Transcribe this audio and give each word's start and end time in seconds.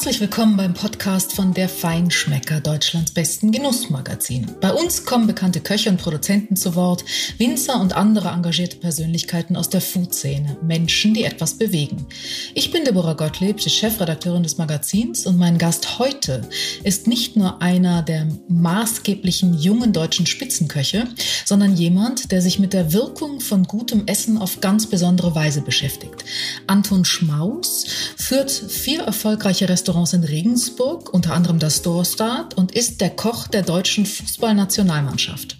Herzlich 0.00 0.22
willkommen 0.22 0.56
beim 0.56 0.72
Podcast 0.72 1.34
von 1.34 1.52
Der 1.52 1.68
Feinschmecker, 1.68 2.60
Deutschlands 2.60 3.12
besten 3.12 3.52
Genussmagazin. 3.52 4.50
Bei 4.58 4.72
uns 4.72 5.04
kommen 5.04 5.26
bekannte 5.26 5.60
Köche 5.60 5.90
und 5.90 5.98
Produzenten 5.98 6.56
zu 6.56 6.74
Wort, 6.74 7.04
Winzer 7.36 7.78
und 7.78 7.92
andere 7.92 8.28
engagierte 8.30 8.78
Persönlichkeiten 8.78 9.56
aus 9.56 9.68
der 9.68 9.82
Food-Szene, 9.82 10.56
Menschen, 10.62 11.12
die 11.12 11.24
etwas 11.24 11.58
bewegen. 11.58 12.06
Ich 12.54 12.70
bin 12.70 12.86
Deborah 12.86 13.12
Gottlieb, 13.12 13.58
die 13.58 13.68
Chefredakteurin 13.68 14.42
des 14.42 14.56
Magazins 14.56 15.26
und 15.26 15.36
mein 15.36 15.58
Gast 15.58 15.98
heute 15.98 16.48
ist 16.82 17.06
nicht 17.06 17.36
nur 17.36 17.60
einer 17.60 18.00
der 18.00 18.26
maßgeblichen 18.48 19.58
jungen 19.58 19.92
deutschen 19.92 20.24
Spitzenköche, 20.24 21.08
sondern 21.44 21.76
jemand, 21.76 22.32
der 22.32 22.40
sich 22.40 22.58
mit 22.58 22.72
der 22.72 22.94
Wirkung 22.94 23.40
von 23.40 23.64
gutem 23.64 24.04
Essen 24.06 24.38
auf 24.38 24.62
ganz 24.62 24.86
besondere 24.86 25.34
Weise 25.34 25.60
beschäftigt. 25.60 26.24
Anton 26.66 27.04
Schmaus 27.04 27.84
führt 28.16 28.50
vier 28.50 29.02
erfolgreiche 29.02 29.68
Restaurants 29.68 29.89
in 30.12 30.24
Regensburg, 30.24 31.12
unter 31.12 31.34
anderem 31.34 31.58
das 31.58 31.82
Dorstad, 31.82 32.54
und 32.56 32.72
ist 32.72 33.00
der 33.00 33.10
Koch 33.10 33.48
der 33.48 33.62
deutschen 33.62 34.06
Fußballnationalmannschaft. 34.06 35.56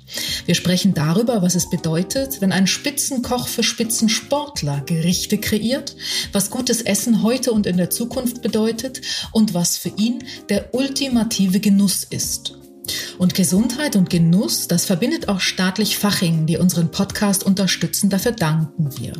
Wir 0.47 0.55
sprechen 0.55 0.95
darüber, 0.95 1.43
was 1.43 1.55
es 1.55 1.69
bedeutet, 1.69 2.41
wenn 2.41 2.53
ein 2.53 2.67
Spitzenkoch 2.67 3.49
für 3.49 3.63
Spitzensportler 3.63 4.83
Gerichte 4.87 5.39
kreiert, 5.39 5.97
was 6.33 6.51
gutes 6.51 6.81
Essen 6.83 7.23
heute 7.23 7.53
und 7.53 7.67
in 7.67 7.77
der 7.77 7.91
Zukunft 7.91 8.41
bedeutet 8.41 9.01
und 9.33 9.53
was 9.53 9.77
für 9.77 9.93
ihn 9.97 10.25
der 10.49 10.75
ultimative 10.75 11.61
Genuss 11.61 12.05
ist. 12.05 12.60
Und 13.19 13.35
Gesundheit 13.35 13.97
und 13.97 14.11
Genuss, 14.11 14.67
das 14.67 14.87
verbindet 14.87 15.29
auch 15.29 15.41
staatlich 15.41 15.99
Fachingen, 15.99 16.47
die 16.47 16.57
unseren 16.57 16.91
Podcast 16.91 17.45
unterstützen. 17.45 18.11
Dafür 18.11 18.33
danken 18.33 18.91
wir. 18.99 19.13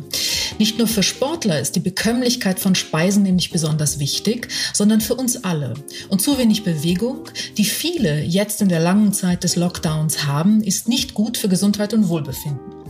Nicht 0.57 0.77
nur 0.77 0.87
für 0.87 1.03
Sportler 1.03 1.59
ist 1.59 1.75
die 1.75 1.79
Bekömmlichkeit 1.79 2.59
von 2.59 2.75
Speisen 2.75 3.23
nämlich 3.23 3.51
besonders 3.51 3.99
wichtig, 3.99 4.47
sondern 4.73 5.01
für 5.01 5.15
uns 5.15 5.43
alle. 5.43 5.73
Und 6.09 6.21
zu 6.21 6.37
wenig 6.37 6.63
Bewegung, 6.63 7.29
die 7.57 7.65
viele 7.65 8.23
jetzt 8.23 8.61
in 8.61 8.69
der 8.69 8.79
langen 8.79 9.13
Zeit 9.13 9.43
des 9.43 9.55
Lockdowns 9.55 10.25
haben, 10.25 10.63
ist 10.63 10.87
nicht 10.87 11.13
gut 11.13 11.37
für 11.37 11.49
Gesundheit 11.49 11.93
und 11.93 12.09
Wohlbefinden. 12.09 12.80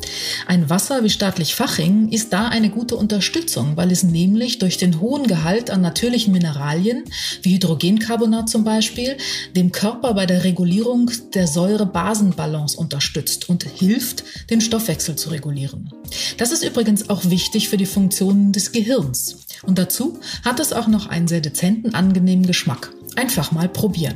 Ein 0.48 0.70
Wasser 0.70 1.04
wie 1.04 1.10
staatlich 1.10 1.56
Faching 1.56 2.10
ist 2.10 2.34
da 2.34 2.48
eine 2.48 2.70
gute 2.70 2.96
Unterstützung, 2.96 3.78
weil 3.78 3.92
es 3.92 4.04
nämlich 4.04 4.60
durch 4.60 4.78
den 4.78 5.00
hohen 5.00 5.28
Gehalt 5.28 5.70
an 5.70 5.82
natürlichen 5.82 6.34
Mineralien, 6.34 7.04
wie 7.42 7.56
Hydrogencarbonat 7.56 8.50
zum 8.50 8.64
Beispiel, 8.64 9.18
dem 9.56 9.72
Körper 9.72 10.14
bei 10.14 10.26
der 10.26 10.44
Regulierung 10.44 11.12
der 11.34 11.48
Säure-Basen-Balance 11.48 12.78
unterstützt 12.78 13.50
und 13.50 13.64
hilft, 13.64 14.24
den 14.50 14.62
Stoffwechsel 14.62 15.16
zu 15.16 15.30
regulieren. 15.30 15.90
Das 16.38 16.52
ist 16.52 16.64
übrigens 16.64 17.10
auch 17.10 17.30
wichtig 17.30 17.70
für 17.70 17.78
die 17.78 17.86
Funktionen 17.86 18.52
des 18.52 18.72
Gehirns. 18.72 19.38
Und 19.64 19.78
dazu 19.78 20.20
hat 20.44 20.60
es 20.60 20.74
auch 20.74 20.88
noch 20.88 21.08
einen 21.08 21.28
sehr 21.28 21.42
dezenten, 21.42 21.94
angenehmen 21.94 22.46
Geschmack. 22.46 22.92
Einfach 23.16 23.52
mal 23.52 23.70
probieren. 23.70 24.16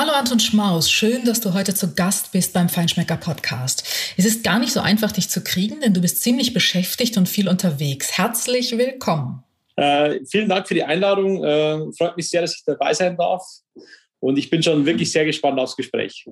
Hallo 0.00 0.12
Anton 0.12 0.38
Schmaus, 0.38 0.88
schön, 0.88 1.24
dass 1.24 1.40
du 1.40 1.54
heute 1.54 1.74
zu 1.74 1.92
Gast 1.96 2.30
bist 2.30 2.52
beim 2.52 2.68
Feinschmecker 2.68 3.16
Podcast. 3.16 3.82
Es 4.16 4.24
ist 4.24 4.44
gar 4.44 4.60
nicht 4.60 4.72
so 4.72 4.78
einfach, 4.78 5.10
dich 5.10 5.28
zu 5.28 5.42
kriegen, 5.42 5.80
denn 5.80 5.92
du 5.92 6.00
bist 6.00 6.22
ziemlich 6.22 6.54
beschäftigt 6.54 7.16
und 7.16 7.28
viel 7.28 7.48
unterwegs. 7.48 8.16
Herzlich 8.16 8.78
willkommen. 8.78 9.42
Äh, 9.74 10.20
vielen 10.30 10.48
Dank 10.48 10.68
für 10.68 10.74
die 10.74 10.84
Einladung. 10.84 11.42
Äh, 11.42 11.92
freut 11.98 12.16
mich 12.16 12.30
sehr, 12.30 12.42
dass 12.42 12.54
ich 12.54 12.62
dabei 12.64 12.94
sein 12.94 13.16
darf. 13.16 13.42
Und 14.20 14.36
ich 14.36 14.50
bin 14.50 14.62
schon 14.62 14.84
wirklich 14.84 15.12
sehr 15.12 15.24
gespannt 15.24 15.60
aufs 15.60 15.76
Gespräch. 15.76 16.26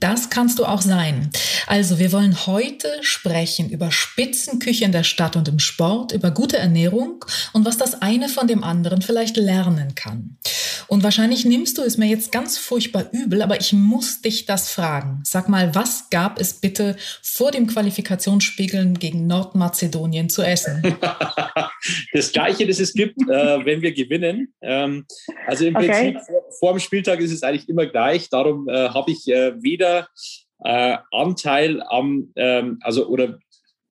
Das 0.00 0.30
kannst 0.30 0.58
du 0.58 0.64
auch 0.64 0.80
sein. 0.80 1.30
Also, 1.66 1.98
wir 1.98 2.12
wollen 2.12 2.46
heute 2.46 2.88
sprechen 3.02 3.68
über 3.70 3.90
Spitzenküche 3.90 4.84
in 4.84 4.92
der 4.92 5.04
Stadt 5.04 5.36
und 5.36 5.48
im 5.48 5.58
Sport, 5.58 6.12
über 6.12 6.30
gute 6.30 6.56
Ernährung 6.56 7.24
und 7.52 7.64
was 7.66 7.76
das 7.76 8.00
eine 8.00 8.28
von 8.28 8.46
dem 8.46 8.64
anderen 8.64 9.02
vielleicht 9.02 9.36
lernen 9.36 9.94
kann. 9.94 10.38
Und 10.88 11.02
wahrscheinlich 11.02 11.44
nimmst 11.44 11.78
du 11.78 11.82
es 11.82 11.96
mir 11.96 12.06
jetzt 12.06 12.32
ganz 12.32 12.58
furchtbar 12.58 13.06
übel, 13.12 13.42
aber 13.42 13.60
ich 13.60 13.72
muss 13.72 14.20
dich 14.20 14.46
das 14.46 14.70
fragen. 14.70 15.20
Sag 15.24 15.48
mal, 15.48 15.74
was 15.74 16.10
gab 16.10 16.40
es 16.40 16.54
bitte 16.54 16.96
vor 17.22 17.50
dem 17.50 17.66
Qualifikationsspiegeln 17.66 18.98
gegen 18.98 19.26
Nordmazedonien 19.26 20.28
zu 20.28 20.42
essen? 20.42 20.82
das 22.12 22.32
Gleiche, 22.32 22.66
das 22.66 22.80
es 22.80 22.92
gibt, 22.92 23.20
äh, 23.22 23.64
wenn 23.64 23.82
wir 23.82 23.92
gewinnen. 23.92 24.52
Ähm, 24.60 25.06
also 25.46 25.64
im 25.66 25.76
okay. 25.76 25.88
Prinzip 25.88 26.20
vor, 26.26 26.42
vor, 26.58 26.72
dem 26.74 26.80
Spieltag 27.02 27.20
ist 27.20 27.32
es 27.32 27.42
eigentlich 27.42 27.68
immer 27.68 27.86
gleich. 27.86 28.28
Darum 28.28 28.68
äh, 28.68 28.90
habe 28.90 29.10
ich 29.10 29.26
äh, 29.26 29.60
weder 29.60 30.08
äh, 30.64 30.96
Anteil 31.10 31.82
am, 31.82 32.32
ähm, 32.36 32.78
also 32.80 33.08
oder 33.08 33.40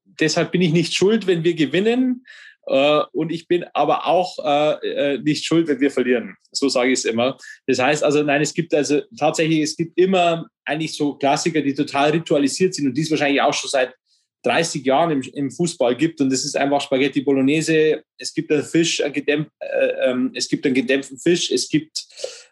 deshalb 0.06 0.54
bin 0.54 0.62
ich 0.62 0.72
nicht 0.72 0.94
schuld, 0.94 1.28
wenn 1.28 1.44
wir 1.44 1.54
gewinnen. 1.54 2.24
Äh, 2.68 3.02
und 3.12 3.34
ich 3.34 3.50
bin 3.50 3.66
aber 3.74 4.08
auch 4.08 4.38
äh, 4.46 5.16
äh, 5.16 5.18
nicht 5.18 5.46
schuld, 5.46 5.68
wenn 5.68 5.82
wir 5.82 5.92
verlieren. 5.92 6.38
So 6.54 6.70
sage 6.70 6.92
ich 6.92 7.00
es 7.00 7.06
immer. 7.06 7.38
Das 7.68 7.80
heißt 7.80 8.02
also, 8.02 8.24
nein, 8.24 8.42
es 8.42 8.54
gibt 8.54 8.74
also 8.74 9.02
tatsächlich, 9.20 9.60
es 9.60 9.76
gibt 9.76 9.98
immer 9.98 10.48
eigentlich 10.64 10.96
so 10.96 11.16
Klassiker, 11.16 11.62
die 11.62 11.74
total 11.74 12.12
ritualisiert 12.12 12.74
sind 12.74 12.88
und 12.88 12.98
dies 12.98 13.12
wahrscheinlich 13.12 13.42
auch 13.42 13.54
schon 13.54 13.70
seit 13.70 13.94
30 14.44 14.86
Jahren 14.86 15.12
im, 15.12 15.22
im 15.22 15.52
Fußball 15.52 15.96
gibt. 15.96 16.22
Und 16.22 16.32
das 16.32 16.46
ist 16.46 16.58
einfach 16.58 16.82
Spaghetti 16.82 17.22
Bolognese. 17.22 18.04
Es 18.18 18.34
gibt 18.34 18.52
einen 18.52 18.64
Fisch, 18.64 19.04
einen 19.04 19.14
gedämpf, 19.14 19.50
äh, 19.60 20.10
ähm, 20.10 20.32
es 20.34 20.48
gibt 20.48 20.66
einen 20.66 20.76
gedämpften 20.76 21.20
Fisch. 21.20 21.52
Es 21.52 21.70
gibt, 21.70 22.06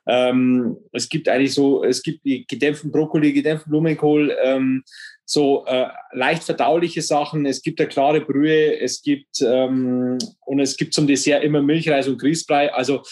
ähm, 0.08 0.78
es 0.94 1.10
gibt 1.10 1.28
eigentlich 1.28 1.54
so, 1.54 1.84
es 1.84 2.04
gibt 2.04 2.26
die 2.26 2.46
gedämpften 2.48 2.92
Brokkoli, 2.92 3.34
gedämpften 3.34 3.72
Blumenkohl. 3.72 4.36
Ähm, 4.44 4.84
so 5.26 5.66
äh, 5.68 5.88
leicht 6.12 6.44
verdauliche 6.44 7.04
Sachen. 7.04 7.46
Es 7.46 7.62
gibt 7.62 7.80
eine 7.80 7.90
klare 7.90 8.22
Brühe, 8.22 8.80
es 8.80 9.02
gibt 9.02 9.42
ähm, 9.42 10.18
und 10.46 10.60
es 10.60 10.76
gibt 10.76 10.94
zum 10.94 11.06
Dessert 11.06 11.44
immer 11.44 11.62
Milchreis 11.62 12.08
und 12.08 12.20
Grießbrei. 12.20 12.74
Also 12.74 13.04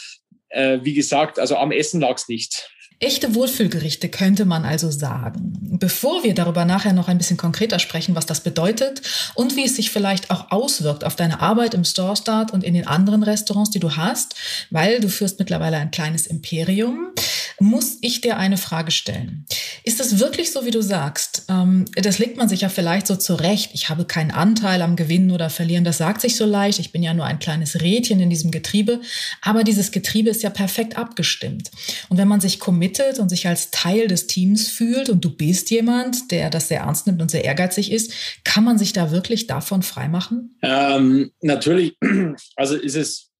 äh, 0.49 0.79
wie 0.81 0.93
gesagt, 0.93 1.39
also 1.39 1.57
am 1.57 1.71
Essen 1.71 2.01
lag 2.01 2.15
es 2.15 2.27
nicht. 2.27 2.71
Echte 2.99 3.35
Wohlfühlgerichte 3.35 4.09
könnte 4.09 4.45
man 4.45 4.65
also 4.65 4.89
sagen. 4.89 5.53
Bevor 5.79 6.23
wir 6.23 6.33
darüber 6.33 6.65
nachher 6.65 6.93
noch 6.93 7.07
ein 7.07 7.19
bisschen 7.19 7.37
konkreter 7.37 7.77
sprechen, 7.77 8.15
was 8.15 8.25
das 8.25 8.41
bedeutet 8.41 9.03
und 9.35 9.55
wie 9.55 9.65
es 9.65 9.75
sich 9.75 9.91
vielleicht 9.91 10.31
auch 10.31 10.49
auswirkt 10.49 11.03
auf 11.03 11.15
deine 11.15 11.39
Arbeit 11.39 11.75
im 11.75 11.85
Store 11.85 12.15
Start 12.15 12.53
und 12.53 12.63
in 12.63 12.73
den 12.73 12.87
anderen 12.87 13.21
Restaurants, 13.21 13.69
die 13.69 13.79
du 13.79 13.97
hast, 13.97 14.33
weil 14.71 14.99
du 14.99 15.09
führst 15.09 15.37
mittlerweile 15.37 15.77
ein 15.77 15.91
kleines 15.91 16.25
Imperium, 16.25 17.09
muss 17.59 17.97
ich 18.01 18.21
dir 18.21 18.37
eine 18.37 18.57
Frage 18.57 18.91
stellen. 18.91 19.45
Ist 19.83 19.99
es 19.99 20.19
wirklich 20.19 20.51
so, 20.51 20.65
wie 20.65 20.71
du 20.71 20.81
sagst? 20.81 21.43
Ähm, 21.49 21.85
das 21.95 22.19
legt 22.19 22.37
man 22.37 22.49
sich 22.49 22.61
ja 22.61 22.69
vielleicht 22.69 23.07
so 23.07 23.15
zurecht. 23.15 23.71
Ich 23.73 23.89
habe 23.89 24.05
keinen 24.05 24.31
Anteil 24.31 24.81
am 24.81 24.95
Gewinnen 24.95 25.31
oder 25.31 25.49
Verlieren. 25.49 25.83
Das 25.83 25.97
sagt 25.97 26.21
sich 26.21 26.35
so 26.35 26.45
leicht. 26.45 26.79
Ich 26.79 26.91
bin 26.91 27.01
ja 27.01 27.13
nur 27.13 27.25
ein 27.25 27.39
kleines 27.39 27.81
Rädchen 27.81 28.19
in 28.19 28.29
diesem 28.29 28.51
Getriebe. 28.51 29.01
Aber 29.41 29.63
dieses 29.63 29.91
Getriebe 29.91 30.29
ist 30.29 30.43
ja 30.43 30.49
perfekt 30.51 30.97
abgestimmt. 30.97 31.71
Und 32.09 32.17
wenn 32.17 32.27
man 32.27 32.41
sich 32.41 32.59
committet 32.59 32.86
und 33.19 33.29
sich 33.29 33.47
als 33.47 33.71
Teil 33.71 34.07
des 34.07 34.27
Teams 34.27 34.69
fühlt 34.69 35.09
und 35.09 35.23
du 35.23 35.35
bist 35.35 35.69
jemand, 35.71 36.31
der 36.31 36.49
das 36.49 36.67
sehr 36.67 36.81
ernst 36.81 37.07
nimmt 37.07 37.21
und 37.21 37.29
sehr 37.29 37.43
ehrgeizig 37.43 37.91
ist, 37.91 38.13
kann 38.43 38.63
man 38.63 38.77
sich 38.77 38.93
da 38.93 39.11
wirklich 39.11 39.47
davon 39.47 39.81
freimachen? 39.81 40.57
Ähm, 40.61 41.31
natürlich. 41.41 41.97
Also 42.55 42.75
ist 42.75 42.95
es, 42.95 43.31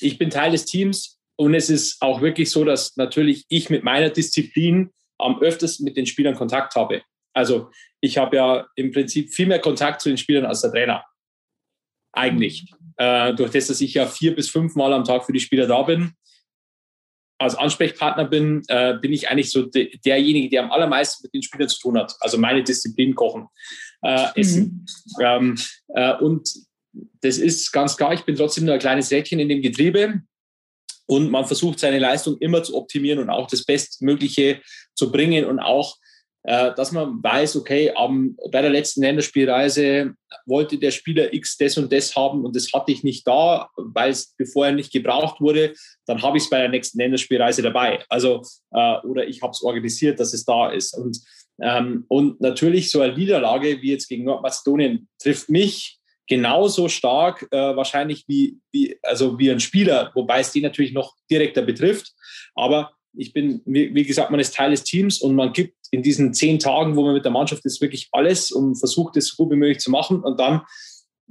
ich 0.00 0.18
bin 0.18 0.30
Teil 0.30 0.52
des 0.52 0.64
Teams 0.64 1.18
und 1.36 1.54
es 1.54 1.70
ist 1.70 2.00
auch 2.02 2.20
wirklich 2.20 2.50
so, 2.50 2.64
dass 2.64 2.96
natürlich 2.96 3.44
ich 3.48 3.70
mit 3.70 3.84
meiner 3.84 4.10
Disziplin 4.10 4.90
am 5.18 5.40
öftesten 5.40 5.84
mit 5.84 5.96
den 5.96 6.06
Spielern 6.06 6.34
Kontakt 6.34 6.74
habe. 6.74 7.02
Also 7.32 7.70
ich 8.00 8.18
habe 8.18 8.36
ja 8.36 8.66
im 8.76 8.92
Prinzip 8.92 9.32
viel 9.32 9.46
mehr 9.46 9.60
Kontakt 9.60 10.00
zu 10.00 10.08
den 10.08 10.18
Spielern 10.18 10.46
als 10.46 10.62
der 10.62 10.70
Trainer. 10.70 11.04
Eigentlich. 12.12 12.72
Äh, 12.96 13.34
durch 13.34 13.52
das, 13.52 13.68
dass 13.68 13.80
ich 13.80 13.94
ja 13.94 14.06
vier 14.06 14.34
bis 14.34 14.50
fünf 14.50 14.74
Mal 14.74 14.92
am 14.92 15.04
Tag 15.04 15.24
für 15.24 15.32
die 15.32 15.40
Spieler 15.40 15.66
da 15.66 15.82
bin, 15.82 16.12
als 17.40 17.54
Ansprechpartner 17.54 18.26
bin, 18.26 18.62
äh, 18.68 18.98
bin 19.00 19.12
ich 19.14 19.30
eigentlich 19.30 19.50
so 19.50 19.62
de 19.62 19.98
derjenige, 20.04 20.50
der 20.50 20.62
am 20.62 20.70
allermeisten 20.70 21.22
mit 21.24 21.32
den 21.32 21.42
Spielern 21.42 21.70
zu 21.70 21.80
tun 21.80 21.98
hat. 21.98 22.14
Also 22.20 22.36
meine 22.36 22.62
Disziplin 22.62 23.14
kochen, 23.14 23.48
äh, 24.02 24.26
essen. 24.34 24.86
Mhm. 25.16 25.24
Ähm, 25.24 25.58
äh, 25.94 26.16
und 26.16 26.52
das 27.22 27.38
ist 27.38 27.72
ganz 27.72 27.96
klar, 27.96 28.12
ich 28.12 28.24
bin 28.24 28.36
trotzdem 28.36 28.66
nur 28.66 28.74
ein 28.74 28.80
kleines 28.80 29.10
Rädchen 29.10 29.40
in 29.40 29.48
dem 29.48 29.62
Getriebe. 29.62 30.20
Und 31.06 31.30
man 31.30 31.46
versucht 31.46 31.80
seine 31.80 31.98
Leistung 31.98 32.36
immer 32.38 32.62
zu 32.62 32.76
optimieren 32.76 33.18
und 33.18 33.30
auch 33.30 33.48
das 33.48 33.64
Bestmögliche 33.64 34.60
zu 34.94 35.10
bringen 35.10 35.46
und 35.46 35.58
auch, 35.60 35.96
dass 36.42 36.92
man 36.92 37.22
weiß, 37.22 37.56
okay, 37.56 37.92
am, 37.94 38.36
bei 38.50 38.62
der 38.62 38.70
letzten 38.70 39.02
Länderspielreise 39.02 40.14
wollte 40.46 40.78
der 40.78 40.90
Spieler 40.90 41.32
X 41.34 41.56
das 41.58 41.76
und 41.76 41.92
das 41.92 42.16
haben 42.16 42.44
und 42.44 42.56
das 42.56 42.72
hatte 42.72 42.92
ich 42.92 43.04
nicht 43.04 43.26
da, 43.26 43.68
weil 43.76 44.10
es 44.10 44.34
bevor 44.36 44.70
nicht 44.70 44.92
gebraucht 44.92 45.40
wurde, 45.40 45.74
dann 46.06 46.22
habe 46.22 46.38
ich 46.38 46.44
es 46.44 46.50
bei 46.50 46.58
der 46.58 46.68
nächsten 46.68 46.98
Länderspielreise 46.98 47.62
dabei. 47.62 48.02
Also, 48.08 48.42
äh, 48.72 48.96
oder 49.00 49.26
ich 49.26 49.42
habe 49.42 49.52
es 49.52 49.62
organisiert, 49.62 50.18
dass 50.18 50.32
es 50.32 50.44
da 50.44 50.70
ist. 50.70 50.96
Und, 50.96 51.20
ähm, 51.60 52.04
und 52.08 52.40
natürlich 52.40 52.90
so 52.90 53.00
eine 53.00 53.14
Niederlage 53.14 53.82
wie 53.82 53.92
jetzt 53.92 54.08
gegen 54.08 54.24
Nordmazedonien 54.24 55.08
trifft 55.18 55.50
mich 55.50 55.98
genauso 56.26 56.88
stark 56.88 57.46
äh, 57.50 57.76
wahrscheinlich 57.76 58.24
wie, 58.28 58.58
wie, 58.72 58.96
also 59.02 59.38
wie 59.38 59.50
ein 59.50 59.60
Spieler, 59.60 60.12
wobei 60.14 60.40
es 60.40 60.52
die 60.52 60.62
natürlich 60.62 60.92
noch 60.92 61.16
direkter 61.28 61.62
betrifft. 61.62 62.12
Aber 62.54 62.92
ich 63.14 63.32
bin, 63.32 63.60
wie, 63.64 63.94
wie, 63.94 64.04
gesagt, 64.04 64.30
man 64.30 64.40
ist 64.40 64.54
Teil 64.54 64.70
des 64.70 64.84
Teams 64.84 65.20
und 65.20 65.34
man 65.34 65.52
gibt 65.52 65.74
in 65.90 66.02
diesen 66.02 66.32
zehn 66.32 66.58
Tagen, 66.58 66.96
wo 66.96 67.02
man 67.02 67.14
mit 67.14 67.24
der 67.24 67.32
Mannschaft 67.32 67.64
ist, 67.64 67.80
wirklich 67.80 68.08
alles 68.12 68.52
und 68.52 68.76
versucht, 68.76 69.16
es 69.16 69.28
so 69.28 69.42
gut 69.42 69.52
wie 69.52 69.58
möglich 69.58 69.80
zu 69.80 69.90
machen. 69.90 70.20
Und 70.20 70.38
dann 70.38 70.62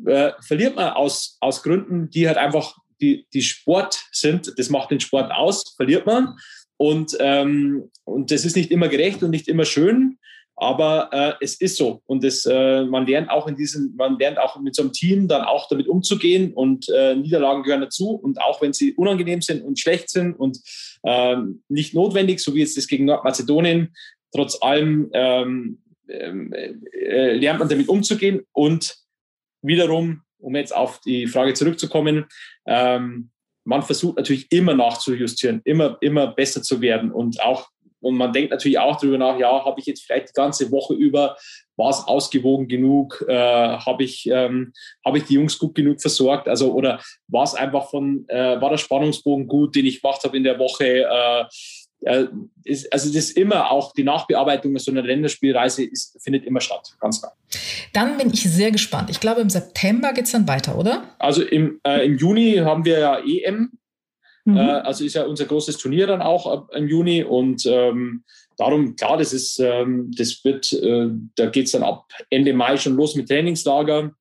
äh, 0.05 0.31
verliert 0.41 0.75
man 0.75 0.89
aus, 0.93 1.37
aus 1.39 1.63
Gründen, 1.63 2.09
die 2.09 2.27
halt 2.27 2.37
einfach 2.37 2.77
die, 3.01 3.25
die 3.33 3.41
Sport 3.41 3.99
sind. 4.11 4.53
Das 4.57 4.69
macht 4.69 4.91
den 4.91 4.99
Sport 4.99 5.31
aus, 5.31 5.73
verliert 5.75 6.05
man. 6.05 6.35
Und, 6.77 7.17
ähm, 7.19 7.89
und 8.03 8.31
das 8.31 8.45
ist 8.45 8.55
nicht 8.55 8.71
immer 8.71 8.87
gerecht 8.87 9.23
und 9.23 9.31
nicht 9.31 9.47
immer 9.47 9.65
schön. 9.65 10.18
Aber 10.61 11.09
äh, 11.13 11.33
es 11.39 11.55
ist 11.61 11.77
so. 11.77 12.01
Und 12.05 12.21
das, 12.21 12.45
äh, 12.45 12.83
man 12.83 13.07
lernt 13.07 13.29
auch 13.29 13.47
in 13.47 13.55
diesen, 13.55 13.95
man 13.95 14.19
lernt 14.19 14.37
auch 14.37 14.59
mit 14.59 14.75
so 14.75 14.81
einem 14.81 14.91
Team 14.91 15.29
dann 15.29 15.43
auch 15.43 15.69
damit 15.69 15.87
umzugehen 15.87 16.53
und 16.53 16.89
äh, 16.89 17.15
Niederlagen 17.15 17.63
gehören 17.63 17.79
dazu. 17.79 18.09
Und 18.09 18.41
auch 18.41 18.61
wenn 18.61 18.73
sie 18.73 18.93
unangenehm 18.93 19.41
sind 19.41 19.63
und 19.63 19.79
schlecht 19.79 20.09
sind 20.09 20.33
und 20.33 20.59
ähm, 21.05 21.63
nicht 21.69 21.93
notwendig, 21.93 22.41
so 22.41 22.53
wie 22.55 22.59
jetzt 22.59 22.75
das 22.75 22.87
gegen 22.87 23.05
Nordmazedonien, 23.05 23.93
trotz 24.33 24.61
allem 24.61 25.09
ähm, 25.13 25.81
ähm 26.09 26.51
äh, 26.51 27.35
lernt 27.35 27.59
man 27.59 27.69
damit 27.69 27.87
umzugehen. 27.87 28.41
Und 28.51 28.97
wiederum, 29.61 30.23
um 30.39 30.57
jetzt 30.57 30.75
auf 30.75 30.99
die 30.99 31.27
Frage 31.27 31.53
zurückzukommen, 31.53 32.25
ähm, 32.67 33.29
man 33.63 33.83
versucht 33.83 34.17
natürlich 34.17 34.51
immer 34.51 34.73
nachzujustieren, 34.73 35.61
immer, 35.63 35.97
immer 36.01 36.27
besser 36.27 36.61
zu 36.61 36.81
werden 36.81 37.11
und 37.11 37.41
auch 37.41 37.69
und 38.01 38.15
man 38.15 38.33
denkt 38.33 38.51
natürlich 38.51 38.79
auch 38.79 38.97
darüber 38.97 39.17
nach, 39.17 39.37
ja, 39.37 39.65
habe 39.65 39.79
ich 39.79 39.85
jetzt 39.85 40.03
vielleicht 40.03 40.29
die 40.29 40.33
ganze 40.33 40.71
Woche 40.71 40.93
über, 40.93 41.37
war 41.75 41.89
es 41.89 42.07
ausgewogen 42.07 42.67
genug, 42.67 43.23
äh, 43.27 43.33
habe 43.33 44.03
ich, 44.03 44.27
ähm, 44.31 44.73
hab 45.05 45.15
ich 45.15 45.23
die 45.23 45.35
Jungs 45.35 45.57
gut 45.57 45.75
genug 45.75 46.01
versorgt, 46.01 46.47
also 46.47 46.73
oder 46.73 47.01
war 47.27 47.43
es 47.43 47.55
einfach 47.55 47.89
von, 47.89 48.25
äh, 48.27 48.59
war 48.61 48.69
der 48.69 48.77
Spannungsbogen 48.77 49.47
gut, 49.47 49.75
den 49.75 49.85
ich 49.85 50.01
gemacht 50.01 50.23
habe 50.23 50.37
in 50.37 50.43
der 50.43 50.59
Woche, 50.59 50.85
äh, 50.85 51.45
äh, 52.01 52.27
ist, 52.63 52.91
also 52.93 53.07
das 53.07 53.25
ist 53.25 53.37
immer 53.37 53.71
auch 53.71 53.93
die 53.93 54.03
Nachbearbeitung 54.03 54.77
so 54.77 54.91
einer 54.91 55.01
Länderspielreise 55.01 55.83
ist, 55.83 56.17
findet 56.23 56.45
immer 56.45 56.61
statt, 56.61 56.95
ganz 56.99 57.19
klar. 57.19 57.35
Dann 57.93 58.17
bin 58.17 58.31
ich 58.31 58.43
sehr 58.43 58.71
gespannt. 58.71 59.09
Ich 59.09 59.19
glaube, 59.19 59.41
im 59.41 59.49
September 59.49 60.13
geht 60.13 60.25
es 60.25 60.31
dann 60.31 60.47
weiter, 60.47 60.77
oder? 60.77 61.03
Also 61.19 61.43
im, 61.43 61.79
äh, 61.85 62.05
im 62.05 62.17
Juni 62.17 62.55
haben 62.57 62.85
wir 62.85 62.99
ja 62.99 63.19
EM 63.19 63.71
Mhm. 64.45 64.57
Äh, 64.57 64.61
also 64.61 65.05
ist 65.05 65.15
ja 65.15 65.23
unser 65.23 65.45
großes 65.45 65.77
Turnier 65.77 66.07
dann 66.07 66.21
auch 66.21 66.69
im 66.69 66.87
Juni 66.87 67.23
und 67.23 67.65
ähm, 67.65 68.23
darum, 68.57 68.95
klar, 68.95 69.17
das 69.17 69.33
ist, 69.33 69.59
ähm, 69.59 70.11
das 70.15 70.43
wird, 70.43 70.73
äh, 70.73 71.07
da 71.35 71.47
geht 71.47 71.65
es 71.65 71.71
dann 71.71 71.83
ab 71.83 72.05
Ende 72.29 72.53
Mai 72.53 72.77
schon 72.77 72.95
los 72.95 73.15
mit 73.15 73.27
Trainingslager. 73.27 74.13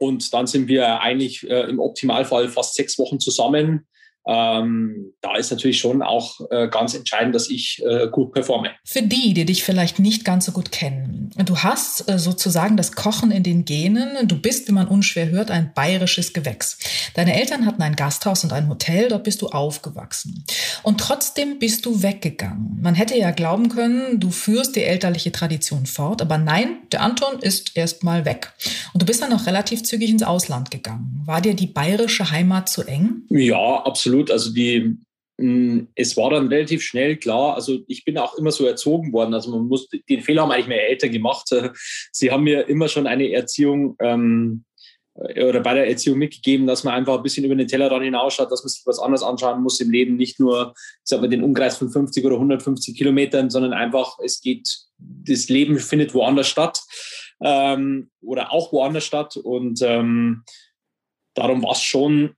Und 0.00 0.32
dann 0.32 0.46
sind 0.46 0.68
wir 0.68 1.00
eigentlich 1.00 1.48
äh, 1.48 1.62
im 1.62 1.80
Optimalfall 1.80 2.48
fast 2.48 2.74
sechs 2.74 2.98
Wochen 2.98 3.18
zusammen 3.18 3.86
ähm, 4.28 5.14
da 5.22 5.36
ist 5.36 5.50
natürlich 5.50 5.78
schon 5.78 6.02
auch 6.02 6.38
äh, 6.50 6.68
ganz 6.68 6.94
entscheidend, 6.94 7.34
dass 7.34 7.48
ich 7.48 7.82
äh, 7.88 8.08
gut 8.08 8.32
performe. 8.32 8.70
Für 8.84 9.00
die, 9.00 9.32
die 9.32 9.46
dich 9.46 9.64
vielleicht 9.64 9.98
nicht 9.98 10.26
ganz 10.26 10.44
so 10.44 10.52
gut 10.52 10.70
kennen, 10.70 11.30
du 11.36 11.56
hast 11.56 12.08
äh, 12.10 12.18
sozusagen 12.18 12.76
das 12.76 12.92
Kochen 12.92 13.30
in 13.30 13.42
den 13.42 13.64
Genen. 13.64 14.28
Du 14.28 14.38
bist, 14.38 14.68
wie 14.68 14.72
man 14.72 14.86
unschwer 14.86 15.30
hört, 15.30 15.50
ein 15.50 15.72
bayerisches 15.74 16.34
Gewächs. 16.34 16.78
Deine 17.14 17.40
Eltern 17.40 17.64
hatten 17.64 17.80
ein 17.80 17.96
Gasthaus 17.96 18.44
und 18.44 18.52
ein 18.52 18.68
Hotel, 18.68 19.08
dort 19.08 19.24
bist 19.24 19.40
du 19.40 19.48
aufgewachsen. 19.48 20.44
Und 20.82 21.00
trotzdem 21.00 21.58
bist 21.58 21.86
du 21.86 22.02
weggegangen. 22.02 22.78
Man 22.82 22.94
hätte 22.94 23.16
ja 23.16 23.30
glauben 23.30 23.70
können, 23.70 24.20
du 24.20 24.30
führst 24.30 24.76
die 24.76 24.82
elterliche 24.82 25.32
Tradition 25.32 25.86
fort, 25.86 26.20
aber 26.20 26.36
nein, 26.36 26.78
der 26.92 27.00
Anton 27.00 27.38
ist 27.40 27.76
erst 27.76 28.04
mal 28.04 28.26
weg. 28.26 28.52
Und 28.92 29.00
du 29.00 29.06
bist 29.06 29.22
dann 29.22 29.32
auch 29.32 29.46
relativ 29.46 29.84
zügig 29.84 30.10
ins 30.10 30.22
Ausland 30.22 30.70
gegangen. 30.70 31.22
War 31.24 31.40
dir 31.40 31.54
die 31.54 31.66
bayerische 31.66 32.30
Heimat 32.30 32.68
zu 32.68 32.82
eng? 32.82 33.22
Ja, 33.30 33.82
absolut 33.84 34.17
absolut. 34.18 34.30
Also 34.30 34.52
die, 34.52 34.96
mm, 35.38 35.88
es 35.94 36.16
war 36.16 36.30
dann 36.30 36.48
relativ 36.48 36.82
schnell 36.82 37.16
klar. 37.16 37.54
Also 37.54 37.78
ich 37.86 38.04
bin 38.04 38.18
auch 38.18 38.36
immer 38.38 38.50
so 38.50 38.66
erzogen 38.66 39.12
worden. 39.12 39.34
Also 39.34 39.50
man 39.50 39.66
muss, 39.66 39.88
den 39.88 40.22
Fehler 40.22 40.42
haben 40.42 40.50
eigentlich 40.50 40.68
meine 40.68 40.82
Eltern 40.82 41.12
gemacht. 41.12 41.48
Sie 42.12 42.30
haben 42.30 42.44
mir 42.44 42.68
immer 42.68 42.88
schon 42.88 43.06
eine 43.06 43.30
Erziehung 43.32 43.96
ähm, 44.00 44.64
oder 45.14 45.60
bei 45.60 45.74
der 45.74 45.88
Erziehung 45.88 46.18
mitgegeben, 46.18 46.68
dass 46.68 46.84
man 46.84 46.94
einfach 46.94 47.16
ein 47.16 47.24
bisschen 47.24 47.44
über 47.44 47.56
den 47.56 47.66
Tellerrand 47.66 48.04
hinausschaut, 48.04 48.52
dass 48.52 48.62
man 48.62 48.68
sich 48.68 48.82
was 48.86 49.00
anderes 49.00 49.24
anschauen 49.24 49.62
muss 49.62 49.80
im 49.80 49.90
Leben, 49.90 50.16
nicht 50.16 50.38
nur 50.38 50.74
sag 51.02 51.20
mal, 51.20 51.28
den 51.28 51.42
Umkreis 51.42 51.76
von 51.76 51.90
50 51.90 52.24
oder 52.24 52.36
150 52.36 52.96
Kilometern, 52.96 53.50
sondern 53.50 53.72
einfach, 53.72 54.16
es 54.22 54.40
geht, 54.40 54.68
das 54.96 55.48
Leben 55.48 55.80
findet 55.80 56.14
woanders 56.14 56.46
statt 56.46 56.80
ähm, 57.42 58.10
oder 58.20 58.52
auch 58.52 58.72
woanders 58.72 59.04
statt. 59.04 59.36
Und 59.36 59.82
ähm, 59.82 60.44
darum 61.34 61.64
war 61.64 61.72
es 61.72 61.82
schon 61.82 62.36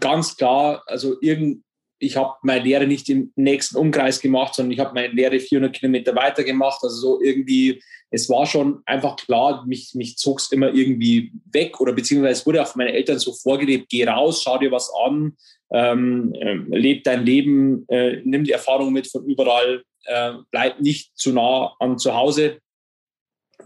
ganz 0.00 0.36
klar, 0.36 0.82
also 0.86 1.16
irgend, 1.20 1.64
ich 1.98 2.16
habe 2.16 2.34
meine 2.42 2.64
Lehre 2.64 2.86
nicht 2.86 3.08
im 3.08 3.32
nächsten 3.36 3.76
Umkreis 3.76 4.20
gemacht, 4.20 4.54
sondern 4.54 4.72
ich 4.72 4.80
habe 4.80 4.94
meine 4.94 5.12
Lehre 5.12 5.38
400 5.38 5.72
Kilometer 5.72 6.14
weiter 6.16 6.42
gemacht. 6.42 6.80
Also 6.82 6.96
so 6.96 7.20
irgendwie, 7.22 7.80
es 8.10 8.28
war 8.28 8.44
schon 8.44 8.82
einfach 8.86 9.16
klar, 9.16 9.64
mich, 9.66 9.94
mich 9.94 10.16
zog 10.18 10.40
es 10.40 10.50
immer 10.50 10.74
irgendwie 10.74 11.32
weg 11.52 11.80
oder 11.80 11.92
beziehungsweise 11.92 12.40
es 12.40 12.46
wurde 12.46 12.60
auch 12.60 12.66
von 12.66 12.80
meinen 12.80 12.94
Eltern 12.94 13.20
so 13.20 13.32
vorgelebt, 13.32 13.88
geh 13.88 14.04
raus, 14.04 14.42
schau 14.42 14.58
dir 14.58 14.72
was 14.72 14.90
an, 15.04 15.36
ähm, 15.72 16.34
äh, 16.34 16.54
leb 16.76 17.04
dein 17.04 17.24
Leben, 17.24 17.86
äh, 17.88 18.20
nimm 18.24 18.44
die 18.44 18.52
Erfahrung 18.52 18.92
mit 18.92 19.06
von 19.06 19.24
überall, 19.24 19.84
äh, 20.06 20.32
bleib 20.50 20.80
nicht 20.80 21.16
zu 21.16 21.32
nah 21.32 21.74
an 21.78 21.98
zu 21.98 22.14
Hause. 22.14 22.58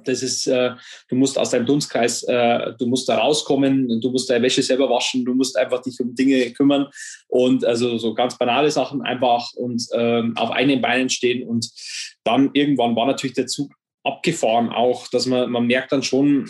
Das 0.05 0.23
ist, 0.23 0.47
äh, 0.47 0.71
du 1.09 1.17
musst 1.17 1.39
aus 1.39 1.51
deinem 1.51 1.67
Dunstkreis, 1.67 2.23
äh, 2.25 2.73
du 2.79 2.87
musst 2.87 3.09
da 3.09 3.19
rauskommen, 3.19 4.01
du 4.01 4.11
musst 4.11 4.31
deine 4.31 4.45
Wäsche 4.45 4.63
selber 4.63 4.89
waschen, 4.91 5.25
du 5.25 5.35
musst 5.35 5.57
einfach 5.57 5.83
dich 5.83 5.99
um 6.01 6.15
Dinge 6.15 6.51
kümmern. 6.53 6.87
Und 7.29 7.65
also 7.65 7.99
so 7.99 8.15
ganz 8.15 8.39
banale 8.39 8.71
Sachen 8.71 9.03
einfach 9.03 9.53
und 9.55 9.83
ähm, 9.95 10.37
auf 10.37 10.51
eigenen 10.51 10.81
Beinen 10.81 11.09
stehen. 11.09 11.47
Und 11.47 11.71
dann 12.25 12.51
irgendwann 12.53 12.97
war 12.97 13.07
natürlich 13.07 13.35
der 13.35 13.47
Zug 13.47 13.73
abgefahren 14.05 14.71
auch, 14.71 15.09
dass 15.09 15.27
man, 15.27 15.51
man 15.51 15.67
merkt 15.67 15.93
dann 15.93 16.03
schon 16.03 16.49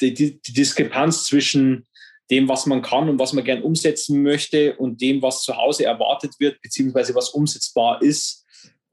die, 0.00 0.14
die, 0.14 0.40
die 0.40 0.52
Diskrepanz 0.52 1.24
zwischen 1.24 1.86
dem, 2.30 2.48
was 2.48 2.66
man 2.66 2.82
kann 2.82 3.08
und 3.08 3.18
was 3.18 3.32
man 3.32 3.44
gern 3.44 3.62
umsetzen 3.62 4.22
möchte 4.22 4.76
und 4.76 5.00
dem, 5.00 5.22
was 5.22 5.42
zu 5.42 5.56
Hause 5.56 5.84
erwartet 5.84 6.34
wird, 6.38 6.60
beziehungsweise 6.60 7.14
was 7.14 7.30
umsetzbar 7.30 8.02
ist 8.02 8.44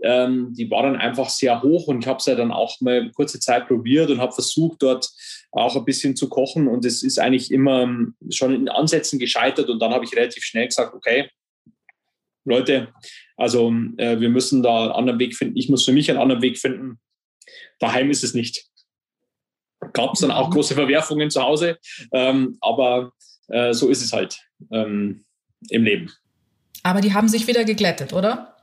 ähm, 0.02 0.54
die 0.54 0.70
war 0.70 0.84
dann 0.84 0.96
einfach 0.96 1.30
sehr 1.30 1.62
hoch 1.62 1.88
und 1.88 2.02
ich 2.02 2.08
habe 2.08 2.20
es 2.20 2.26
ja 2.26 2.36
dann 2.36 2.52
auch 2.52 2.80
mal 2.82 3.12
kurze 3.12 3.40
Zeit 3.40 3.68
probiert 3.68 4.10
und 4.10 4.20
habe 4.20 4.34
versucht, 4.34 4.82
dort 4.82 5.10
auch 5.52 5.76
ein 5.76 5.86
bisschen 5.86 6.16
zu 6.16 6.30
kochen 6.30 6.68
und 6.68 6.86
es 6.86 7.02
ist 7.04 7.20
eigentlich 7.20 7.52
immer 7.52 7.84
ähm, 7.84 8.16
schon 8.30 8.54
in 8.54 8.70
Ansätzen 8.70 9.20
gescheitert 9.20 9.70
und 9.70 9.80
dann 9.80 9.92
habe 9.92 10.06
ich 10.06 10.16
relativ 10.16 10.44
schnell 10.44 10.68
gesagt, 10.68 10.94
okay, 10.94 11.30
Leute, 12.46 12.94
also 13.38 13.74
äh, 13.98 14.20
wir 14.20 14.30
müssen 14.30 14.62
da 14.62 14.84
einen 14.84 14.92
anderen 14.92 15.20
Weg 15.20 15.36
finden. 15.36 15.58
Ich 15.58 15.68
muss 15.68 15.84
für 15.84 15.92
mich 15.92 16.10
einen 16.10 16.20
anderen 16.20 16.42
Weg 16.42 16.58
finden. 16.60 17.00
Daheim 17.80 18.12
ist 18.12 18.24
es 18.24 18.34
nicht. 18.34 18.66
Gab 19.94 20.14
es 20.14 20.20
dann 20.20 20.32
auch 20.32 20.50
mhm. 20.50 20.54
große 20.54 20.76
Verwerfungen 20.76 21.30
zu 21.30 21.42
Hause, 21.42 21.78
ähm, 22.12 22.58
aber 22.62 23.12
äh, 23.48 23.74
so 23.74 23.90
ist 23.90 24.04
es 24.04 24.14
halt 24.14 24.40
ähm, 24.72 25.26
im 25.70 25.84
Leben. 25.84 26.12
Aber 26.84 27.02
die 27.02 27.14
haben 27.14 27.28
sich 27.28 27.48
wieder 27.48 27.66
geglättet, 27.66 28.14
oder? 28.14 28.55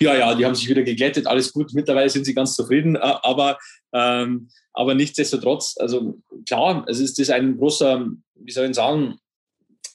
Ja, 0.00 0.16
ja, 0.16 0.34
die 0.34 0.44
haben 0.44 0.54
sich 0.54 0.68
wieder 0.68 0.82
geglättet, 0.82 1.26
alles 1.26 1.52
gut. 1.52 1.72
Mittlerweile 1.74 2.08
sind 2.08 2.24
sie 2.24 2.34
ganz 2.34 2.54
zufrieden, 2.54 2.96
äh, 2.96 3.00
aber, 3.00 3.58
ähm, 3.92 4.48
aber 4.72 4.94
nichtsdestotrotz, 4.94 5.76
also 5.78 6.18
klar, 6.46 6.84
es 6.88 7.00
ist 7.00 7.18
das 7.18 7.30
ein 7.30 7.58
großer, 7.58 8.06
wie 8.36 8.52
soll 8.52 8.68
ich 8.68 8.76
sagen, 8.76 9.18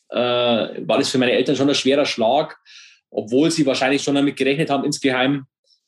äh, 0.10 0.18
war 0.18 0.98
das 0.98 1.10
für 1.10 1.18
meine 1.18 1.32
Eltern 1.32 1.56
schon 1.56 1.70
ein 1.70 1.76
schwerer 1.76 2.06
Schlag, 2.06 2.58
obwohl 3.10 3.50
sie 3.52 3.66
wahrscheinlich 3.66 4.04
schon 4.04 4.16
damit 4.16 4.36
gerechnet 4.36 4.70
haben 4.70 4.84
insgeheim 4.84 5.46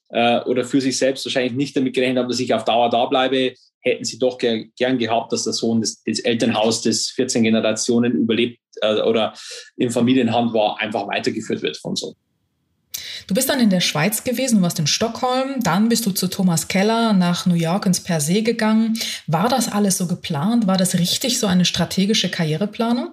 äh, 0.10 0.40
oder 0.42 0.64
für 0.64 0.82
sich 0.82 0.98
selbst 0.98 1.26
wahrscheinlich 1.26 1.54
nicht 1.54 1.76
damit 1.76 1.94
gerechnet 1.94 2.20
haben, 2.20 2.30
dass 2.30 2.40
ich 2.40 2.54
auf 2.54 2.66
Dauer 2.66 2.90
da 2.90 3.06
bleibe, 3.06 3.54
hätten 3.82 4.04
sie 4.04 4.18
doch 4.18 4.38
ger 4.38 4.64
gern 4.78 4.98
gehabt, 4.98 5.32
dass 5.32 5.44
der 5.44 5.54
Sohn 5.54 5.82
des, 5.82 6.02
des 6.04 6.20
Elternhaus, 6.20 6.82
des 6.82 7.12
14 7.12 7.44
Generationen 7.44 8.14
überlebt 8.14 8.60
äh, 8.82 9.02
oder 9.02 9.34
in 9.78 9.92
Familienhand 9.92 10.54
war, 10.54 10.80
einfach 10.80 11.08
weitergeführt 11.08 11.62
wird 11.62 11.78
von 11.78 11.96
so. 11.96 12.16
Du 13.28 13.34
bist 13.34 13.50
dann 13.50 13.60
in 13.60 13.70
der 13.70 13.82
Schweiz 13.82 14.24
gewesen, 14.24 14.58
du 14.58 14.62
warst 14.62 14.78
in 14.78 14.88
Stockholm, 14.88 15.60
dann 15.62 15.90
bist 15.90 16.06
du 16.06 16.12
zu 16.12 16.28
Thomas 16.28 16.68
Keller 16.68 17.14
nach 17.14 17.46
New 17.46 17.56
York 17.56 17.86
ins 17.86 18.04
Per 18.04 18.22
Se 18.22 18.44
gegangen. 18.44 19.00
War 19.26 19.50
das 19.50 19.72
alles 19.72 19.98
so 19.98 20.08
geplant? 20.08 20.68
War 20.68 20.78
das 20.78 21.00
richtig, 21.00 21.40
so 21.40 21.48
eine 21.48 21.66
strategische 21.66 22.30
Karriereplanung? 22.30 23.10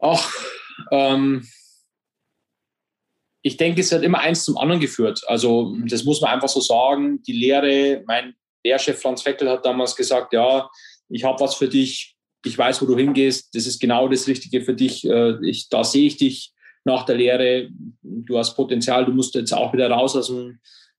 Ach, 0.00 0.32
ähm, 0.90 1.46
ich 3.42 3.56
denke, 3.56 3.80
es 3.80 3.92
hat 3.92 4.02
immer 4.02 4.18
eins 4.18 4.44
zum 4.44 4.58
anderen 4.58 4.80
geführt. 4.80 5.22
Also, 5.28 5.76
das 5.86 6.04
muss 6.04 6.20
man 6.20 6.30
einfach 6.30 6.48
so 6.48 6.60
sagen. 6.60 7.22
Die 7.22 7.32
Lehre, 7.32 8.02
mein 8.06 8.34
Lehrchef 8.64 9.00
Franz 9.00 9.22
Feckel 9.22 9.48
hat 9.48 9.64
damals 9.64 9.94
gesagt: 9.94 10.32
Ja, 10.32 10.68
ich 11.08 11.24
habe 11.24 11.40
was 11.40 11.54
für 11.54 11.68
dich. 11.68 12.16
Ich 12.44 12.56
weiß, 12.56 12.82
wo 12.82 12.86
du 12.86 12.96
hingehst. 12.96 13.54
Das 13.54 13.66
ist 13.66 13.80
genau 13.80 14.08
das 14.08 14.26
Richtige 14.26 14.62
für 14.62 14.74
dich. 14.74 15.04
Äh, 15.04 15.34
ich, 15.44 15.68
da 15.68 15.84
sehe 15.84 16.06
ich 16.06 16.16
dich 16.16 16.52
nach 16.88 17.04
der 17.04 17.16
Lehre, 17.16 17.68
du 18.02 18.38
hast 18.38 18.56
Potenzial, 18.56 19.04
du 19.04 19.12
musst 19.12 19.34
jetzt 19.34 19.52
auch 19.52 19.72
wieder 19.72 19.90
raus 19.90 20.16
aus 20.16 20.32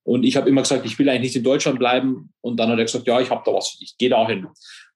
und 0.03 0.23
ich 0.23 0.35
habe 0.37 0.49
immer 0.49 0.61
gesagt, 0.61 0.85
ich 0.85 0.97
will 0.97 1.07
eigentlich 1.07 1.21
nicht 1.21 1.35
in 1.35 1.43
Deutschland 1.43 1.77
bleiben. 1.77 2.33
Und 2.41 2.57
dann 2.57 2.69
hat 2.69 2.79
er 2.79 2.85
gesagt, 2.85 3.05
ja, 3.05 3.19
ich 3.19 3.29
habe 3.29 3.43
da 3.45 3.53
was 3.53 3.69
für 3.69 3.77
dich, 3.77 3.95
geh 3.97 4.09
da 4.09 4.25
hin. 4.27 4.47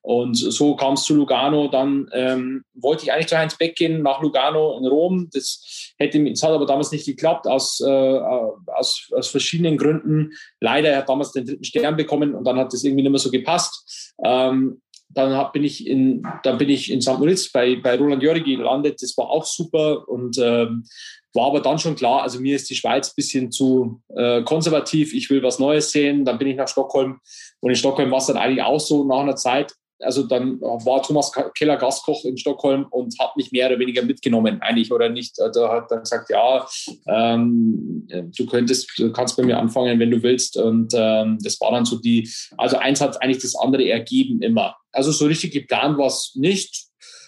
Und 0.02 0.36
so 0.36 0.76
kam 0.76 0.96
es 0.96 1.04
zu 1.04 1.16
Lugano. 1.16 1.68
Dann 1.68 2.10
ähm, 2.14 2.64
wollte 2.74 3.04
ich 3.04 3.12
eigentlich 3.12 3.28
zu 3.28 3.38
Heinz 3.38 3.58
Beck 3.58 3.76
gehen, 3.76 4.02
nach 4.02 4.22
Lugano 4.22 4.78
in 4.78 4.86
Rom. 4.86 5.30
Das, 5.32 5.94
hätte, 5.98 6.24
das 6.30 6.42
hat 6.42 6.50
aber 6.50 6.66
damals 6.66 6.92
nicht 6.92 7.06
geklappt, 7.06 7.48
aus, 7.48 7.80
äh, 7.80 7.90
aus, 7.90 9.10
aus 9.16 9.28
verschiedenen 9.30 9.78
Gründen. 9.78 10.32
Leider, 10.60 10.90
er 10.90 10.98
hat 11.00 11.10
damals 11.10 11.32
den 11.32 11.46
dritten 11.46 11.64
Stern 11.64 11.96
bekommen 11.96 12.34
und 12.34 12.44
dann 12.46 12.58
hat 12.58 12.74
das 12.74 12.84
irgendwie 12.84 13.04
nicht 13.04 13.12
mehr 13.12 13.20
so 13.20 13.32
gepasst. 13.32 14.14
Ähm, 14.26 14.82
dann 15.13 15.51
bin 15.51 15.63
ich 15.63 15.88
in, 15.88 16.24
dann 16.43 16.58
bin 16.58 16.70
ich 16.70 16.91
in 16.91 17.01
St. 17.01 17.20
Moritz 17.20 17.51
bei, 17.51 17.75
bei 17.75 17.96
Roland 17.98 18.24
Jörgi 18.24 18.55
gelandet. 18.55 19.01
Das 19.01 19.17
war 19.17 19.29
auch 19.29 19.46
super 19.46 20.08
und 20.08 20.38
ähm, 20.38 20.86
war 21.34 21.48
aber 21.48 21.62
dann 21.62 21.79
schon 21.79 21.96
klar, 21.96 22.22
also 22.22 22.39
mir 22.39 22.55
ist 22.55 22.70
die 22.70 22.75
Schweiz 22.75 23.10
ein 23.10 23.15
bisschen 23.15 23.51
zu 23.51 24.01
äh, 24.15 24.43
konservativ. 24.43 25.13
Ich 25.13 25.29
will 25.29 25.41
was 25.41 25.60
Neues 25.60 25.91
sehen. 25.91 26.25
Dann 26.25 26.38
bin 26.38 26.48
ich 26.48 26.55
nach 26.55 26.67
Stockholm 26.67 27.20
und 27.60 27.70
in 27.70 27.75
Stockholm 27.75 28.12
war 28.12 28.20
es 28.20 28.27
dann 28.27 28.38
eigentlich 28.38 28.63
auch 28.63 28.79
so 28.79 29.03
nach 29.03 29.22
einer 29.22 29.36
Zeit, 29.36 29.74
also 30.00 30.24
dann 30.24 30.60
war 30.62 31.02
Thomas 31.02 31.32
Keller 31.56 31.78
Gastkoch 31.78 32.26
in 32.26 32.38
Stockholm 32.38 32.86
und 32.90 33.18
hat 33.20 33.36
mich 33.38 33.52
mehr 33.52 33.68
oder 33.68 33.80
weniger 33.80 34.04
mitgenommen, 34.04 34.62
eigentlich 34.62 34.92
oder 34.92 35.10
nicht. 35.10 35.40
Also 35.40 35.70
hat 35.70 35.90
dann 35.92 36.00
gesagt, 36.00 36.30
ja, 36.30 36.66
ähm, 37.08 38.08
du 38.36 38.46
könntest, 38.46 38.92
du 38.98 39.12
kannst 39.12 39.38
bei 39.38 39.44
mir 39.44 39.58
anfangen, 39.58 40.00
wenn 40.00 40.12
du 40.12 40.22
willst. 40.24 40.58
Und 40.58 40.94
ähm, 40.96 41.38
das 41.42 41.60
war 41.62 41.72
dann 41.72 41.86
so 41.86 41.98
die, 41.98 42.30
also 42.58 42.78
eins 42.78 43.02
hat 43.02 43.22
eigentlich 43.22 43.42
das 43.42 43.56
andere 43.56 43.88
ergeben 43.88 44.42
immer. 44.42 44.76
Also 44.92 45.12
so 45.12 45.26
richtig 45.26 45.52
geplant 45.52 45.98
war 45.98 46.08
es 46.08 46.34
nicht, 46.36 46.86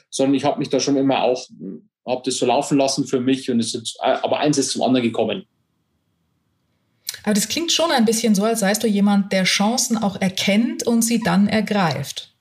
sondern 0.10 0.36
ich 0.36 0.46
habe 0.46 0.60
mich 0.60 0.70
da 0.70 0.80
schon 0.80 0.98
immer 0.98 1.24
auch, 1.24 1.48
habe 2.08 2.22
das 2.26 2.38
so 2.38 2.46
laufen 2.46 2.78
lassen 2.78 3.06
für 3.06 3.20
mich 3.20 3.50
und 3.50 3.60
es 3.60 3.74
ist, 3.74 4.00
aber 4.02 4.40
eins 4.40 4.58
ist 4.58 4.72
zum 4.72 4.84
anderen 4.84 5.06
gekommen. 5.06 5.46
Aber 7.24 7.34
das 7.34 7.48
klingt 7.48 7.72
schon 7.72 7.90
ein 7.90 8.06
bisschen 8.06 8.36
so, 8.36 8.44
als 8.44 8.60
seist 8.60 8.84
du 8.84 8.88
jemand, 8.88 9.34
der 9.34 9.46
Chancen 9.46 9.98
auch 9.98 10.22
erkennt 10.22 10.86
und 10.86 11.02
sie 11.02 11.20
dann 11.20 11.48
ergreift. 11.48 12.35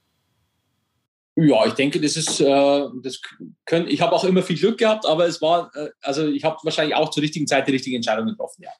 Ja, 1.36 1.66
ich 1.66 1.72
denke, 1.72 2.00
das 2.00 2.16
ist, 2.16 2.40
äh, 2.40 2.84
das 3.02 3.20
können, 3.64 3.88
ich 3.88 4.00
habe 4.00 4.12
auch 4.12 4.24
immer 4.24 4.42
viel 4.42 4.56
Glück 4.56 4.78
gehabt, 4.78 5.04
aber 5.04 5.26
es 5.26 5.42
war, 5.42 5.70
äh, 5.74 5.88
also 6.00 6.28
ich 6.28 6.44
habe 6.44 6.58
wahrscheinlich 6.62 6.94
auch 6.94 7.10
zur 7.10 7.22
richtigen 7.22 7.46
Zeit 7.46 7.66
die 7.66 7.72
richtige 7.72 7.96
Entscheidung 7.96 8.26
getroffen, 8.26 8.62
ja. 8.62 8.70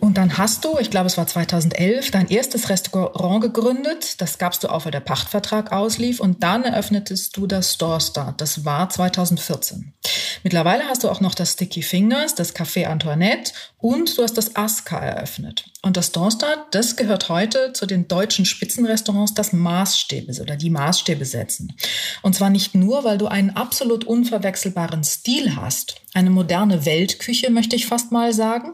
Und 0.00 0.16
dann 0.16 0.38
hast 0.38 0.64
du, 0.64 0.78
ich 0.78 0.90
glaube 0.90 1.06
es 1.06 1.18
war 1.18 1.26
2011, 1.26 2.10
dein 2.10 2.26
erstes 2.28 2.70
Restaurant 2.70 3.42
gegründet. 3.42 4.20
Das 4.20 4.38
gabst 4.38 4.64
du 4.64 4.68
auf, 4.68 4.86
weil 4.86 4.92
der 4.92 5.00
Pachtvertrag 5.00 5.72
auslief. 5.72 6.20
Und 6.20 6.42
dann 6.42 6.64
eröffnetest 6.64 7.36
du 7.36 7.46
das 7.46 7.74
Store 7.74 8.00
Start. 8.00 8.40
Das 8.40 8.64
war 8.64 8.88
2014. 8.88 9.92
Mittlerweile 10.42 10.84
hast 10.84 11.04
du 11.04 11.10
auch 11.10 11.20
noch 11.20 11.34
das 11.34 11.52
Sticky 11.52 11.82
Fingers, 11.82 12.34
das 12.34 12.56
Café 12.56 12.86
Antoinette 12.86 13.52
und 13.80 14.16
du 14.16 14.22
hast 14.22 14.36
das 14.36 14.56
Aska 14.56 14.98
eröffnet. 14.98 15.64
Und 15.82 15.96
das 15.96 16.08
Store 16.08 16.30
Start, 16.30 16.74
das 16.74 16.96
gehört 16.96 17.30
heute 17.30 17.72
zu 17.72 17.86
den 17.86 18.06
deutschen 18.06 18.44
Spitzenrestaurants, 18.44 19.32
das 19.32 19.54
Maßstäbe 19.54 20.40
oder 20.42 20.56
die 20.56 20.68
Maßstäbe 20.68 21.24
setzen. 21.24 21.72
Und 22.22 22.34
zwar 22.34 22.50
nicht 22.50 22.74
nur, 22.74 23.04
weil 23.04 23.16
du 23.16 23.26
einen 23.26 23.50
absolut 23.50 24.04
unverwechselbaren 24.04 25.02
Stil 25.04 25.56
hast, 25.56 25.96
eine 26.12 26.28
moderne 26.28 26.84
Weltküche, 26.84 27.50
möchte 27.50 27.76
ich 27.76 27.86
fast 27.86 28.12
mal 28.12 28.34
sagen, 28.34 28.72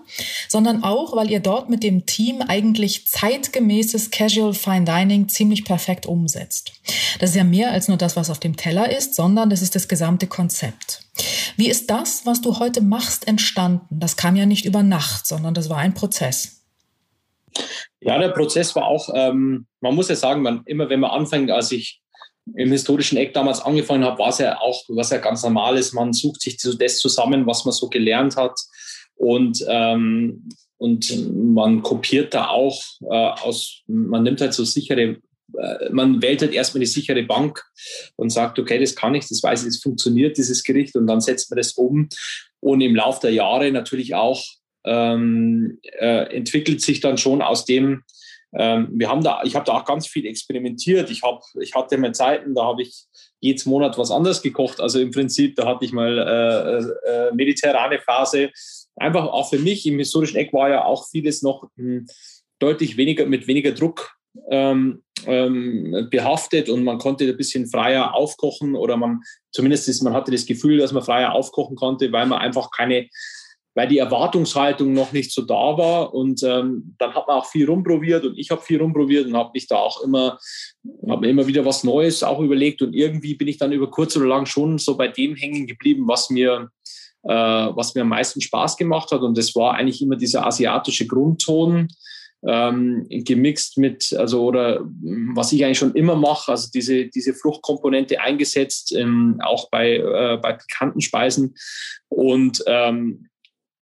sondern 0.48 0.82
auch, 0.82 1.14
weil 1.14 1.30
ihr 1.30 1.40
dort 1.40 1.70
mit 1.70 1.84
dem 1.84 2.06
Team 2.06 2.42
eigentlich 2.42 3.06
zeitgemäßes 3.06 4.10
Casual 4.10 4.54
Fine 4.54 4.86
Dining 4.86 5.28
ziemlich 5.28 5.64
perfekt 5.64 6.06
umsetzt. 6.06 6.72
Das 7.20 7.30
ist 7.30 7.36
ja 7.36 7.44
mehr 7.44 7.70
als 7.70 7.86
nur 7.86 7.98
das, 7.98 8.16
was 8.16 8.30
auf 8.30 8.40
dem 8.40 8.56
Teller 8.56 8.90
ist, 8.96 9.14
sondern 9.14 9.50
das 9.50 9.62
ist 9.62 9.76
das 9.76 9.86
gesamte 9.86 10.26
Konzept. 10.26 11.02
Wie 11.56 11.68
ist 11.70 11.90
das, 11.90 12.26
was 12.26 12.40
du 12.40 12.58
heute 12.58 12.82
machst, 12.82 13.26
entstanden? 13.26 13.98
Das 13.98 14.16
kam 14.16 14.36
ja 14.36 14.46
nicht 14.46 14.64
über 14.64 14.82
Nacht, 14.82 15.26
sondern 15.26 15.54
das 15.54 15.70
war 15.70 15.78
ein 15.78 15.94
Prozess. 15.94 16.64
Ja, 18.00 18.18
der 18.18 18.28
Prozess 18.28 18.76
war 18.76 18.84
auch, 18.84 19.08
ähm, 19.14 19.66
man 19.80 19.94
muss 19.94 20.08
ja 20.08 20.16
sagen, 20.16 20.42
man, 20.42 20.62
immer 20.66 20.88
wenn 20.90 21.00
man 21.00 21.10
anfängt, 21.10 21.50
als 21.50 21.72
ich 21.72 22.00
im 22.54 22.70
historischen 22.70 23.18
Eck 23.18 23.34
damals 23.34 23.60
angefangen 23.60 24.04
habe, 24.04 24.18
war 24.18 24.28
es 24.28 24.38
ja 24.38 24.60
auch, 24.60 24.84
was 24.88 25.10
ja 25.10 25.18
ganz 25.18 25.42
normal 25.42 25.76
ist, 25.76 25.94
man 25.94 26.12
sucht 26.12 26.42
sich 26.42 26.56
das 26.56 26.98
zusammen, 26.98 27.46
was 27.46 27.64
man 27.64 27.72
so 27.72 27.88
gelernt 27.88 28.36
hat 28.36 28.56
und, 29.16 29.64
ähm, 29.68 30.48
und 30.76 31.32
man 31.54 31.82
kopiert 31.82 32.34
da 32.34 32.48
auch 32.48 32.80
äh, 33.00 33.30
aus, 33.42 33.82
man 33.86 34.22
nimmt 34.22 34.40
halt 34.40 34.52
so 34.54 34.64
sichere, 34.64 35.16
man 35.90 36.20
wählt 36.22 36.42
halt 36.42 36.52
erstmal 36.52 36.80
die 36.80 36.86
sichere 36.86 37.22
Bank 37.22 37.64
und 38.16 38.30
sagt, 38.30 38.58
okay, 38.58 38.78
das 38.78 38.96
kann 38.96 39.14
ich, 39.14 39.28
das 39.28 39.42
weiß 39.42 39.62
ich, 39.62 39.68
das 39.68 39.82
funktioniert, 39.82 40.36
dieses 40.36 40.64
Gericht 40.64 40.96
und 40.96 41.06
dann 41.06 41.20
setzt 41.20 41.50
man 41.50 41.56
das 41.56 41.72
um 41.72 42.08
und 42.60 42.80
im 42.80 42.96
Laufe 42.96 43.20
der 43.22 43.32
Jahre 43.32 43.70
natürlich 43.70 44.14
auch 44.14 44.42
ähm, 44.84 45.78
äh, 45.82 46.34
entwickelt 46.34 46.80
sich 46.80 47.00
dann 47.00 47.18
schon 47.18 47.42
aus 47.42 47.64
dem, 47.64 48.04
ähm, 48.54 48.88
wir 48.92 49.08
haben 49.08 49.22
da, 49.22 49.42
ich 49.44 49.54
habe 49.54 49.66
da 49.66 49.72
auch 49.72 49.84
ganz 49.84 50.06
viel 50.06 50.24
experimentiert. 50.24 51.10
Ich, 51.10 51.22
hab, 51.22 51.42
ich 51.60 51.74
hatte 51.74 51.98
mal 51.98 52.14
Zeiten, 52.14 52.54
da 52.54 52.64
habe 52.64 52.82
ich 52.82 53.04
jedes 53.40 53.66
Monat 53.66 53.98
was 53.98 54.10
anderes 54.10 54.40
gekocht. 54.40 54.80
Also 54.80 55.00
im 55.00 55.10
Prinzip, 55.10 55.56
da 55.56 55.66
hatte 55.66 55.84
ich 55.84 55.92
mal 55.92 56.18
äh, 56.18 57.10
äh, 57.10 57.34
mediterrane 57.34 57.98
Phase. 57.98 58.50
Einfach 58.96 59.26
auch 59.26 59.50
für 59.50 59.58
mich 59.58 59.84
im 59.86 59.98
historischen 59.98 60.36
Eck 60.36 60.52
war 60.52 60.70
ja 60.70 60.84
auch 60.84 61.08
vieles 61.10 61.42
noch 61.42 61.64
mh, 61.76 61.84
hm, 61.84 62.06
deutlich 62.58 62.96
weniger 62.96 63.26
mit 63.26 63.46
weniger 63.46 63.72
Druck 63.72 64.15
ähm, 64.50 65.02
ähm, 65.26 66.08
behaftet 66.10 66.68
und 66.68 66.84
man 66.84 66.98
konnte 66.98 67.24
ein 67.24 67.36
bisschen 67.36 67.66
freier 67.66 68.14
aufkochen 68.14 68.74
oder 68.74 68.96
man 68.96 69.20
zumindest 69.52 69.88
ist, 69.88 70.02
man 70.02 70.14
hatte 70.14 70.30
das 70.30 70.46
Gefühl, 70.46 70.78
dass 70.78 70.92
man 70.92 71.02
freier 71.02 71.32
aufkochen 71.32 71.76
konnte, 71.76 72.12
weil 72.12 72.26
man 72.26 72.40
einfach 72.40 72.70
keine 72.70 73.08
weil 73.76 73.88
die 73.88 73.98
Erwartungshaltung 73.98 74.94
noch 74.94 75.12
nicht 75.12 75.30
so 75.30 75.42
da 75.42 75.76
war. 75.76 76.14
Und 76.14 76.42
ähm, 76.42 76.94
dann 76.98 77.14
hat 77.14 77.28
man 77.28 77.36
auch 77.36 77.46
viel 77.46 77.68
rumprobiert 77.68 78.24
und 78.24 78.38
ich 78.38 78.50
habe 78.50 78.62
viel 78.62 78.80
rumprobiert 78.80 79.26
und 79.26 79.36
habe 79.36 79.50
mich 79.52 79.68
da 79.68 79.76
auch 79.76 80.02
immer, 80.02 80.38
habe 81.06 81.20
mir 81.20 81.28
immer 81.28 81.46
wieder 81.46 81.66
was 81.66 81.84
Neues 81.84 82.22
auch 82.22 82.40
überlegt. 82.40 82.80
Und 82.80 82.94
irgendwie 82.94 83.34
bin 83.34 83.48
ich 83.48 83.58
dann 83.58 83.72
über 83.72 83.90
kurz 83.90 84.16
oder 84.16 84.26
lang 84.26 84.46
schon 84.46 84.78
so 84.78 84.96
bei 84.96 85.08
dem 85.08 85.36
hängen 85.36 85.66
geblieben, 85.66 86.08
was 86.08 86.30
mir, 86.30 86.70
äh, 87.24 87.28
was 87.28 87.94
mir 87.94 88.00
am 88.00 88.08
meisten 88.08 88.40
Spaß 88.40 88.78
gemacht 88.78 89.12
hat. 89.12 89.20
Und 89.20 89.36
das 89.36 89.54
war 89.54 89.74
eigentlich 89.74 90.00
immer 90.00 90.16
dieser 90.16 90.46
asiatische 90.46 91.06
Grundton. 91.06 91.88
Ähm, 92.46 93.06
gemixt 93.08 93.78
mit, 93.78 94.12
also 94.12 94.44
oder 94.44 94.80
was 95.34 95.52
ich 95.52 95.64
eigentlich 95.64 95.78
schon 95.78 95.94
immer 95.94 96.16
mache, 96.16 96.52
also 96.52 96.68
diese, 96.72 97.06
diese 97.06 97.34
Fruchtkomponente 97.34 98.20
eingesetzt, 98.20 98.94
ähm, 98.94 99.40
auch 99.42 99.70
bei, 99.70 99.96
äh, 99.96 100.38
bei 100.40 100.52
pikanten 100.52 101.00
Speisen. 101.00 101.54
Und 102.08 102.62
ähm, 102.66 103.28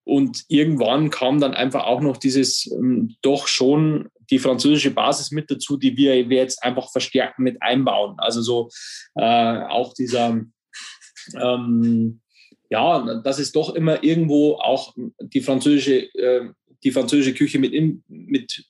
und 0.05 0.45
irgendwann 0.49 1.09
kam 1.09 1.41
dann 1.41 1.55
einfach 1.55 1.85
auch 1.85 2.03
noch 2.03 2.19
dieses 2.19 2.71
ähm, 2.71 3.17
doch 3.23 3.47
schon 3.47 4.11
die 4.31 4.39
französische 4.39 4.91
Basis 4.91 5.31
mit 5.31 5.51
dazu, 5.51 5.77
die 5.77 5.97
wir, 5.97 6.29
wir 6.29 6.39
jetzt 6.39 6.63
einfach 6.63 6.91
verstärkt 6.91 7.39
mit 7.39 7.61
einbauen. 7.63 8.17
Also 8.19 8.43
so 8.43 8.71
äh, 9.17 9.63
auch 9.69 9.95
dieser, 9.95 10.41
ähm, 11.41 12.21
ja, 12.71 13.21
das 13.23 13.39
ist 13.39 13.57
doch 13.57 13.75
immer 13.75 14.03
irgendwo 14.03 14.55
auch 14.55 14.95
die 15.21 15.41
französische, 15.41 16.15
äh, 16.15 16.51
die 16.85 16.93
französische 16.93 17.35
Küche 17.35 17.59
mit, 17.59 17.73
mit, 18.09 18.65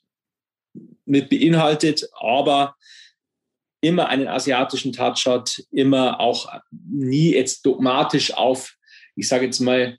mit 1.05 1.29
beinhaltet, 1.29 2.09
aber 2.19 2.77
immer 3.81 4.09
einen 4.09 4.29
asiatischen 4.29 4.93
Touch 4.93 5.27
hat, 5.27 5.63
immer 5.71 6.21
auch 6.21 6.49
nie 6.71 7.35
jetzt 7.35 7.67
dogmatisch 7.67 8.33
auf, 8.33 8.75
ich 9.15 9.29
sage 9.29 9.45
jetzt 9.47 9.61
mal, 9.61 9.99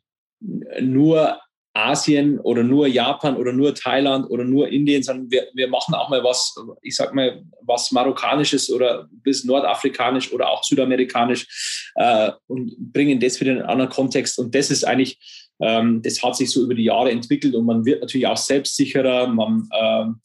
nur 0.82 1.40
Asien 1.76 2.40
oder 2.40 2.64
nur 2.64 2.88
Japan 2.88 3.36
oder 3.36 3.52
nur 3.52 3.76
Thailand 3.76 4.30
oder 4.30 4.46
nur 4.46 4.70
Indien, 4.70 5.04
sondern 5.04 5.30
wir, 5.30 5.48
wir 5.54 5.68
machen 5.68 5.94
auch 5.94 6.10
mal 6.10 6.24
was, 6.24 6.56
ich 6.82 6.96
sag 6.96 7.14
mal, 7.14 7.44
was 7.62 7.92
Marokkanisches 7.92 8.72
oder 8.72 9.08
bis 9.12 9.44
Nordafrikanisch 9.44 10.32
oder 10.32 10.50
auch 10.50 10.64
Südamerikanisch 10.64 11.92
äh, 11.96 12.32
und 12.48 12.74
bringen 12.78 13.20
das 13.20 13.40
wieder 13.42 13.52
in 13.52 13.58
einen 13.60 13.70
anderen 13.70 13.92
Kontext. 13.92 14.40
Und 14.40 14.56
das 14.56 14.72
ist 14.72 14.86
eigentlich, 14.86 15.45
ähm, 15.62 16.02
das 16.02 16.22
hat 16.22 16.36
sich 16.36 16.52
so 16.52 16.64
über 16.64 16.76
die 16.76 16.84
Jahre 16.84 17.12
entwickelt 17.12 17.56
und 17.56 17.66
man 17.66 17.86
wird 17.86 18.02
natürlich 18.02 18.28
auch 18.28 18.38
selbstsicherer, 18.38 19.28
man 19.28 19.68
ähm, 19.80 20.20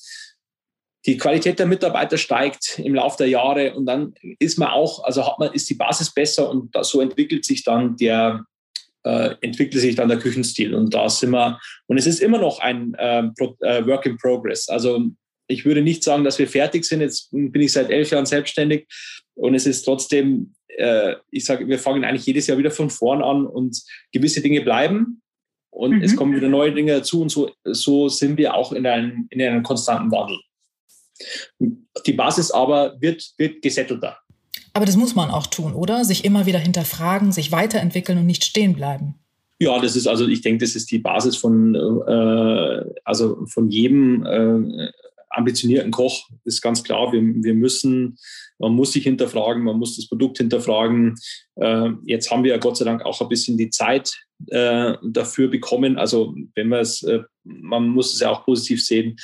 die 1.06 1.16
Qualität 1.16 1.58
der 1.58 1.66
Mitarbeiter 1.66 2.18
steigt 2.18 2.78
im 2.78 2.94
Laufe 2.94 3.18
der 3.18 3.28
Jahre 3.28 3.74
und 3.74 3.86
dann 3.86 4.14
ist 4.38 4.58
man 4.58 4.68
auch, 4.68 5.02
also 5.04 5.26
hat 5.26 5.38
man, 5.38 5.52
ist 5.52 5.68
die 5.70 5.74
Basis 5.74 6.12
besser 6.12 6.50
und 6.50 6.74
so 6.82 7.00
entwickelt 7.00 7.44
sich 7.44 7.64
dann 7.64 7.96
der, 7.96 8.44
äh, 9.04 9.34
entwickelt 9.40 9.80
sich 9.80 9.94
dann 9.94 10.08
der 10.08 10.18
Küchenstil. 10.18 10.74
Und 10.74 10.92
da 10.92 11.08
sind 11.08 11.30
wir, 11.30 11.58
und 11.86 11.96
es 11.96 12.06
ist 12.06 12.20
immer 12.20 12.38
noch 12.38 12.60
ein 12.60 12.94
äh, 12.94 13.20
äh, 13.20 13.86
Work 13.86 14.06
in 14.06 14.18
Progress. 14.18 14.68
Also 14.68 15.06
ich 15.46 15.64
würde 15.64 15.80
nicht 15.80 16.04
sagen, 16.04 16.22
dass 16.22 16.38
wir 16.38 16.46
fertig 16.46 16.84
sind. 16.84 17.00
Jetzt 17.00 17.30
bin 17.30 17.62
ich 17.62 17.72
seit 17.72 17.90
elf 17.90 18.10
Jahren 18.10 18.26
selbstständig 18.26 18.86
und 19.34 19.54
es 19.54 19.66
ist 19.66 19.82
trotzdem, 19.82 20.52
äh, 20.76 21.16
ich 21.30 21.44
sage, 21.44 21.66
wir 21.68 21.78
fangen 21.78 22.04
eigentlich 22.04 22.26
jedes 22.26 22.46
Jahr 22.46 22.58
wieder 22.58 22.70
von 22.70 22.90
vorn 22.90 23.22
an 23.22 23.46
und 23.46 23.82
gewisse 24.12 24.40
Dinge 24.40 24.60
bleiben 24.62 25.22
und 25.70 25.96
mhm. 25.96 26.02
es 26.02 26.16
kommen 26.16 26.34
wieder 26.34 26.48
neue 26.48 26.72
Dinge 26.72 26.92
dazu 26.92 27.22
und 27.22 27.30
so, 27.30 27.50
so 27.64 28.08
sind 28.08 28.36
wir 28.38 28.54
auch 28.54 28.72
in 28.72 28.86
einem, 28.86 29.26
in 29.30 29.40
einem 29.40 29.62
konstanten 29.62 30.10
Wandel. 30.10 30.38
Die 32.06 32.12
Basis 32.12 32.50
aber 32.50 33.00
wird, 33.00 33.32
wird 33.36 33.62
gesettelter. 33.62 34.18
Aber 34.72 34.86
das 34.86 34.96
muss 34.96 35.14
man 35.14 35.30
auch 35.30 35.46
tun, 35.46 35.74
oder? 35.74 36.04
Sich 36.04 36.24
immer 36.24 36.46
wieder 36.46 36.58
hinterfragen, 36.58 37.32
sich 37.32 37.52
weiterentwickeln 37.52 38.18
und 38.18 38.26
nicht 38.26 38.44
stehen 38.44 38.74
bleiben. 38.74 39.16
Ja, 39.58 39.78
das 39.78 39.94
ist 39.94 40.06
also, 40.06 40.26
ich 40.26 40.40
denke, 40.40 40.64
das 40.64 40.74
ist 40.74 40.90
die 40.90 40.98
Basis 40.98 41.36
von, 41.36 41.74
äh, 41.74 42.84
also 43.04 43.44
von 43.46 43.68
jedem, 43.68 44.24
äh, 44.24 44.90
ambitionierten 45.30 45.90
Koch, 45.90 46.28
ist 46.44 46.60
ganz 46.60 46.82
klar. 46.82 47.12
Wir, 47.12 47.22
wir 47.22 47.54
müssen, 47.54 48.18
man 48.58 48.72
muss 48.72 48.92
sich 48.92 49.04
hinterfragen, 49.04 49.62
man 49.62 49.78
muss 49.78 49.96
das 49.96 50.08
Produkt 50.08 50.38
hinterfragen. 50.38 51.16
Äh, 51.56 51.90
jetzt 52.04 52.30
haben 52.30 52.44
wir 52.44 52.52
ja 52.52 52.58
Gott 52.58 52.76
sei 52.76 52.84
Dank 52.84 53.04
auch 53.04 53.20
ein 53.20 53.28
bisschen 53.28 53.56
die 53.56 53.70
Zeit 53.70 54.12
äh, 54.48 54.94
dafür 55.02 55.48
bekommen. 55.48 55.98
Also 55.98 56.34
wenn 56.54 56.68
man 56.68 56.80
es, 56.80 57.02
äh, 57.02 57.20
man 57.44 57.88
muss 57.88 58.14
es 58.14 58.20
ja 58.20 58.30
auch 58.30 58.44
positiv 58.44 58.84
sehen, 58.84 59.16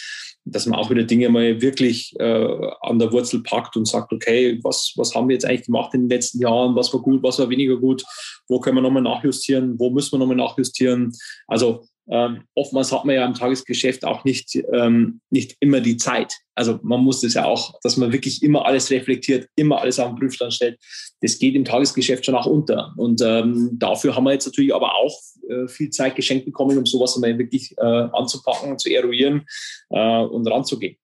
dass 0.44 0.66
man 0.66 0.78
auch 0.78 0.90
wieder 0.90 1.02
Dinge 1.02 1.28
mal 1.28 1.60
wirklich 1.60 2.14
äh, 2.18 2.70
an 2.80 2.98
der 2.98 3.10
Wurzel 3.12 3.42
packt 3.42 3.76
und 3.76 3.86
sagt, 3.86 4.12
okay, 4.12 4.60
was, 4.62 4.92
was 4.96 5.14
haben 5.14 5.28
wir 5.28 5.34
jetzt 5.34 5.44
eigentlich 5.44 5.66
gemacht 5.66 5.92
in 5.94 6.02
den 6.02 6.10
letzten 6.10 6.40
Jahren, 6.40 6.76
was 6.76 6.92
war 6.94 7.02
gut, 7.02 7.22
was 7.22 7.38
war 7.38 7.50
weniger 7.50 7.76
gut, 7.76 8.04
wo 8.48 8.60
können 8.60 8.76
wir 8.76 8.82
nochmal 8.82 9.02
nachjustieren, 9.02 9.78
wo 9.78 9.90
müssen 9.90 10.12
wir 10.12 10.18
nochmal 10.18 10.36
nachjustieren. 10.36 11.12
Also 11.48 11.84
ähm, 12.08 12.44
oftmals 12.54 12.92
hat 12.92 13.04
man 13.04 13.16
ja 13.16 13.26
im 13.26 13.34
Tagesgeschäft 13.34 14.04
auch 14.04 14.24
nicht, 14.24 14.56
ähm, 14.72 15.20
nicht 15.30 15.56
immer 15.60 15.80
die 15.80 15.96
Zeit. 15.96 16.32
Also 16.54 16.78
man 16.82 17.00
muss 17.00 17.20
das 17.20 17.34
ja 17.34 17.44
auch, 17.44 17.78
dass 17.82 17.96
man 17.96 18.12
wirklich 18.12 18.42
immer 18.42 18.64
alles 18.64 18.90
reflektiert, 18.90 19.48
immer 19.56 19.80
alles 19.80 19.98
auf 19.98 20.10
den 20.10 20.18
Prüfstand 20.18 20.54
stellt. 20.54 20.78
Das 21.20 21.38
geht 21.38 21.54
im 21.54 21.64
Tagesgeschäft 21.64 22.24
schon 22.24 22.36
auch 22.36 22.46
unter. 22.46 22.94
Und 22.96 23.20
ähm, 23.22 23.70
dafür 23.72 24.14
haben 24.14 24.24
wir 24.24 24.32
jetzt 24.32 24.46
natürlich 24.46 24.74
aber 24.74 24.94
auch 24.94 25.18
äh, 25.48 25.68
viel 25.68 25.90
Zeit 25.90 26.14
geschenkt 26.16 26.46
bekommen, 26.46 26.78
um 26.78 26.86
sowas 26.86 27.16
mal 27.16 27.36
wirklich 27.38 27.76
äh, 27.76 27.82
anzupacken, 27.82 28.78
zu 28.78 28.88
eruieren 28.90 29.44
äh, 29.90 30.22
und 30.22 30.46
ranzugehen. 30.46 30.96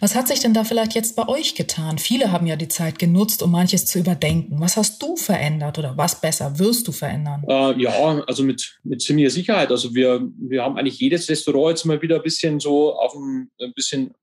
Was 0.00 0.14
hat 0.14 0.28
sich 0.28 0.40
denn 0.40 0.54
da 0.54 0.64
vielleicht 0.64 0.94
jetzt 0.94 1.14
bei 1.14 1.28
euch 1.28 1.54
getan? 1.54 1.98
Viele 1.98 2.32
haben 2.32 2.46
ja 2.46 2.56
die 2.56 2.68
Zeit 2.68 2.98
genutzt, 2.98 3.42
um 3.42 3.50
manches 3.50 3.84
zu 3.84 3.98
überdenken. 3.98 4.58
Was 4.58 4.78
hast 4.78 5.00
du 5.02 5.16
verändert 5.16 5.78
oder 5.78 5.96
was 5.96 6.20
besser 6.20 6.58
wirst 6.58 6.88
du 6.88 6.92
verändern? 6.92 7.44
Äh, 7.46 7.80
ja, 7.82 7.92
also 8.26 8.42
mit, 8.42 8.78
mit 8.82 9.02
ziemlicher 9.02 9.30
Sicherheit. 9.30 9.70
Also 9.70 9.94
wir, 9.94 10.26
wir 10.38 10.62
haben 10.64 10.78
eigentlich 10.78 10.98
jedes 10.98 11.28
Restaurant 11.28 11.76
jetzt 11.76 11.84
mal 11.84 12.00
wieder 12.00 12.16
ein 12.16 12.22
bisschen 12.22 12.60
so 12.60 12.94
auf 12.94 13.14
ein, 13.14 13.50
ein 13.60 13.74
bisschen, 13.74 14.14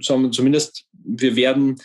sagen 0.00 0.24
wir 0.24 0.32
zumindest, 0.32 0.84
wir 0.92 1.36
werden 1.36 1.76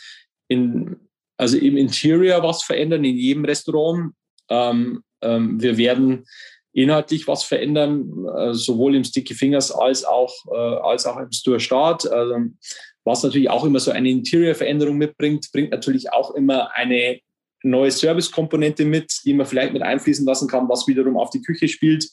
in, 0.47 0.95
also 1.37 1.57
im 1.57 1.77
Interior 1.77 2.41
was 2.41 2.63
verändern, 2.63 3.03
in 3.03 3.15
jedem 3.15 3.45
Restaurant. 3.45 4.13
Ähm, 4.49 5.03
ähm, 5.21 5.61
wir 5.61 5.77
werden 5.77 6.25
inhaltlich 6.73 7.27
was 7.27 7.43
verändern, 7.43 8.25
äh, 8.37 8.53
sowohl 8.53 8.95
im 8.95 9.03
Sticky 9.03 9.33
Fingers 9.33 9.71
als 9.71 10.03
auch, 10.03 10.33
äh, 10.51 10.57
als 10.57 11.05
auch 11.05 11.17
im 11.17 11.31
Store 11.31 11.59
Start. 11.59 12.09
Also 12.11 12.35
was 13.05 13.23
natürlich 13.23 13.49
auch 13.49 13.63
immer 13.63 13.79
so 13.79 13.91
eine 13.91 14.09
Interior-Veränderung 14.09 14.97
mitbringt, 14.97 15.49
bringt 15.53 15.71
natürlich 15.71 16.11
auch 16.11 16.31
immer 16.31 16.73
eine 16.73 17.19
neue 17.63 17.91
Service-Komponente 17.91 18.83
mit, 18.85 19.21
die 19.25 19.33
man 19.33 19.45
vielleicht 19.45 19.73
mit 19.73 19.81
einfließen 19.81 20.25
lassen 20.25 20.47
kann, 20.47 20.67
was 20.67 20.87
wiederum 20.87 21.17
auf 21.17 21.29
die 21.29 21.41
Küche 21.41 21.67
spielt. 21.67 22.09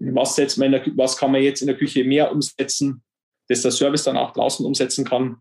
Was, 0.00 0.36
setzt 0.36 0.58
man 0.58 0.72
der, 0.72 0.84
was 0.96 1.16
kann 1.16 1.32
man 1.32 1.42
jetzt 1.42 1.60
in 1.60 1.66
der 1.66 1.76
Küche 1.76 2.04
mehr 2.04 2.32
umsetzen, 2.32 3.02
dass 3.48 3.62
der 3.62 3.70
Service 3.70 4.04
dann 4.04 4.16
auch 4.16 4.32
draußen 4.32 4.64
umsetzen 4.64 5.04
kann, 5.04 5.38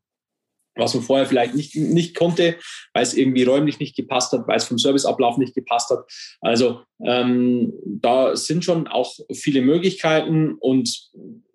was 0.75 0.93
man 0.93 1.03
vorher 1.03 1.25
vielleicht 1.25 1.53
nicht, 1.53 1.75
nicht 1.75 2.15
konnte, 2.15 2.57
weil 2.93 3.03
es 3.03 3.13
irgendwie 3.13 3.43
räumlich 3.43 3.79
nicht 3.79 3.95
gepasst 3.95 4.31
hat, 4.31 4.47
weil 4.47 4.57
es 4.57 4.65
vom 4.65 4.79
Serviceablauf 4.79 5.37
nicht 5.37 5.53
gepasst 5.53 5.89
hat. 5.89 6.05
Also 6.39 6.81
ähm, 7.03 7.73
da 7.85 8.35
sind 8.35 8.63
schon 8.63 8.87
auch 8.87 9.13
viele 9.33 9.61
Möglichkeiten 9.61 10.55
und 10.55 11.11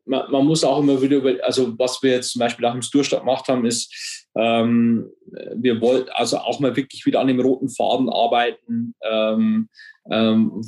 man, 0.07 0.31
man, 0.31 0.47
muss 0.47 0.65
auch 0.65 0.79
immer 0.79 1.01
wieder 1.03 1.17
über, 1.17 1.35
also 1.43 1.79
was 1.79 2.03
wir 2.03 2.13
jetzt 2.13 2.33
zum 2.33 2.41
Beispiel 2.41 2.65
auch 2.65 2.75
im 2.75 2.83
Sturstadt 2.83 3.21
gemacht 3.21 3.49
haben, 3.49 3.67
ist, 3.67 4.27
ähm, 4.37 5.11
wir 5.55 5.81
wollten 5.81 6.11
also 6.13 6.39
auch 6.39 6.61
mal 6.61 6.77
wirklich 6.77 7.05
wieder 7.07 7.21
an 7.21 7.27
dem 7.27 7.41
roten 7.41 7.69
Faden 7.69 8.09
arbeiten. 8.09 8.95
Ähm, 9.03 9.69
ähm, 10.11 10.63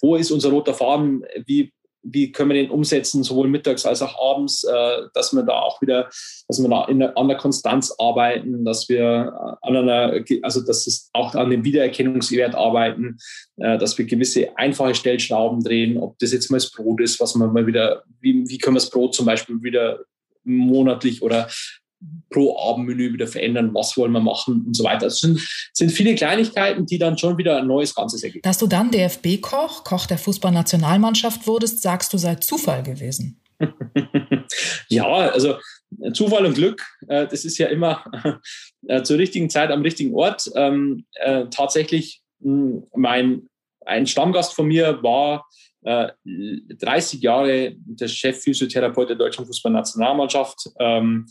wo 0.00 0.16
ist 0.16 0.30
unser 0.30 0.50
roter 0.50 0.74
Faden? 0.74 1.24
Wie, 1.46 1.72
wie 2.02 2.32
können 2.32 2.50
wir 2.50 2.62
den 2.62 2.70
umsetzen, 2.70 3.22
sowohl 3.22 3.48
mittags 3.48 3.84
als 3.86 4.02
auch 4.02 4.18
abends, 4.20 4.64
äh, 4.64 5.02
dass 5.14 5.32
wir 5.32 5.42
da 5.42 5.60
auch 5.60 5.80
wieder, 5.82 6.08
dass 6.48 6.60
wir 6.60 6.68
da 6.68 6.84
in, 6.86 7.02
an 7.02 7.28
der 7.28 7.36
Konstanz 7.36 7.94
arbeiten, 7.98 8.64
dass 8.64 8.88
wir 8.88 9.58
an 9.62 9.76
einer, 9.76 10.22
also 10.42 10.60
dass 10.60 10.86
es 10.86 11.10
auch 11.12 11.34
an 11.34 11.50
dem 11.50 11.64
Wiedererkennungswert 11.64 12.54
arbeiten, 12.54 13.18
äh, 13.56 13.78
dass 13.78 13.98
wir 13.98 14.06
gewisse 14.06 14.56
einfache 14.56 14.94
Stellschrauben 14.94 15.62
drehen, 15.62 15.98
ob 15.98 16.18
das 16.18 16.32
jetzt 16.32 16.50
mal 16.50 16.56
das 16.56 16.70
Brot 16.70 17.00
ist, 17.00 17.20
was 17.20 17.34
man 17.34 17.52
mal 17.52 17.66
wieder, 17.66 18.02
wie, 18.20 18.48
wie 18.48 18.58
können 18.58 18.76
wir 18.76 18.80
das 18.80 18.90
Brot 18.90 19.14
zum 19.14 19.26
Beispiel 19.26 19.62
wieder 19.62 20.00
monatlich 20.44 21.22
oder 21.22 21.48
pro 22.30 22.56
Abendmenü 22.58 23.12
wieder 23.12 23.26
verändern, 23.26 23.74
was 23.74 23.96
wollen 23.96 24.12
wir 24.12 24.20
machen 24.20 24.64
und 24.66 24.74
so 24.74 24.84
weiter. 24.84 25.06
Es 25.06 25.18
sind, 25.18 25.40
sind 25.72 25.90
viele 25.90 26.14
Kleinigkeiten, 26.14 26.86
die 26.86 26.98
dann 26.98 27.18
schon 27.18 27.36
wieder 27.38 27.58
ein 27.58 27.66
neues 27.66 27.94
Ganzes 27.94 28.22
ergeben. 28.22 28.42
Dass 28.42 28.58
du 28.58 28.66
dann 28.66 28.90
DFB-Koch, 28.90 29.84
Koch 29.84 30.06
der 30.06 30.18
Fußballnationalmannschaft 30.18 31.46
wurdest, 31.46 31.82
sagst 31.82 32.12
du, 32.12 32.18
sei 32.18 32.36
Zufall 32.36 32.82
gewesen. 32.82 33.40
ja, 34.88 35.06
also 35.06 35.56
Zufall 36.12 36.46
und 36.46 36.54
Glück, 36.54 36.82
äh, 37.08 37.26
das 37.26 37.44
ist 37.44 37.58
ja 37.58 37.66
immer 37.66 38.04
äh, 38.86 39.02
zur 39.02 39.18
richtigen 39.18 39.50
Zeit 39.50 39.70
am 39.70 39.82
richtigen 39.82 40.14
Ort. 40.14 40.50
Ähm, 40.54 41.04
äh, 41.14 41.46
tatsächlich, 41.50 42.22
mein, 42.42 43.48
ein 43.84 44.06
Stammgast 44.06 44.54
von 44.54 44.66
mir 44.66 45.02
war 45.02 45.46
30 45.82 47.22
Jahre 47.22 47.74
der 47.76 48.08
Chefphysiotherapeut 48.08 49.10
der 49.10 49.16
deutschen 49.16 49.46
Fußballnationalmannschaft. 49.46 50.70
Ähm, 50.78 51.26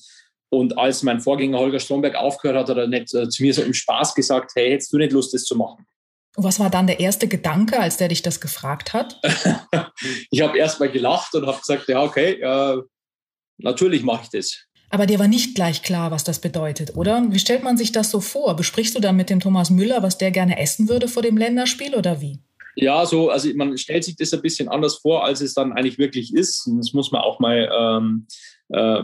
und 0.50 0.78
als 0.78 1.04
mein 1.04 1.22
Vorgänger 1.22 1.60
Holger 1.60 1.80
Stromberg 1.80 2.16
aufgehört 2.16 2.58
hat, 2.58 2.70
hat 2.70 2.78
er 2.78 2.88
nicht 2.88 3.14
äh, 3.14 3.30
zu 3.30 3.44
mir 3.44 3.54
so 3.54 3.62
im 3.62 3.74
Spaß 3.74 4.16
gesagt, 4.16 4.52
hey, 4.56 4.72
hättest 4.72 4.92
du 4.92 4.98
nicht 4.98 5.12
Lust, 5.12 5.34
das 5.34 5.44
zu 5.44 5.56
machen? 5.56 5.86
Was 6.36 6.60
war 6.60 6.70
dann 6.70 6.88
der 6.88 7.00
erste 7.00 7.28
Gedanke, 7.28 7.80
als 7.80 7.98
der 7.98 8.08
dich 8.08 8.22
das 8.22 8.40
gefragt 8.40 8.94
hat? 8.94 9.20
ich 10.32 10.42
habe 10.42 10.58
erst 10.58 10.80
mal 10.80 10.90
gelacht 10.90 11.34
und 11.36 11.46
habe 11.46 11.60
gesagt, 11.60 11.88
ja, 11.88 12.02
okay, 12.02 12.40
äh, 12.42 12.82
natürlich 13.58 14.04
mache 14.04 14.24
ich 14.24 14.30
das. 14.30 14.66
Aber 14.92 15.06
dir 15.06 15.20
war 15.20 15.28
nicht 15.28 15.54
gleich 15.54 15.84
klar, 15.84 16.10
was 16.12 16.24
das 16.24 16.40
bedeutet, 16.40 16.96
oder? 16.96 17.24
Wie 17.30 17.40
stellt 17.40 17.64
man 17.64 17.78
sich 17.78 17.92
das 17.92 18.10
so 18.10 18.22
vor? 18.22 18.56
Besprichst 18.56 18.96
du 18.96 19.00
dann 19.00 19.16
mit 19.16 19.30
dem 19.30 19.40
Thomas 19.40 19.70
Müller, 19.70 20.02
was 20.02 20.18
der 20.18 20.32
gerne 20.32 20.60
essen 20.60 20.90
würde 20.90 21.08
vor 21.08 21.22
dem 21.22 21.38
Länderspiel 21.38 21.94
oder 21.94 22.22
wie? 22.22 22.40
Ja, 22.76 23.06
so, 23.06 23.30
also 23.30 23.50
man 23.56 23.78
stellt 23.78 24.04
sich 24.04 24.16
das 24.16 24.34
ein 24.34 24.42
bisschen 24.42 24.70
anders 24.70 24.96
vor, 24.96 25.26
als 25.26 25.42
es 25.42 25.54
dann 25.54 25.74
eigentlich 25.74 26.00
wirklich 26.00 26.34
ist. 26.34 26.66
Und 26.66 26.78
das 26.78 26.94
muss 26.94 27.12
man 27.12 27.22
auch 27.22 27.40
mal 27.40 27.70
ähm, 27.78 28.26
äh, 28.70 29.04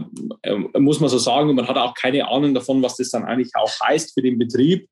muss 0.78 1.00
man 1.00 1.10
so 1.10 1.18
sagen. 1.18 1.50
Und 1.50 1.56
man 1.56 1.68
hat 1.68 1.78
auch 1.78 1.94
keine 1.94 2.28
Ahnung 2.28 2.54
davon, 2.54 2.82
was 2.82 2.98
das 2.98 3.10
dann 3.10 3.26
eigentlich 3.26 3.56
auch 3.56 3.72
heißt 3.84 4.14
für 4.14 4.22
den 4.22 4.38
Betrieb, 4.38 4.88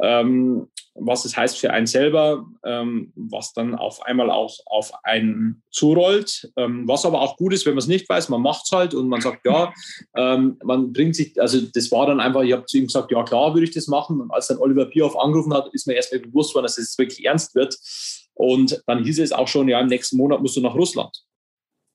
ähm, 0.00 0.68
was 0.94 1.24
es 1.24 1.36
heißt 1.36 1.58
für 1.58 1.70
einen 1.70 1.86
selber, 1.86 2.46
ähm, 2.64 3.12
was 3.16 3.52
dann 3.52 3.74
auf 3.74 4.02
einmal 4.02 4.30
auch 4.30 4.54
auf 4.66 4.92
einen 5.04 5.62
zurollt. 5.70 6.52
Ähm, 6.56 6.86
was 6.86 7.04
aber 7.04 7.20
auch 7.20 7.36
gut 7.36 7.52
ist, 7.52 7.66
wenn 7.66 7.74
man 7.74 7.78
es 7.78 7.86
nicht 7.86 8.08
weiß, 8.08 8.28
man 8.28 8.42
macht 8.42 8.64
es 8.64 8.72
halt 8.72 8.94
und 8.94 9.08
man 9.08 9.20
sagt, 9.20 9.44
ja, 9.46 9.72
ähm, 10.16 10.58
man 10.62 10.92
bringt 10.92 11.16
sich, 11.16 11.40
also 11.40 11.60
das 11.60 11.90
war 11.90 12.06
dann 12.06 12.20
einfach, 12.20 12.42
ich 12.42 12.52
habe 12.52 12.66
zu 12.66 12.78
ihm 12.78 12.86
gesagt, 12.86 13.10
ja 13.10 13.22
klar, 13.24 13.54
würde 13.54 13.64
ich 13.64 13.74
das 13.74 13.86
machen. 13.86 14.20
Und 14.20 14.30
als 14.30 14.48
dann 14.48 14.58
Oliver 14.58 14.86
Bierhoff 14.86 15.18
angerufen 15.18 15.54
hat, 15.54 15.68
ist 15.72 15.86
mir 15.86 15.94
erst 15.94 16.12
mal 16.12 16.20
bewusst 16.20 16.54
worden, 16.54 16.64
dass 16.64 16.78
es 16.78 16.96
wirklich 16.98 17.24
ernst 17.24 17.54
wird. 17.54 17.76
Und 18.34 18.82
dann 18.86 19.04
hieß 19.04 19.18
es 19.18 19.32
auch 19.32 19.48
schon, 19.48 19.68
ja, 19.68 19.80
im 19.80 19.88
nächsten 19.88 20.16
Monat 20.16 20.40
musst 20.40 20.56
du 20.56 20.60
nach 20.60 20.74
Russland. 20.74 21.16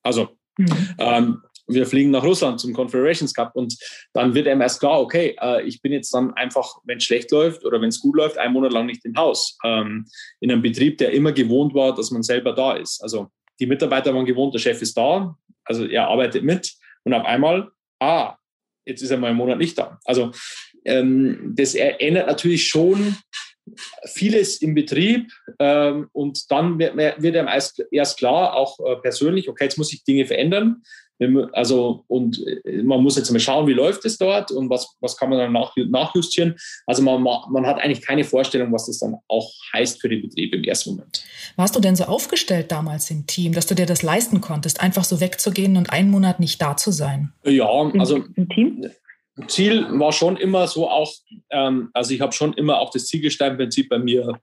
Also 0.02 0.28
Mhm. 0.58 0.94
Ähm, 0.98 1.42
wir 1.68 1.86
fliegen 1.86 2.10
nach 2.10 2.24
Russland 2.24 2.60
zum 2.60 2.72
Confederations 2.72 3.34
Cup 3.34 3.54
und 3.54 3.76
dann 4.14 4.34
wird 4.34 4.48
einem 4.48 4.62
erst 4.62 4.80
klar, 4.80 5.00
okay, 5.00 5.36
äh, 5.40 5.62
ich 5.62 5.80
bin 5.82 5.92
jetzt 5.92 6.12
dann 6.12 6.32
einfach, 6.34 6.78
wenn 6.84 6.98
es 6.98 7.04
schlecht 7.04 7.30
läuft 7.30 7.64
oder 7.64 7.80
wenn 7.80 7.90
es 7.90 8.00
gut 8.00 8.16
läuft, 8.16 8.38
einen 8.38 8.54
Monat 8.54 8.72
lang 8.72 8.86
nicht 8.86 9.04
im 9.04 9.16
Haus. 9.16 9.56
Ähm, 9.64 10.06
in 10.40 10.50
einem 10.50 10.62
Betrieb, 10.62 10.98
der 10.98 11.12
immer 11.12 11.32
gewohnt 11.32 11.74
war, 11.74 11.94
dass 11.94 12.10
man 12.10 12.22
selber 12.22 12.54
da 12.54 12.72
ist. 12.72 13.02
Also 13.02 13.28
die 13.60 13.66
Mitarbeiter 13.66 14.14
waren 14.14 14.24
gewohnt, 14.24 14.54
der 14.54 14.60
Chef 14.60 14.80
ist 14.80 14.96
da, 14.96 15.36
also 15.64 15.84
er 15.84 16.08
arbeitet 16.08 16.42
mit 16.42 16.74
und 17.04 17.12
auf 17.12 17.24
einmal, 17.24 17.70
ah, 18.00 18.36
jetzt 18.86 19.02
ist 19.02 19.10
er 19.10 19.18
mal 19.18 19.28
einen 19.28 19.36
Monat 19.36 19.58
nicht 19.58 19.76
da. 19.78 20.00
Also 20.04 20.32
ähm, 20.84 21.52
das 21.54 21.74
ändert 21.74 22.26
natürlich 22.26 22.66
schon 22.66 23.16
vieles 24.04 24.60
im 24.62 24.74
Betrieb 24.74 25.30
ähm, 25.58 26.08
und 26.12 26.50
dann 26.50 26.78
wird, 26.78 26.96
wird 26.96 27.36
einem 27.36 27.48
erst, 27.48 27.84
erst 27.90 28.18
klar, 28.18 28.54
auch 28.54 28.78
äh, 28.80 28.96
persönlich, 28.96 29.48
okay, 29.48 29.64
jetzt 29.64 29.78
muss 29.78 29.92
ich 29.92 30.04
Dinge 30.04 30.26
verändern. 30.26 30.82
Also, 31.52 32.04
und 32.06 32.46
äh, 32.46 32.82
man 32.82 33.02
muss 33.02 33.16
jetzt 33.16 33.30
mal 33.30 33.40
schauen, 33.40 33.66
wie 33.66 33.72
läuft 33.72 34.04
es 34.04 34.18
dort 34.18 34.52
und 34.52 34.70
was, 34.70 34.96
was 35.00 35.16
kann 35.16 35.30
man 35.30 35.38
dann 35.38 35.52
nach, 35.52 35.74
nachjustieren. 35.76 36.54
Also 36.86 37.02
man, 37.02 37.22
man 37.22 37.66
hat 37.66 37.78
eigentlich 37.78 38.02
keine 38.06 38.22
Vorstellung, 38.22 38.72
was 38.72 38.86
das 38.86 39.00
dann 39.00 39.16
auch 39.26 39.52
heißt 39.72 40.00
für 40.00 40.08
den 40.08 40.22
Betrieb 40.22 40.54
im 40.54 40.62
ersten 40.62 40.90
Moment. 40.90 41.24
Warst 41.56 41.74
du 41.74 41.80
denn 41.80 41.96
so 41.96 42.04
aufgestellt 42.04 42.70
damals 42.70 43.10
im 43.10 43.26
Team, 43.26 43.52
dass 43.52 43.66
du 43.66 43.74
dir 43.74 43.86
das 43.86 44.02
leisten 44.02 44.40
konntest, 44.40 44.80
einfach 44.80 45.04
so 45.04 45.20
wegzugehen 45.20 45.76
und 45.76 45.90
einen 45.90 46.10
Monat 46.10 46.38
nicht 46.38 46.62
da 46.62 46.76
zu 46.76 46.92
sein? 46.92 47.32
Ja, 47.44 47.68
also 47.68 48.22
im 48.36 48.48
Team? 48.48 48.86
Ziel 49.46 49.86
war 49.98 50.12
schon 50.12 50.36
immer 50.36 50.66
so 50.66 50.88
auch, 50.88 51.12
ähm, 51.50 51.90
also 51.94 52.12
ich 52.12 52.20
habe 52.20 52.32
schon 52.32 52.54
immer 52.54 52.78
auch 52.80 52.90
das 52.90 53.06
Ziegelsteinprinzip 53.06 53.88
bei 53.88 53.98
mir 53.98 54.40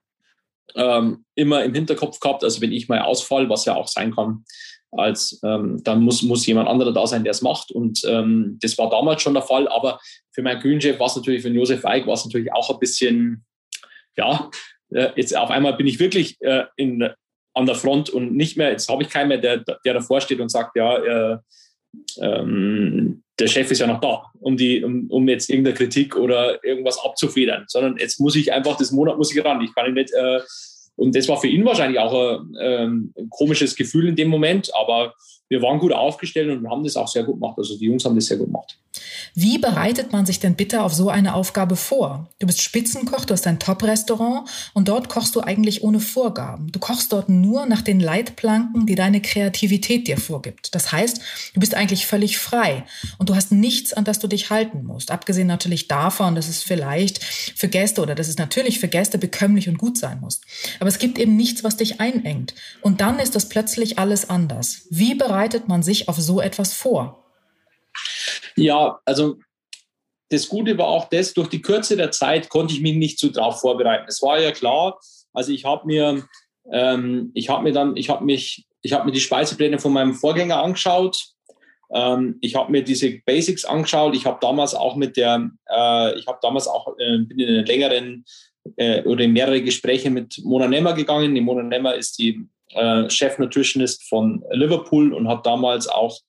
ähm, 0.76 1.26
immer 1.36 1.64
im 1.64 1.74
Hinterkopf 1.74 2.20
gehabt. 2.20 2.44
Also 2.44 2.62
wenn 2.62 2.72
ich 2.72 2.88
mal 2.88 3.02
ausfall, 3.02 3.50
was 3.50 3.66
ja 3.66 3.76
auch 3.76 3.88
sein 3.88 4.16
kann, 4.16 4.46
als 4.92 5.40
ähm, 5.44 5.84
dann 5.84 6.02
muss, 6.02 6.22
muss 6.22 6.46
jemand 6.46 6.70
anderer 6.70 6.94
da 6.94 7.06
sein, 7.06 7.24
der 7.24 7.32
es 7.32 7.42
macht. 7.42 7.72
Und 7.72 8.02
ähm, 8.08 8.58
das 8.62 8.78
war 8.78 8.90
damals 8.90 9.22
schon 9.22 9.34
der 9.34 9.44
Fall. 9.44 9.68
Aber 9.68 10.00
für 10.32 10.42
meinen 10.42 10.62
Kühnchef 10.62 11.00
war 11.00 11.08
es 11.08 11.16
natürlich, 11.16 11.42
für 11.42 11.50
Josef 11.50 11.86
Eick 11.86 12.08
war 12.08 12.14
es 12.14 12.26
natürlich 12.26 12.52
auch 12.54 12.70
ein 12.70 12.80
bisschen, 12.80 13.46
ja, 14.16 14.50
äh, 14.92 15.10
jetzt 15.16 15.36
auf 15.36 15.50
einmal 15.50 15.74
bin 15.74 15.88
ich 15.88 16.00
wirklich 16.00 16.38
äh, 16.42 16.66
in, 16.78 17.10
an 17.54 17.66
der 17.66 17.76
Front 17.76 18.10
und 18.10 18.36
nicht 18.36 18.58
mehr, 18.58 18.72
jetzt 18.72 18.90
habe 18.90 19.04
ich 19.04 19.10
keinen 19.10 19.30
mehr, 19.30 19.38
der, 19.38 19.58
der 19.58 19.94
davor 19.94 20.22
steht 20.22 20.40
und 20.40 20.50
sagt, 20.50 20.76
ja, 20.76 20.98
äh, 21.34 21.38
ähm, 22.22 23.24
der 23.40 23.48
Chef 23.48 23.70
ist 23.70 23.80
ja 23.80 23.88
noch 23.88 24.00
da, 24.00 24.24
um 24.40 24.56
die, 24.56 24.84
um, 24.84 25.08
um 25.10 25.28
jetzt 25.28 25.50
irgendeine 25.50 25.76
Kritik 25.76 26.16
oder 26.16 26.64
irgendwas 26.64 27.04
abzufedern, 27.04 27.66
sondern 27.68 27.98
jetzt 27.98 28.20
muss 28.20 28.36
ich 28.36 28.54
einfach, 28.54 28.78
das 28.78 28.92
Monat 28.92 29.18
muss 29.18 29.36
ich 29.36 29.44
ran. 29.44 29.62
Ich 29.62 29.76
kann 29.76 29.88
ihn 29.88 29.94
nicht, 29.94 30.12
äh, 30.14 30.40
und 30.96 31.16
das 31.16 31.28
war 31.28 31.40
für 31.40 31.48
ihn 31.48 31.66
wahrscheinlich 31.66 32.00
auch 32.00 32.40
ein, 32.40 32.56
ähm, 32.62 33.14
ein 33.18 33.30
komisches 33.30 33.76
Gefühl 33.76 34.08
in 34.08 34.16
dem 34.16 34.30
Moment, 34.30 34.72
aber 34.74 35.14
wir 35.48 35.62
waren 35.62 35.80
gut 35.80 35.94
aufgestellt 35.94 36.50
und 36.50 36.70
haben 36.70 36.84
das 36.84 36.98
auch 36.98 37.08
sehr 37.08 37.24
gut 37.24 37.36
gemacht. 37.36 37.58
Also 37.58 37.78
die 37.78 37.86
Jungs 37.86 38.04
haben 38.04 38.16
das 38.16 38.26
sehr 38.26 38.38
gut 38.38 38.48
gemacht. 38.48 38.78
Wie 39.34 39.58
bereitet 39.58 40.14
man 40.14 40.26
sich 40.26 40.40
denn 40.40 40.56
bitte 40.56 40.82
auf 40.82 40.94
so 40.94 41.10
eine 41.10 41.36
Aufgabe 41.36 41.76
vor? 41.76 42.30
Du 42.40 42.48
bist 42.48 42.62
Spitzenkoch, 42.62 43.26
du 43.26 43.34
hast 43.34 43.46
ein 43.46 43.60
Top-Restaurant 43.60 44.50
und 44.74 44.88
dort 44.88 45.10
kochst 45.10 45.36
du 45.36 45.42
eigentlich 45.42 45.84
ohne 45.84 46.00
Vorgaben. 46.00 46.72
Du 46.72 46.80
kochst 46.80 47.12
dort 47.12 47.28
nur 47.28 47.66
nach 47.66 47.82
den 47.82 48.00
Leitplanken, 48.00 48.86
die 48.86 48.96
deine 48.96 49.22
Kreativität 49.22 50.08
dir 50.08 50.18
vorgibt. 50.18 50.74
Das 50.74 50.92
heißt, 50.92 51.22
du 51.54 51.60
bist 51.60 51.76
eigentlich 51.76 52.06
völlig 52.06 52.38
frei 52.38 52.86
und 53.18 53.30
du 53.30 53.36
hast 53.36 53.52
nichts, 53.52 53.94
an 53.94 54.06
das 54.06 54.20
du 54.20 54.28
dich 54.28 54.50
halten 54.50 54.86
musst. 54.86 55.12
Abgesehen 55.12 55.48
natürlich 55.48 55.90
davon, 55.90 56.36
dass 56.36 56.48
es 56.48 56.64
vielleicht 56.64 57.24
für 57.24 57.68
Gäste 57.68 58.02
oder 58.02 58.16
dass 58.16 58.30
es 58.30 58.38
natürlich 58.38 58.80
für 58.80 58.88
Gäste 58.88 59.18
bekömmlich 59.18 59.68
und 59.68 59.78
gut 59.78 59.98
sein 59.98 60.22
muss. 60.22 60.40
Aber 60.80 60.88
es 60.88 61.00
gibt 61.00 61.20
eben 61.20 61.36
nichts, 61.36 61.64
was 61.64 61.76
dich 61.78 62.00
einengt. 62.00 62.56
Und 62.82 63.02
dann 63.02 63.20
ist 63.20 63.36
das 63.36 63.50
plötzlich 63.50 64.00
alles 64.00 64.30
anders. 64.30 64.88
Wie 64.90 65.14
bereitet 65.14 65.35
man 65.68 65.84
sich 65.84 66.10
auf 66.10 66.18
so 66.18 66.42
etwas 66.42 66.74
vor? 66.74 67.24
Ja, 68.56 69.00
also 69.06 69.38
das 70.30 70.50
Gute 70.50 70.78
war 70.78 70.88
auch 70.88 71.10
das, 71.10 71.34
durch 71.34 71.50
die 71.50 71.62
Kürze 71.62 71.96
der 71.96 72.12
Zeit 72.12 72.50
konnte 72.50 72.74
ich 72.74 72.82
mich 72.82 72.96
nicht 72.96 73.20
so 73.20 73.30
drauf 73.32 73.62
vorbereiten. 73.62 74.06
Es 74.08 74.22
war 74.22 74.40
ja 74.40 74.52
klar, 74.52 75.00
also 75.34 75.52
ich 75.52 75.66
habe 75.66 75.86
mir, 75.86 76.26
ähm, 76.72 77.32
ich 77.34 77.50
habe 77.50 77.64
mir 77.64 77.72
dann, 77.72 77.96
ich 77.96 78.10
habe 78.10 78.24
mich, 78.24 78.66
ich 78.82 78.94
habe 78.94 79.06
mir 79.06 79.12
die 79.12 79.20
Speisepläne 79.20 79.80
von 79.80 79.94
meinem 79.94 80.14
Vorgänger 80.14 80.62
angeschaut. 80.62 81.18
Ähm, 81.94 82.38
ich 82.42 82.56
habe 82.56 82.72
mir 82.72 82.84
diese 82.84 83.20
Basics 83.26 83.66
angeschaut. 83.66 84.16
Ich 84.16 84.26
habe 84.26 84.40
damals 84.42 84.74
auch 84.74 84.96
mit 84.96 85.18
der, 85.18 85.50
äh, 85.70 86.18
ich 86.18 86.28
habe 86.28 86.40
damals 86.42 86.68
auch 86.68 86.88
äh, 86.98 87.20
bin 87.20 87.40
in 87.40 87.50
einen 87.50 87.66
längeren 87.66 88.26
äh, 88.78 89.04
oder 89.04 89.24
in 89.24 89.34
mehrere 89.34 89.62
Gespräche 89.62 90.10
mit 90.10 90.42
Mona 90.44 90.68
Nemmer 90.68 90.94
gegangen. 90.94 91.36
Die 91.36 91.42
Mona 91.42 91.64
Nemmer 91.64 91.96
ist 91.96 92.18
die 92.18 92.48
äh, 92.76 93.10
Chef 93.10 93.38
Nutritionist 93.40 94.08
von 94.08 94.44
Liverpool 94.52 95.14
und 95.14 95.28
hat 95.28 95.46
damals 95.46 95.88
auch 95.88 96.20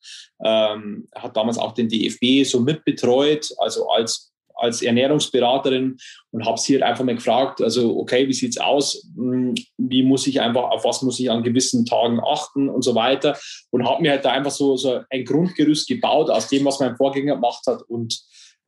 ähm, 0.45 1.07
hat 1.15 1.37
damals 1.37 1.59
auch 1.59 1.73
den 1.73 1.89
DFB 1.89 2.49
so 2.49 2.61
mitbetreut, 2.61 3.51
also 3.59 3.89
als 3.89 4.33
als 4.57 4.83
Ernährungsberaterin 4.83 5.99
und 6.31 6.47
habe 6.47 6.59
sie 6.59 6.75
halt 6.75 6.83
einfach 6.83 7.05
mal 7.05 7.15
gefragt, 7.15 7.61
also 7.61 7.99
okay, 7.99 8.27
wie 8.27 8.33
sieht's 8.33 8.59
aus? 8.59 9.07
Hm, 9.15 9.55
wie 9.77 10.03
muss 10.03 10.27
ich 10.27 10.41
einfach, 10.41 10.71
auf 10.71 10.85
was 10.85 11.03
muss 11.03 11.21
ich 11.21 11.31
an 11.31 11.43
gewissen 11.43 11.85
Tagen 11.85 12.21
achten 12.25 12.69
und 12.69 12.83
so 12.83 12.95
weiter 12.95 13.37
und 13.71 13.87
habe 13.87 14.03
mir 14.03 14.13
halt 14.13 14.25
da 14.25 14.33
einfach 14.33 14.51
so, 14.51 14.77
so 14.77 15.01
ein 15.11 15.25
Grundgerüst 15.25 15.87
gebaut 15.87 16.31
aus 16.31 16.49
dem, 16.49 16.65
was 16.65 16.81
mein 16.81 16.97
Vorgänger 16.97 17.35
gemacht 17.35 17.67
hat 17.67 17.83
und 17.83 18.19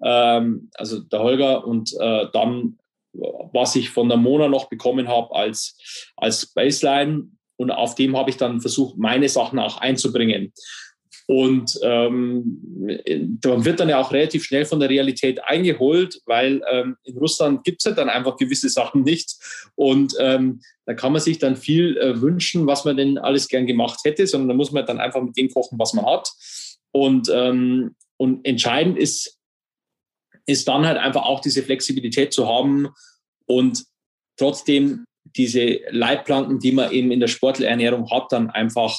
ähm, 0.05 0.71
also 0.75 1.01
der 1.01 1.21
Holger 1.21 1.67
und 1.67 1.93
äh, 1.99 2.27
dann 2.33 2.79
was 3.53 3.75
ich 3.75 3.91
von 3.91 4.09
der 4.09 4.19
Mona 4.19 4.49
noch 4.49 4.69
bekommen 4.69 5.09
habe 5.09 5.35
als, 5.35 5.77
als 6.17 6.53
Baseline 6.53 7.29
und 7.59 7.71
auf 7.71 7.95
dem 7.97 8.17
habe 8.17 8.31
ich 8.31 8.37
dann 8.37 8.61
versucht, 8.61 8.97
meine 8.97 9.29
Sachen 9.29 9.59
auch 9.59 9.79
einzubringen. 9.79 10.53
Und 11.27 11.79
ähm, 11.83 12.63
da 13.43 13.63
wird 13.63 13.81
dann 13.81 13.91
ja 13.91 14.01
auch 14.01 14.13
relativ 14.13 14.45
schnell 14.45 14.65
von 14.65 14.81
der 14.81 14.89
Realität 14.89 15.45
eingeholt, 15.45 16.23
weil 16.25 16.63
ähm, 16.71 16.97
in 17.05 17.19
Russland 17.19 17.65
gibt 17.65 17.81
es 17.81 17.85
ja 17.85 17.91
dann 17.91 18.09
einfach 18.09 18.39
gewisse 18.39 18.71
Sachen 18.71 19.03
nicht. 19.03 19.35
Und 19.75 20.15
ähm, 20.21 20.63
da 20.87 20.95
kann 20.95 21.13
man 21.13 21.21
sich 21.21 21.39
dann 21.39 21.57
viel 21.57 21.99
äh, 21.99 22.23
wünschen, 22.23 22.67
was 22.67 22.87
man 22.87 22.97
denn 22.97 23.19
alles 23.19 23.49
gern 23.49 23.67
gemacht 23.67 24.01
hätte, 24.05 24.27
sondern 24.27 24.49
da 24.49 24.55
muss 24.55 24.73
man 24.73 24.87
dann 24.87 25.01
einfach 25.01 25.21
mit 25.21 25.37
dem 25.37 25.51
kochen, 25.51 25.79
was 25.79 25.93
man 25.93 26.07
hat. 26.07 26.31
Und, 26.93 27.29
ähm, 27.31 27.95
und 28.17 28.47
entscheidend 28.47 28.97
ist, 28.97 29.37
ist 30.47 30.67
dann 30.67 30.87
halt 30.87 30.97
einfach 30.97 31.25
auch 31.25 31.41
diese 31.41 31.63
Flexibilität 31.63 32.33
zu 32.33 32.49
haben 32.49 32.89
und 33.45 33.85
trotzdem 34.39 35.05
diese 35.37 35.81
Leitplanken, 35.91 36.59
die 36.59 36.73
man 36.73 36.91
eben 36.93 37.11
in 37.11 37.21
der 37.21 37.29
Sportlerernährung 37.29 38.11
hat, 38.11 38.33
dann 38.33 38.51
einfach 38.51 38.99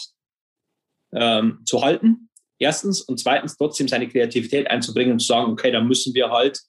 ähm, 1.14 1.60
zu 1.66 1.82
halten. 1.82 2.30
Erstens 2.60 3.02
und 3.02 3.20
zweitens 3.20 3.58
trotzdem 3.58 3.88
seine 3.88 4.08
Kreativität 4.08 4.70
einzubringen 4.70 5.14
und 5.14 5.20
zu 5.20 5.28
sagen, 5.28 5.52
okay, 5.52 5.72
dann 5.72 5.88
müssen 5.88 6.14
wir 6.14 6.30
halt, 6.30 6.60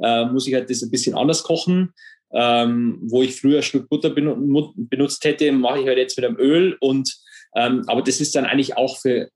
äh, 0.00 0.24
muss 0.26 0.46
ich 0.46 0.54
halt 0.54 0.70
das 0.70 0.82
ein 0.82 0.90
bisschen 0.90 1.14
anders 1.14 1.42
kochen. 1.42 1.92
Ähm, 2.32 2.98
wo 3.02 3.22
ich 3.22 3.40
früher 3.40 3.58
ein 3.58 3.62
Stück 3.62 3.88
Butter 3.88 4.10
benutzt 4.10 5.24
hätte, 5.24 5.52
mache 5.52 5.80
ich 5.80 5.86
halt 5.86 5.98
jetzt 5.98 6.16
mit 6.18 6.26
einem 6.26 6.36
Öl 6.38 6.76
und 6.80 7.16
ähm, 7.54 7.84
aber 7.86 8.02
das 8.02 8.20
ist 8.20 8.34
dann 8.34 8.44
eigentlich 8.44 8.76
auch 8.76 8.98
für 8.98 9.30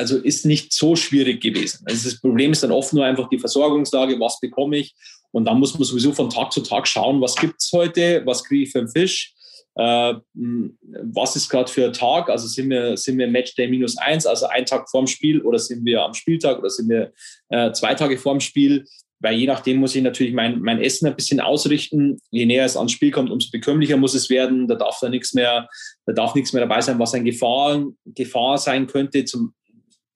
also 0.00 0.16
ist 0.18 0.46
nicht 0.46 0.72
so 0.72 0.96
schwierig 0.96 1.40
gewesen. 1.40 1.84
Also 1.84 2.08
das 2.08 2.20
Problem 2.20 2.52
ist 2.52 2.62
dann 2.62 2.72
oft 2.72 2.92
nur 2.92 3.04
einfach 3.04 3.28
die 3.28 3.38
Versorgungslage, 3.38 4.18
was 4.18 4.40
bekomme 4.40 4.78
ich 4.78 4.94
und 5.30 5.44
dann 5.44 5.58
muss 5.58 5.74
man 5.74 5.84
sowieso 5.84 6.12
von 6.12 6.30
Tag 6.30 6.52
zu 6.52 6.62
Tag 6.62 6.88
schauen, 6.88 7.20
was 7.20 7.36
gibt 7.36 7.56
es 7.58 7.70
heute, 7.72 8.22
was 8.24 8.44
kriege 8.44 8.64
ich 8.64 8.72
für 8.72 8.80
einen 8.80 8.88
Fisch, 8.88 9.34
äh, 9.76 10.14
was 10.34 11.36
ist 11.36 11.48
gerade 11.48 11.70
für 11.70 11.86
ein 11.86 11.92
Tag, 11.92 12.28
also 12.28 12.48
sind 12.48 12.70
wir, 12.70 12.96
sind 12.96 13.18
wir 13.18 13.28
Matchday 13.28 13.68
minus 13.68 13.96
eins, 13.98 14.26
also 14.26 14.46
ein 14.46 14.66
Tag 14.66 14.90
vorm 14.90 15.06
Spiel 15.06 15.40
oder 15.42 15.58
sind 15.58 15.84
wir 15.84 16.02
am 16.02 16.14
Spieltag 16.14 16.58
oder 16.58 16.70
sind 16.70 16.88
wir 16.88 17.12
äh, 17.50 17.72
zwei 17.72 17.94
Tage 17.94 18.18
vorm 18.18 18.40
Spiel, 18.40 18.84
weil 19.20 19.34
je 19.34 19.46
nachdem 19.46 19.76
muss 19.76 19.94
ich 19.94 20.02
natürlich 20.02 20.32
mein, 20.32 20.60
mein 20.60 20.80
Essen 20.80 21.06
ein 21.06 21.14
bisschen 21.14 21.40
ausrichten. 21.40 22.18
Je 22.30 22.46
näher 22.46 22.64
es 22.64 22.76
ans 22.76 22.92
Spiel 22.92 23.10
kommt, 23.10 23.30
umso 23.30 23.50
bekömmlicher 23.52 23.98
muss 23.98 24.14
es 24.14 24.30
werden. 24.30 24.66
Da 24.66 24.76
darf 24.76 24.98
da 24.98 25.10
nichts 25.10 25.34
mehr, 25.34 25.68
da 26.06 26.14
darf 26.14 26.34
nichts 26.34 26.54
mehr 26.54 26.66
dabei 26.66 26.80
sein, 26.80 26.98
was 26.98 27.12
ein 27.12 27.26
Gefahr, 27.26 27.84
Gefahr 28.06 28.56
sein 28.56 28.86
könnte. 28.86 29.26
Zum, 29.26 29.52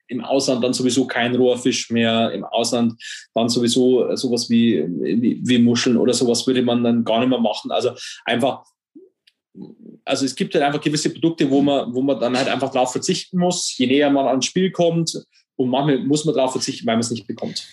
im 0.09 0.23
Ausland 0.23 0.63
dann 0.63 0.73
sowieso 0.73 1.07
kein 1.07 1.35
roher 1.35 1.59
Fisch 1.59 1.91
mehr, 1.91 2.33
im 2.33 2.45
Ausland 2.45 2.95
dann 3.35 3.49
sowieso 3.49 4.15
sowas 4.17 4.51
wie, 4.51 4.85
wie, 4.89 5.41
wie 5.43 5.59
Muscheln 5.59 5.97
oder 5.97 6.13
sowas 6.13 6.47
würde 6.47 6.63
man 6.63 6.85
dann 6.85 7.05
gar 7.05 7.21
nicht 7.21 7.31
mehr 7.31 7.41
machen. 7.41 7.71
Also 7.71 7.91
einfach, 8.25 8.65
also 10.05 10.25
es 10.25 10.35
gibt 10.35 10.55
halt 10.55 10.65
einfach 10.65 10.81
gewisse 10.81 11.11
Produkte, 11.11 11.51
wo 11.51 11.63
man, 11.63 11.95
wo 11.95 12.03
man 12.03 12.21
dann 12.21 12.37
halt 12.37 12.49
einfach 12.49 12.71
darauf 12.71 12.93
verzichten 12.93 13.39
muss, 13.39 13.77
je 13.77 13.87
näher 13.87 14.11
man 14.11 14.27
ans 14.27 14.47
Spiel 14.47 14.71
kommt 14.71 15.15
und 15.57 15.69
manchmal 15.69 15.99
muss 15.99 16.25
man 16.25 16.35
darauf 16.35 16.53
verzichten, 16.53 16.87
weil 16.87 16.97
man 16.97 17.01
es 17.01 17.11
nicht 17.11 17.27
bekommt. 17.27 17.67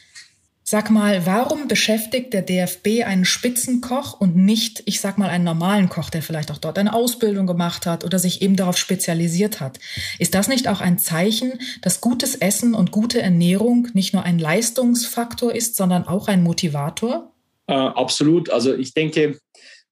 Sag 0.72 0.90
mal, 0.90 1.26
warum 1.26 1.68
beschäftigt 1.68 2.32
der 2.32 2.44
DFB 2.44 3.04
einen 3.06 3.26
Spitzenkoch 3.26 4.18
und 4.22 4.38
nicht, 4.38 4.84
ich 4.86 5.02
sag 5.02 5.18
mal, 5.18 5.30
einen 5.30 5.44
normalen 5.44 5.90
Koch, 5.90 6.10
der 6.10 6.22
vielleicht 6.22 6.50
auch 6.50 6.60
dort 6.60 6.80
eine 6.80 6.94
Ausbildung 6.94 7.46
gemacht 7.46 7.86
hat 7.86 8.06
oder 8.06 8.20
sich 8.20 8.42
eben 8.42 8.56
darauf 8.56 8.78
spezialisiert 8.78 9.60
hat? 9.60 9.80
Ist 10.18 10.34
das 10.34 10.48
nicht 10.48 10.70
auch 10.70 10.80
ein 10.80 10.98
Zeichen, 10.98 11.60
dass 11.82 12.00
gutes 12.00 12.36
Essen 12.36 12.74
und 12.74 12.92
gute 12.92 13.22
Ernährung 13.22 13.90
nicht 13.92 14.14
nur 14.14 14.24
ein 14.24 14.40
Leistungsfaktor 14.40 15.54
ist, 15.54 15.76
sondern 15.76 16.08
auch 16.08 16.30
ein 16.30 16.42
Motivator? 16.42 17.34
Äh, 17.68 17.74
absolut. 17.74 18.50
Also 18.50 18.74
ich 18.74 18.94
denke, 18.94 19.40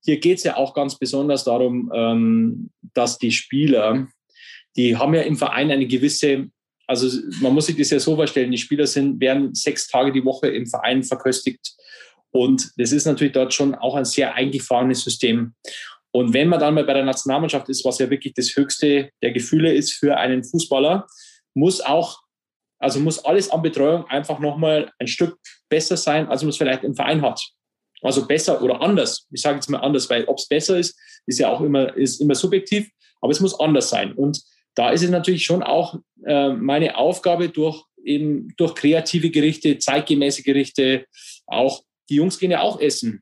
hier 0.05 0.21
geht 0.21 0.37
es 0.37 0.45
ja 0.45 0.55
auch 0.55 0.73
ganz 0.73 0.97
besonders 0.97 1.43
darum, 1.43 1.91
ähm, 1.93 2.69
dass 2.93 3.17
die 3.17 3.33
Spieler, 3.33 4.07
die 4.77 4.95
haben 4.95 5.13
ja 5.13 5.23
im 5.23 5.35
Verein 5.35 5.71
eine 5.71 5.87
gewisse 5.87 6.47
also 6.89 7.07
man 7.39 7.53
muss 7.53 7.67
sich 7.67 7.77
das 7.77 7.91
ja 7.91 7.99
so 7.99 8.15
vorstellen, 8.15 8.49
die 8.49 8.57
Spieler 8.57 8.87
sind, 8.87 9.21
werden 9.21 9.53
sechs 9.53 9.87
Tage 9.87 10.11
die 10.11 10.25
Woche 10.25 10.47
im 10.47 10.65
Verein 10.65 11.03
verköstigt. 11.03 11.75
Und 12.31 12.71
das 12.77 12.91
ist 12.91 13.05
natürlich 13.05 13.33
dort 13.33 13.53
schon 13.53 13.75
auch 13.75 13.93
ein 13.93 14.05
sehr 14.05 14.33
eingefahrenes 14.33 15.03
System. 15.03 15.53
Und 16.11 16.33
wenn 16.33 16.47
man 16.47 16.59
dann 16.59 16.73
mal 16.73 16.83
bei 16.83 16.95
der 16.95 17.05
Nationalmannschaft 17.05 17.69
ist, 17.69 17.85
was 17.85 17.99
ja 17.99 18.09
wirklich 18.09 18.33
das 18.33 18.55
höchste 18.55 19.11
der 19.21 19.31
Gefühle 19.31 19.71
ist 19.71 19.93
für 19.93 20.17
einen 20.17 20.43
Fußballer, 20.43 21.05
muss 21.53 21.79
auch, 21.79 22.21
also 22.79 22.99
muss 22.99 23.23
alles 23.23 23.51
an 23.51 23.61
Betreuung 23.61 24.05
einfach 24.07 24.39
nochmal 24.39 24.91
ein 24.97 25.07
Stück 25.07 25.37
besser 25.69 25.95
sein, 25.95 26.27
als 26.27 26.41
man 26.41 26.49
es 26.49 26.57
vielleicht 26.57 26.83
im 26.83 26.95
Verein 26.95 27.21
hat. 27.21 27.39
Also 28.01 28.25
besser 28.25 28.63
oder 28.63 28.81
anders. 28.81 29.27
Ich 29.29 29.41
sage 29.41 29.57
jetzt 29.57 29.69
mal 29.69 29.77
anders, 29.77 30.09
weil 30.09 30.25
ob 30.25 30.39
es 30.39 30.47
besser 30.47 30.79
ist, 30.79 30.99
ist 31.27 31.37
ja 31.37 31.49
auch 31.49 31.61
immer, 31.61 31.95
ist 31.95 32.19
immer 32.19 32.33
subjektiv, 32.33 32.89
aber 33.21 33.31
es 33.31 33.41
muss 33.41 33.59
anders 33.59 33.91
sein. 33.91 34.13
Und 34.13 34.41
da 34.75 34.91
ist 34.91 35.03
es 35.03 35.09
natürlich 35.09 35.43
schon 35.43 35.63
auch 35.63 35.95
äh, 36.25 36.49
meine 36.49 36.97
Aufgabe 36.97 37.49
durch 37.49 37.83
eben 38.03 38.53
durch 38.57 38.75
kreative 38.75 39.29
Gerichte, 39.29 39.77
zeitgemäße 39.77 40.43
Gerichte, 40.43 41.05
auch 41.47 41.83
die 42.09 42.15
Jungs 42.15 42.39
gehen 42.39 42.51
ja 42.51 42.61
auch 42.61 42.79
essen. 42.79 43.21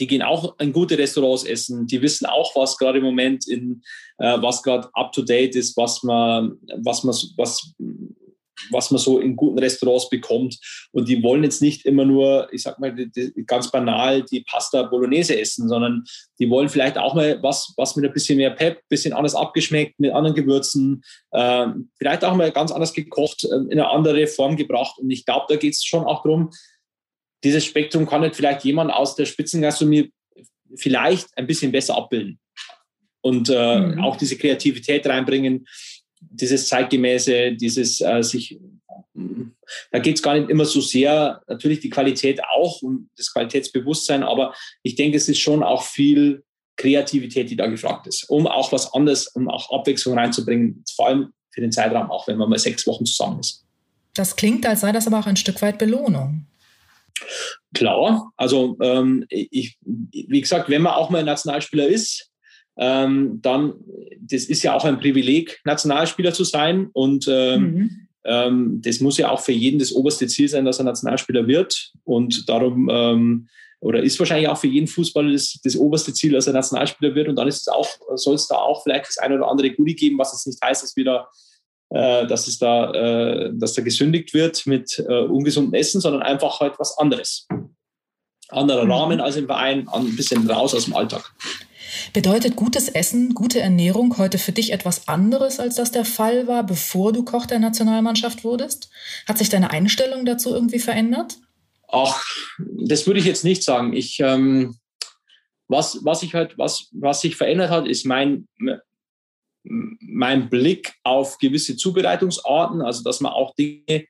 Die 0.00 0.06
gehen 0.06 0.22
auch 0.22 0.58
in 0.58 0.72
gute 0.72 0.98
Restaurants 0.98 1.44
essen. 1.44 1.86
Die 1.86 2.02
wissen 2.02 2.26
auch, 2.26 2.54
was 2.56 2.76
gerade 2.76 2.98
im 2.98 3.04
Moment 3.04 3.46
in, 3.48 3.82
äh, 4.18 4.36
was 4.42 4.62
gerade 4.62 4.88
up 4.94 5.12
to 5.12 5.22
date 5.22 5.54
ist, 5.54 5.76
was 5.76 6.02
man, 6.02 6.58
was 6.82 7.04
man, 7.04 7.14
was 7.36 7.72
was 8.70 8.90
man 8.90 8.98
so 8.98 9.18
in 9.18 9.36
guten 9.36 9.58
Restaurants 9.58 10.08
bekommt. 10.08 10.58
Und 10.92 11.08
die 11.08 11.22
wollen 11.22 11.44
jetzt 11.44 11.62
nicht 11.62 11.84
immer 11.84 12.04
nur, 12.04 12.48
ich 12.52 12.62
sag 12.62 12.78
mal, 12.78 12.94
die, 12.94 13.10
die, 13.10 13.32
ganz 13.46 13.70
banal 13.70 14.22
die 14.22 14.40
Pasta 14.40 14.82
Bolognese 14.82 15.38
essen, 15.38 15.68
sondern 15.68 16.04
die 16.38 16.48
wollen 16.50 16.68
vielleicht 16.68 16.98
auch 16.98 17.14
mal 17.14 17.42
was, 17.42 17.72
was 17.76 17.96
mit 17.96 18.04
ein 18.04 18.12
bisschen 18.12 18.38
mehr 18.38 18.50
Pep, 18.50 18.80
bisschen 18.88 19.12
anders 19.12 19.34
abgeschmeckt, 19.34 19.98
mit 19.98 20.12
anderen 20.12 20.36
Gewürzen, 20.36 21.02
äh, 21.32 21.66
vielleicht 21.98 22.24
auch 22.24 22.34
mal 22.34 22.52
ganz 22.52 22.72
anders 22.72 22.92
gekocht, 22.92 23.44
äh, 23.44 23.54
in 23.54 23.72
eine 23.72 23.90
andere 23.90 24.26
Form 24.26 24.56
gebracht. 24.56 24.98
Und 24.98 25.10
ich 25.10 25.24
glaube, 25.24 25.46
da 25.48 25.56
geht 25.56 25.74
es 25.74 25.84
schon 25.84 26.04
auch 26.04 26.22
darum, 26.22 26.50
dieses 27.44 27.64
Spektrum 27.64 28.06
kann 28.06 28.22
nicht 28.22 28.36
vielleicht 28.36 28.64
jemand 28.64 28.92
aus 28.92 29.14
der 29.14 29.26
Spitzengastronomie 29.26 30.12
vielleicht 30.74 31.28
ein 31.36 31.46
bisschen 31.46 31.70
besser 31.70 31.96
abbilden 31.96 32.40
und 33.20 33.50
äh, 33.50 33.78
mhm. 33.78 34.00
auch 34.00 34.16
diese 34.16 34.36
Kreativität 34.36 35.06
reinbringen 35.06 35.66
dieses 36.20 36.68
zeitgemäße, 36.68 37.52
dieses 37.52 38.00
äh, 38.00 38.22
sich 38.22 38.58
da 39.90 39.98
geht 39.98 40.16
es 40.16 40.22
gar 40.22 40.38
nicht 40.38 40.50
immer 40.50 40.64
so 40.64 40.80
sehr, 40.80 41.42
natürlich 41.48 41.80
die 41.80 41.90
Qualität 41.90 42.40
auch 42.44 42.82
und 42.82 43.10
das 43.16 43.32
Qualitätsbewusstsein, 43.32 44.22
aber 44.22 44.54
ich 44.82 44.94
denke, 44.94 45.16
es 45.16 45.28
ist 45.28 45.38
schon 45.38 45.62
auch 45.62 45.82
viel 45.82 46.44
Kreativität, 46.76 47.50
die 47.50 47.56
da 47.56 47.66
gefragt 47.66 48.06
ist, 48.06 48.28
um 48.28 48.46
auch 48.46 48.70
was 48.72 48.92
anderes, 48.92 49.28
um 49.28 49.48
auch 49.48 49.72
Abwechslung 49.72 50.18
reinzubringen, 50.18 50.84
vor 50.94 51.08
allem 51.08 51.32
für 51.50 51.62
den 51.62 51.72
Zeitraum, 51.72 52.10
auch 52.10 52.28
wenn 52.28 52.36
man 52.36 52.50
mal 52.50 52.58
sechs 52.58 52.86
Wochen 52.86 53.06
zusammen 53.06 53.40
ist. 53.40 53.64
Das 54.14 54.36
klingt, 54.36 54.66
als 54.66 54.80
sei 54.80 54.92
das 54.92 55.06
aber 55.06 55.18
auch 55.18 55.26
ein 55.26 55.36
Stück 55.36 55.60
weit 55.62 55.78
Belohnung. 55.78 56.46
Klar, 57.74 58.30
also 58.36 58.76
ähm, 58.82 59.24
ich, 59.30 59.78
wie 59.80 60.40
gesagt, 60.40 60.68
wenn 60.68 60.82
man 60.82 60.92
auch 60.92 61.08
mal 61.08 61.24
Nationalspieler 61.24 61.86
ist, 61.86 62.30
ähm, 62.78 63.40
dann, 63.42 63.74
das 64.20 64.44
ist 64.44 64.62
ja 64.62 64.74
auch 64.74 64.84
ein 64.84 64.98
Privileg, 64.98 65.60
Nationalspieler 65.64 66.32
zu 66.32 66.44
sein 66.44 66.90
und 66.92 67.26
ähm, 67.28 67.62
mhm. 67.62 68.08
ähm, 68.24 68.82
das 68.84 69.00
muss 69.00 69.18
ja 69.18 69.30
auch 69.30 69.40
für 69.40 69.52
jeden 69.52 69.78
das 69.78 69.92
oberste 69.92 70.26
Ziel 70.26 70.48
sein, 70.48 70.64
dass 70.64 70.78
er 70.78 70.84
Nationalspieler 70.84 71.46
wird 71.46 71.92
und 72.04 72.48
darum 72.48 72.88
ähm, 72.92 73.48
oder 73.80 74.02
ist 74.02 74.18
wahrscheinlich 74.18 74.48
auch 74.48 74.58
für 74.58 74.68
jeden 74.68 74.88
Fußballer 74.88 75.32
das, 75.32 75.60
das 75.62 75.76
oberste 75.76 76.12
Ziel, 76.12 76.32
dass 76.32 76.46
er 76.46 76.54
Nationalspieler 76.54 77.14
wird 77.14 77.28
und 77.28 77.36
dann 77.36 77.48
ist 77.48 77.60
es 77.60 77.68
auch, 77.68 77.88
soll 78.14 78.34
es 78.34 78.48
da 78.48 78.56
auch 78.56 78.82
vielleicht 78.82 79.06
das 79.08 79.18
eine 79.18 79.36
oder 79.36 79.48
andere 79.48 79.70
Goodie 79.70 79.94
geben, 79.94 80.18
was 80.18 80.32
jetzt 80.32 80.46
nicht 80.46 80.62
heißt, 80.62 80.82
dass 80.82 80.96
wir 80.96 81.04
da 81.04 81.28
äh, 81.90 82.26
dass 82.26 82.48
es 82.48 82.58
da, 82.58 82.90
äh, 82.92 83.52
dass 83.54 83.74
da 83.74 83.82
gesündigt 83.82 84.34
wird 84.34 84.66
mit 84.66 84.98
äh, 84.98 85.22
ungesundem 85.22 85.74
Essen, 85.74 86.00
sondern 86.00 86.22
einfach 86.22 86.58
halt 86.58 86.78
was 86.78 86.98
anderes. 86.98 87.46
Anderer 88.48 88.84
mhm. 88.84 88.92
Rahmen 88.92 89.20
als 89.20 89.36
im 89.36 89.46
Verein, 89.46 89.88
ein 89.88 90.16
bisschen 90.16 90.48
raus 90.50 90.74
aus 90.74 90.86
dem 90.86 90.96
Alltag. 90.96 91.32
Bedeutet 92.12 92.56
gutes 92.56 92.88
Essen, 92.88 93.34
gute 93.34 93.60
Ernährung 93.60 94.16
heute 94.18 94.38
für 94.38 94.52
dich 94.52 94.72
etwas 94.72 95.08
anderes, 95.08 95.60
als 95.60 95.76
das 95.76 95.90
der 95.90 96.04
Fall 96.04 96.46
war, 96.46 96.64
bevor 96.64 97.12
du 97.12 97.24
Koch 97.24 97.46
der 97.46 97.58
Nationalmannschaft 97.58 98.44
wurdest? 98.44 98.90
Hat 99.26 99.38
sich 99.38 99.48
deine 99.48 99.70
Einstellung 99.70 100.24
dazu 100.24 100.54
irgendwie 100.54 100.78
verändert? 100.78 101.36
Ach, 101.88 102.22
das 102.58 103.06
würde 103.06 103.20
ich 103.20 103.26
jetzt 103.26 103.44
nicht 103.44 103.62
sagen. 103.62 103.92
Ich, 103.92 104.18
ähm, 104.20 104.76
was, 105.68 106.00
was 106.04 106.20
sich 106.20 106.34
halt, 106.34 106.58
was, 106.58 106.88
was 106.92 107.20
sich 107.20 107.36
verändert 107.36 107.70
hat, 107.70 107.86
ist 107.86 108.06
mein, 108.06 108.48
mein 109.62 110.48
Blick 110.48 110.94
auf 111.02 111.38
gewisse 111.38 111.76
Zubereitungsarten, 111.76 112.82
also 112.82 113.02
dass 113.02 113.20
man 113.20 113.32
auch 113.32 113.54
Dinge 113.54 114.06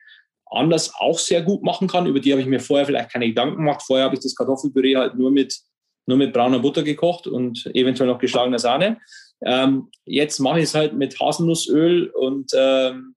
anders 0.46 0.92
auch 0.98 1.18
sehr 1.18 1.42
gut 1.42 1.62
machen 1.62 1.88
kann. 1.88 2.06
Über 2.06 2.20
die 2.20 2.32
habe 2.32 2.40
ich 2.40 2.46
mir 2.46 2.60
vorher 2.60 2.86
vielleicht 2.86 3.10
keine 3.12 3.26
Gedanken 3.26 3.56
gemacht. 3.56 3.82
Vorher 3.84 4.06
habe 4.06 4.14
ich 4.14 4.22
das 4.22 4.34
Kartoffelpüree 4.34 4.96
halt 4.96 5.16
nur 5.16 5.30
mit, 5.30 5.58
nur 6.06 6.16
mit 6.16 6.32
brauner 6.32 6.60
Butter 6.60 6.82
gekocht 6.82 7.26
und 7.26 7.66
eventuell 7.74 8.08
noch 8.08 8.18
geschlagener 8.18 8.58
Sahne. 8.58 8.98
Ähm, 9.44 9.90
jetzt 10.04 10.38
mache 10.38 10.58
ich 10.58 10.64
es 10.64 10.74
halt 10.74 10.94
mit 10.94 11.18
Haselnussöl 11.20 12.08
und 12.08 12.52
ähm, 12.54 13.14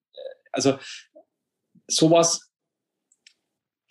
also 0.51 0.77
sowas 1.87 2.49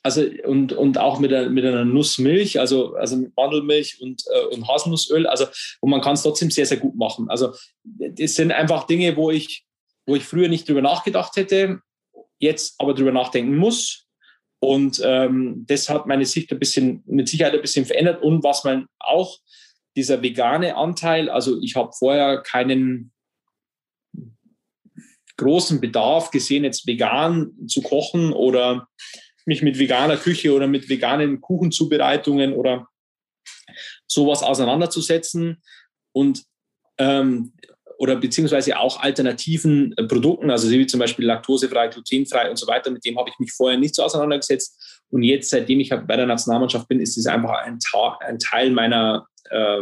also 0.03 0.25
und, 0.45 0.73
und 0.73 0.97
auch 0.97 1.19
mit, 1.19 1.31
der, 1.31 1.51
mit 1.51 1.65
einer 1.65 1.85
Nussmilch, 1.85 2.59
also, 2.59 2.95
also 2.95 3.17
mit 3.17 3.37
Mandelmilch 3.37 4.01
und, 4.01 4.23
äh, 4.33 4.55
und 4.55 4.67
Haselnussöl. 4.67 5.27
Also, 5.27 5.47
und 5.81 5.91
man 5.91 6.01
kann 6.01 6.15
es 6.15 6.23
trotzdem 6.23 6.51
sehr, 6.51 6.67
sehr 6.67 6.79
gut 6.79 6.97
machen. 6.97 7.29
Also, 7.29 7.53
das 7.85 8.35
sind 8.35 8.53
einfach 8.53 8.85
Dinge, 8.85 9.17
wo 9.17 9.31
ich, 9.31 9.67
wo 10.07 10.17
ich 10.17 10.25
früher 10.25 10.49
nicht 10.49 10.69
drüber 10.69 10.83
nachgedacht 10.83 11.37
hätte, 11.37 11.81
jetzt 12.39 12.77
aber 12.79 12.95
drüber 12.95 13.13
nachdenken 13.13 13.57
muss. 13.57 14.08
Und 14.61 15.01
ähm, 15.05 15.65
das 15.69 15.89
hat 15.89 16.07
meine 16.07 16.27
Sicht 16.27 16.51
ein 16.53 16.59
bisschen, 16.59 17.03
mit 17.07 17.29
Sicherheit 17.29 17.55
ein 17.55 17.61
bisschen 17.63 17.87
verändert. 17.87 18.23
Und 18.23 18.43
was 18.43 18.65
man 18.65 18.87
auch, 18.99 19.39
dieser 19.97 20.23
vegane 20.23 20.77
Anteil, 20.77 21.29
also 21.29 21.61
ich 21.61 21.75
habe 21.75 21.91
vorher 21.93 22.41
keinen 22.43 23.13
großen 25.37 25.81
Bedarf 25.81 26.31
gesehen, 26.31 26.65
jetzt 26.65 26.87
vegan 26.87 27.53
zu 27.67 27.83
kochen 27.83 28.33
oder 28.33 28.89
mich 29.45 29.63
mit 29.63 29.79
veganer 29.79 30.17
Küche 30.17 30.53
oder 30.53 30.67
mit 30.67 30.89
veganen 30.89 31.41
Kuchenzubereitungen 31.41 32.53
oder 32.53 32.87
sowas 34.07 34.43
auseinanderzusetzen 34.43 35.63
und 36.13 36.45
ähm, 36.99 37.55
oder 37.99 38.17
beziehungsweise 38.17 38.79
auch 38.79 39.01
alternativen 39.01 39.93
äh, 39.97 40.05
Produkten, 40.05 40.51
also 40.51 40.71
wie 40.71 40.87
zum 40.87 41.01
Beispiel 41.01 41.27
laktosefrei, 41.27 41.89
glutenfrei 41.89 42.49
und 42.49 42.57
so 42.57 42.67
weiter, 42.67 42.91
mit 42.91 43.05
dem 43.05 43.19
habe 43.19 43.29
ich 43.29 43.39
mich 43.39 43.53
vorher 43.53 43.79
nicht 43.79 43.95
so 43.95 44.05
auseinandergesetzt. 44.05 45.03
Und 45.11 45.25
jetzt, 45.25 45.51
seitdem 45.51 45.81
ich 45.81 45.91
bei 45.91 46.17
der 46.17 46.27
Nationalmannschaft 46.27 46.87
bin, 46.89 47.01
ist 47.01 47.19
es 47.19 47.27
einfach 47.27 47.51
ein, 47.65 47.79
ein 48.21 48.39
Teil 48.39 48.71
meiner, 48.71 49.27
äh, 49.51 49.81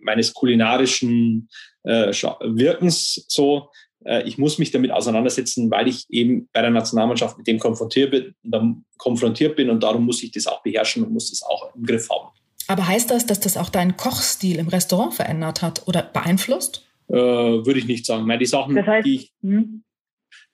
meines 0.00 0.34
kulinarischen 0.34 1.48
äh, 1.84 2.12
Wirkens 2.12 3.24
so, 3.28 3.70
äh, 4.04 4.22
ich 4.24 4.36
muss 4.36 4.58
mich 4.58 4.70
damit 4.70 4.90
auseinandersetzen, 4.90 5.70
weil 5.70 5.88
ich 5.88 6.04
eben 6.10 6.48
bei 6.52 6.60
der 6.60 6.70
Nationalmannschaft 6.70 7.38
mit 7.38 7.46
dem 7.46 7.58
konfrontiert 7.58 8.10
bin, 8.10 8.84
konfrontiert 8.98 9.56
bin 9.56 9.70
und 9.70 9.82
darum 9.82 10.04
muss 10.04 10.22
ich 10.22 10.30
das 10.30 10.46
auch 10.46 10.62
beherrschen 10.62 11.04
und 11.04 11.12
muss 11.12 11.30
das 11.30 11.42
auch 11.42 11.74
im 11.74 11.84
Griff 11.84 12.08
haben. 12.10 12.28
Aber 12.68 12.86
heißt 12.86 13.10
das, 13.10 13.24
dass 13.24 13.40
das 13.40 13.56
auch 13.56 13.70
deinen 13.70 13.96
Kochstil 13.96 14.58
im 14.58 14.68
Restaurant 14.68 15.14
verändert 15.14 15.62
hat 15.62 15.86
oder 15.86 16.02
beeinflusst? 16.02 16.85
Äh, 17.08 17.14
würde 17.16 17.78
ich 17.78 17.86
nicht 17.86 18.06
sagen. 18.06 18.26
Meine, 18.26 18.40
die 18.40 18.46
Sachen, 18.46 18.74
das 18.74 18.86
heißt, 18.86 19.06
die, 19.06 19.14
ich, 19.14 19.32
hm? 19.42 19.84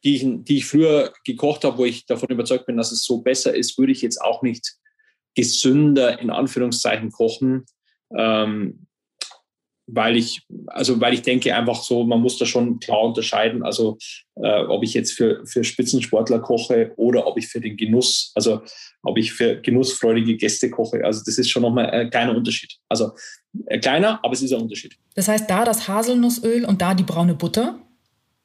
die, 0.04 0.16
ich, 0.16 0.26
die 0.44 0.56
ich 0.58 0.66
früher 0.66 1.12
gekocht 1.24 1.64
habe, 1.64 1.78
wo 1.78 1.84
ich 1.84 2.06
davon 2.06 2.28
überzeugt 2.28 2.66
bin, 2.66 2.76
dass 2.76 2.92
es 2.92 3.04
so 3.04 3.22
besser 3.22 3.54
ist, 3.54 3.78
würde 3.78 3.92
ich 3.92 4.02
jetzt 4.02 4.20
auch 4.20 4.42
nicht 4.42 4.76
gesünder 5.34 6.18
in 6.20 6.30
Anführungszeichen 6.30 7.10
kochen. 7.10 7.64
Ähm, 8.16 8.86
weil 9.94 10.16
ich, 10.16 10.42
also 10.68 11.00
weil 11.00 11.12
ich 11.12 11.22
denke 11.22 11.55
einfach 11.55 11.83
so, 11.83 12.05
man 12.05 12.20
muss 12.20 12.38
da 12.38 12.46
schon 12.46 12.81
klar 12.81 13.02
unterscheiden, 13.02 13.62
also 13.62 13.98
äh, 14.37 14.62
ob 14.64 14.83
ich 14.83 14.94
jetzt 14.94 15.12
für, 15.12 15.44
für 15.44 15.64
Spitzensportler 15.64 16.38
koche 16.38 16.92
oder 16.96 17.26
ob 17.26 17.37
ich 17.37 17.48
für 17.48 17.61
den 17.61 17.76
Genuss, 17.76 18.33
also 18.35 18.62
ob 19.02 19.18
ich 19.18 19.33
für 19.33 19.61
genussfreudige 19.61 20.37
Gäste 20.37 20.70
koche. 20.70 21.05
Also 21.05 21.22
das 21.26 21.37
ist 21.37 21.50
schon 21.50 21.62
nochmal 21.62 21.90
ein 21.90 22.11
kleiner 22.11 22.35
Unterschied. 22.35 22.72
Also 22.88 23.12
äh, 23.66 23.78
kleiner, 23.78 24.18
aber 24.22 24.33
es 24.33 24.42
ist 24.42 24.52
ein 24.52 24.62
Unterschied. 24.62 24.96
Das 25.14 25.28
heißt, 25.28 25.48
da 25.50 25.64
das 25.64 25.87
Haselnussöl 25.88 26.64
und 26.64 26.81
da 26.81 26.94
die 26.94 27.05
braune 27.05 27.35
Butter? 27.35 27.78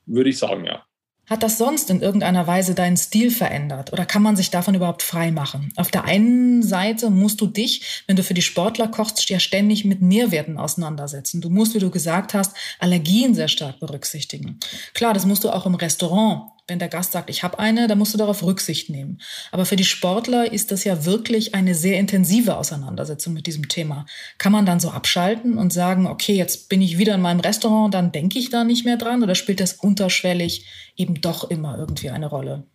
Würde 0.06 0.30
ich 0.30 0.38
sagen, 0.38 0.66
ja. 0.66 0.84
Hat 1.30 1.44
das 1.44 1.58
sonst 1.58 1.90
in 1.90 2.02
irgendeiner 2.02 2.48
Weise 2.48 2.74
deinen 2.74 2.96
Stil 2.96 3.32
verändert 3.32 3.92
oder 3.92 4.06
kann 4.06 4.22
man 4.22 4.38
sich 4.38 4.50
davon 4.50 4.76
überhaupt 4.76 5.04
frei 5.04 5.30
machen? 5.30 5.74
Auf 5.76 5.92
der 5.92 6.06
einen 6.06 6.64
Seite 6.64 7.10
musst 7.10 7.42
du 7.42 7.48
dich, 7.48 8.04
wenn 8.08 8.16
du 8.16 8.24
für 8.24 8.34
die 8.34 8.42
Sportler 8.42 8.88
kochst, 8.88 9.30
ja 9.30 9.40
ständig 9.40 9.84
mit 9.84 10.02
Nährwerten 10.02 10.58
auseinandersetzen. 10.58 11.42
Du 11.42 11.50
musst, 11.50 11.76
wie 11.76 11.80
du 11.80 11.92
gesagt 11.92 12.34
hast, 12.34 12.56
Allergien 12.80 13.36
sehr 13.36 13.50
stark 13.50 13.80
berücksichtigen. 13.82 14.60
Klar, 14.94 15.14
das 15.14 15.26
musst 15.26 15.44
du 15.44 15.50
auch 15.50 15.66
im 15.66 15.76
Restaurant 15.76 16.52
wenn 16.68 16.80
der 16.80 16.90
Gast 16.90 17.14
sagt, 17.14 17.30
ich 17.30 17.44
habe 17.44 17.60
eine, 17.60 17.88
dann 17.88 17.98
musst 17.98 18.14
du 18.14 18.18
darauf 18.18 18.44
Rücksicht 18.44 18.90
nehmen. 18.90 19.22
Aber 19.52 19.66
für 19.66 19.78
die 19.78 19.86
Sportler 19.86 20.52
ist 20.52 20.72
das 20.72 20.84
ja 20.84 21.06
wirklich 21.06 21.56
eine 21.56 21.74
sehr 21.74 21.98
intensive 21.98 22.58
Auseinandersetzung 22.58 23.34
mit 23.34 23.48
diesem 23.48 23.70
Thema. 23.70 24.06
Kann 24.38 24.52
man 24.52 24.66
dann 24.66 24.80
so 24.80 24.90
abschalten 24.90 25.58
und 25.58 25.72
sagen, 25.72 26.08
okay, 26.08 26.36
jetzt 26.36 26.68
bin 26.68 26.82
ich 26.82 26.98
wieder 26.98 27.16
in 27.16 27.22
meinem 27.22 27.40
Restaurant, 27.40 27.94
dann 27.94 28.12
denke 28.12 28.38
ich 28.38 28.50
da 28.50 28.64
nicht 28.64 28.86
mehr 28.86 28.98
dran 28.98 29.24
oder 29.24 29.36
spielt 29.36 29.62
das 29.62 29.74
unterschwellig 29.74 30.66
eben 30.98 31.22
doch 31.22 31.50
immer 31.50 31.78
irgendwie 31.78 32.10
eine 32.10 32.28
Rolle? 32.28 32.68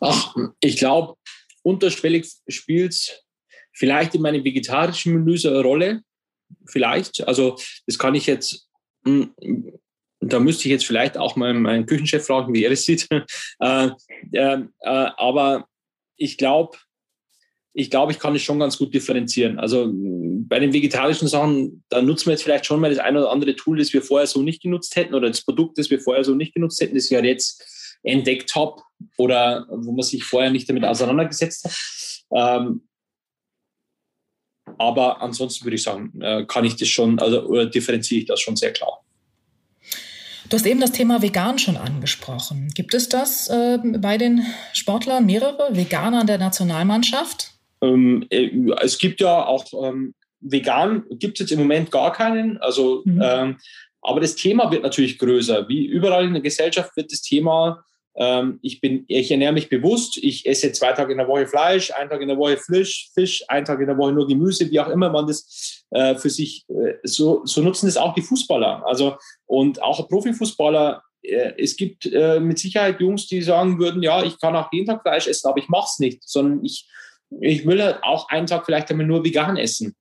Ach, 0.00 0.34
ich 0.60 0.76
glaube, 0.76 1.16
unterschwellig 1.62 2.26
spielt 2.48 2.92
es 2.92 3.24
vielleicht 3.72 4.14
in 4.14 4.22
meinen 4.22 4.44
vegetarischen 4.44 5.14
Menüs 5.14 5.44
eine 5.44 5.60
Rolle. 5.60 6.02
Vielleicht. 6.66 7.26
Also, 7.26 7.56
das 7.86 7.98
kann 7.98 8.14
ich 8.14 8.26
jetzt 8.26 8.68
hm, 9.04 9.34
da 10.20 10.38
müsste 10.38 10.64
ich 10.64 10.72
jetzt 10.72 10.86
vielleicht 10.86 11.16
auch 11.16 11.36
mal 11.36 11.54
meinen 11.54 11.86
Küchenchef 11.86 12.26
fragen, 12.26 12.54
wie 12.54 12.64
er 12.64 12.70
es 12.70 12.84
sieht. 12.84 13.08
äh, 13.60 13.90
äh, 14.32 14.62
aber 14.80 15.66
ich 16.16 16.36
glaube, 16.36 16.76
ich 17.72 17.90
glaube, 17.90 18.12
ich 18.12 18.18
kann 18.18 18.34
es 18.34 18.42
schon 18.42 18.58
ganz 18.58 18.76
gut 18.76 18.92
differenzieren. 18.92 19.58
Also 19.58 19.90
bei 19.92 20.58
den 20.58 20.72
vegetarischen 20.72 21.28
Sachen, 21.28 21.84
da 21.88 22.02
nutzen 22.02 22.26
wir 22.26 22.32
jetzt 22.32 22.42
vielleicht 22.42 22.66
schon 22.66 22.80
mal 22.80 22.90
das 22.90 22.98
eine 22.98 23.20
oder 23.20 23.30
andere 23.30 23.54
Tool, 23.54 23.78
das 23.78 23.92
wir 23.92 24.02
vorher 24.02 24.26
so 24.26 24.42
nicht 24.42 24.62
genutzt 24.62 24.96
hätten 24.96 25.14
oder 25.14 25.28
das 25.28 25.42
Produkt, 25.42 25.78
das 25.78 25.88
wir 25.88 26.00
vorher 26.00 26.24
so 26.24 26.34
nicht 26.34 26.52
genutzt 26.52 26.80
hätten, 26.80 26.96
das 26.96 27.04
ich 27.04 27.10
ja 27.12 27.22
jetzt 27.22 27.98
entdeckt 28.02 28.54
habe 28.54 28.82
oder 29.16 29.66
wo 29.70 29.92
man 29.92 30.02
sich 30.02 30.24
vorher 30.24 30.50
nicht 30.50 30.68
damit 30.68 30.84
auseinandergesetzt 30.84 31.64
hat. 31.64 32.60
Ähm, 32.62 32.88
aber 34.78 35.20
ansonsten 35.20 35.64
würde 35.64 35.76
ich 35.76 35.82
sagen, 35.82 36.12
äh, 36.20 36.44
kann 36.46 36.64
ich 36.64 36.76
das 36.76 36.88
schon, 36.88 37.18
also 37.18 37.42
oder 37.44 37.66
differenziere 37.66 38.20
ich 38.20 38.26
das 38.26 38.40
schon 38.40 38.56
sehr 38.56 38.72
klar. 38.72 39.04
Du 40.50 40.56
hast 40.56 40.66
eben 40.66 40.80
das 40.80 40.90
Thema 40.90 41.22
Vegan 41.22 41.60
schon 41.60 41.76
angesprochen. 41.76 42.72
Gibt 42.74 42.92
es 42.94 43.08
das 43.08 43.46
äh, 43.48 43.78
bei 43.98 44.18
den 44.18 44.44
Sportlern, 44.72 45.24
mehrere 45.24 45.76
Veganer 45.76 46.24
der 46.24 46.38
Nationalmannschaft? 46.38 47.52
Ähm, 47.80 48.26
äh, 48.30 48.50
es 48.82 48.98
gibt 48.98 49.20
ja 49.20 49.46
auch 49.46 49.64
ähm, 49.80 50.12
vegan, 50.40 51.04
gibt 51.12 51.38
es 51.38 51.44
jetzt 51.44 51.52
im 51.52 51.60
Moment 51.60 51.92
gar 51.92 52.12
keinen. 52.12 52.58
Also, 52.58 53.02
mhm. 53.04 53.22
ähm, 53.22 53.58
aber 54.02 54.20
das 54.20 54.34
Thema 54.34 54.72
wird 54.72 54.82
natürlich 54.82 55.18
größer. 55.18 55.68
Wie 55.68 55.86
überall 55.86 56.24
in 56.24 56.32
der 56.32 56.42
Gesellschaft 56.42 56.96
wird 56.96 57.12
das 57.12 57.22
Thema 57.22 57.84
ich, 58.62 58.80
bin, 58.80 59.04
ich 59.06 59.30
ernähre 59.30 59.52
mich 59.52 59.68
bewusst. 59.68 60.18
Ich 60.18 60.44
esse 60.44 60.72
zwei 60.72 60.92
Tage 60.92 61.12
in 61.12 61.18
der 61.18 61.28
Woche 61.28 61.46
Fleisch, 61.46 61.92
einen 61.92 62.10
Tag 62.10 62.20
in 62.20 62.28
der 62.28 62.36
Woche 62.36 62.56
Fisch, 62.56 63.08
Fisch, 63.14 63.44
einen 63.48 63.64
Tag 63.64 63.80
in 63.80 63.86
der 63.86 63.96
Woche 63.96 64.12
nur 64.12 64.26
Gemüse, 64.26 64.70
wie 64.70 64.80
auch 64.80 64.88
immer 64.88 65.10
man 65.10 65.26
das 65.26 65.84
äh, 65.90 66.16
für 66.16 66.28
sich, 66.28 66.64
äh, 66.68 66.94
so, 67.04 67.42
so 67.44 67.62
nutzen 67.62 67.86
das 67.86 67.96
auch 67.96 68.12
die 68.12 68.22
Fußballer. 68.22 68.82
Also, 68.84 69.16
und 69.46 69.80
auch 69.80 70.08
Profifußballer 70.08 71.02
äh, 71.22 71.52
es 71.58 71.76
gibt 71.76 72.06
äh, 72.06 72.40
mit 72.40 72.58
Sicherheit 72.58 73.00
Jungs, 73.00 73.26
die 73.26 73.42
sagen 73.42 73.78
würden, 73.78 74.02
ja, 74.02 74.22
ich 74.22 74.38
kann 74.40 74.56
auch 74.56 74.72
jeden 74.72 74.86
Tag 74.86 75.02
Fleisch 75.02 75.26
essen, 75.26 75.48
aber 75.48 75.58
ich 75.58 75.68
mache 75.68 75.88
es 75.90 75.98
nicht, 75.98 76.28
sondern 76.28 76.64
ich, 76.64 76.88
ich 77.40 77.66
will 77.66 77.82
halt 77.82 78.02
auch 78.02 78.28
einen 78.28 78.46
Tag 78.46 78.64
vielleicht 78.66 78.90
einmal 78.90 79.06
nur 79.06 79.24
vegan 79.24 79.56
essen. 79.56 79.94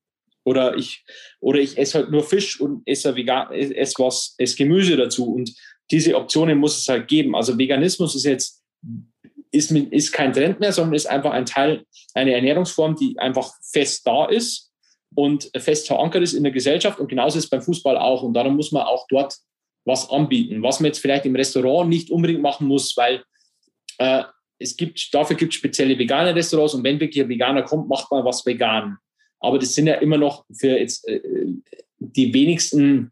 Oder 0.45 0.75
ich, 0.77 1.03
oder 1.41 1.59
ich 1.59 1.77
esse 1.77 1.99
halt 1.99 2.11
nur 2.11 2.23
Fisch 2.23 2.59
und 2.59 2.81
esse 2.85 3.15
vegan, 3.15 3.51
esse 3.51 3.93
was, 3.97 4.35
esse 4.37 4.55
Gemüse 4.55 4.97
dazu. 4.97 5.31
Und 5.31 5.53
diese 5.91 6.15
Optionen 6.15 6.57
muss 6.57 6.77
es 6.77 6.87
halt 6.87 7.07
geben. 7.07 7.35
Also 7.35 7.57
Veganismus 7.57 8.15
ist 8.15 8.25
jetzt, 8.25 8.63
ist, 9.51 9.71
ist 9.71 10.11
kein 10.11 10.33
Trend 10.33 10.59
mehr, 10.59 10.71
sondern 10.71 10.95
ist 10.95 11.07
einfach 11.07 11.31
ein 11.31 11.45
Teil, 11.45 11.83
eine 12.13 12.33
Ernährungsform, 12.33 12.95
die 12.95 13.17
einfach 13.17 13.51
fest 13.71 14.05
da 14.05 14.25
ist 14.25 14.71
und 15.15 15.49
fest 15.57 15.87
verankert 15.87 16.23
ist 16.23 16.33
in 16.33 16.43
der 16.43 16.51
Gesellschaft. 16.51 16.99
Und 16.99 17.07
genauso 17.07 17.37
ist 17.37 17.45
es 17.45 17.49
beim 17.49 17.61
Fußball 17.61 17.97
auch. 17.97 18.23
Und 18.23 18.33
darum 18.33 18.55
muss 18.55 18.71
man 18.71 18.83
auch 18.83 19.07
dort 19.09 19.35
was 19.85 20.09
anbieten, 20.09 20.61
was 20.61 20.79
man 20.79 20.87
jetzt 20.87 20.99
vielleicht 20.99 21.25
im 21.25 21.35
Restaurant 21.35 21.89
nicht 21.89 22.11
unbedingt 22.11 22.41
machen 22.41 22.67
muss, 22.67 22.95
weil 22.95 23.23
äh, 23.97 24.23
es 24.59 24.75
gibt, 24.75 25.13
dafür 25.13 25.35
gibt 25.35 25.53
es 25.53 25.57
spezielle 25.57 25.97
vegane 25.97 26.35
Restaurants 26.35 26.73
und 26.73 26.83
wenn 26.83 26.99
wirklich 26.99 27.23
ein 27.23 27.29
Veganer 27.29 27.63
kommt, 27.63 27.87
macht 27.87 28.11
man 28.11 28.25
was 28.25 28.45
vegan. 28.45 28.97
Aber 29.39 29.57
das 29.57 29.73
sind 29.73 29.87
ja 29.87 29.95
immer 29.95 30.17
noch 30.17 30.45
für 30.53 30.77
jetzt 30.77 31.07
äh, 31.07 31.21
die 31.97 32.33
wenigsten, 32.33 33.11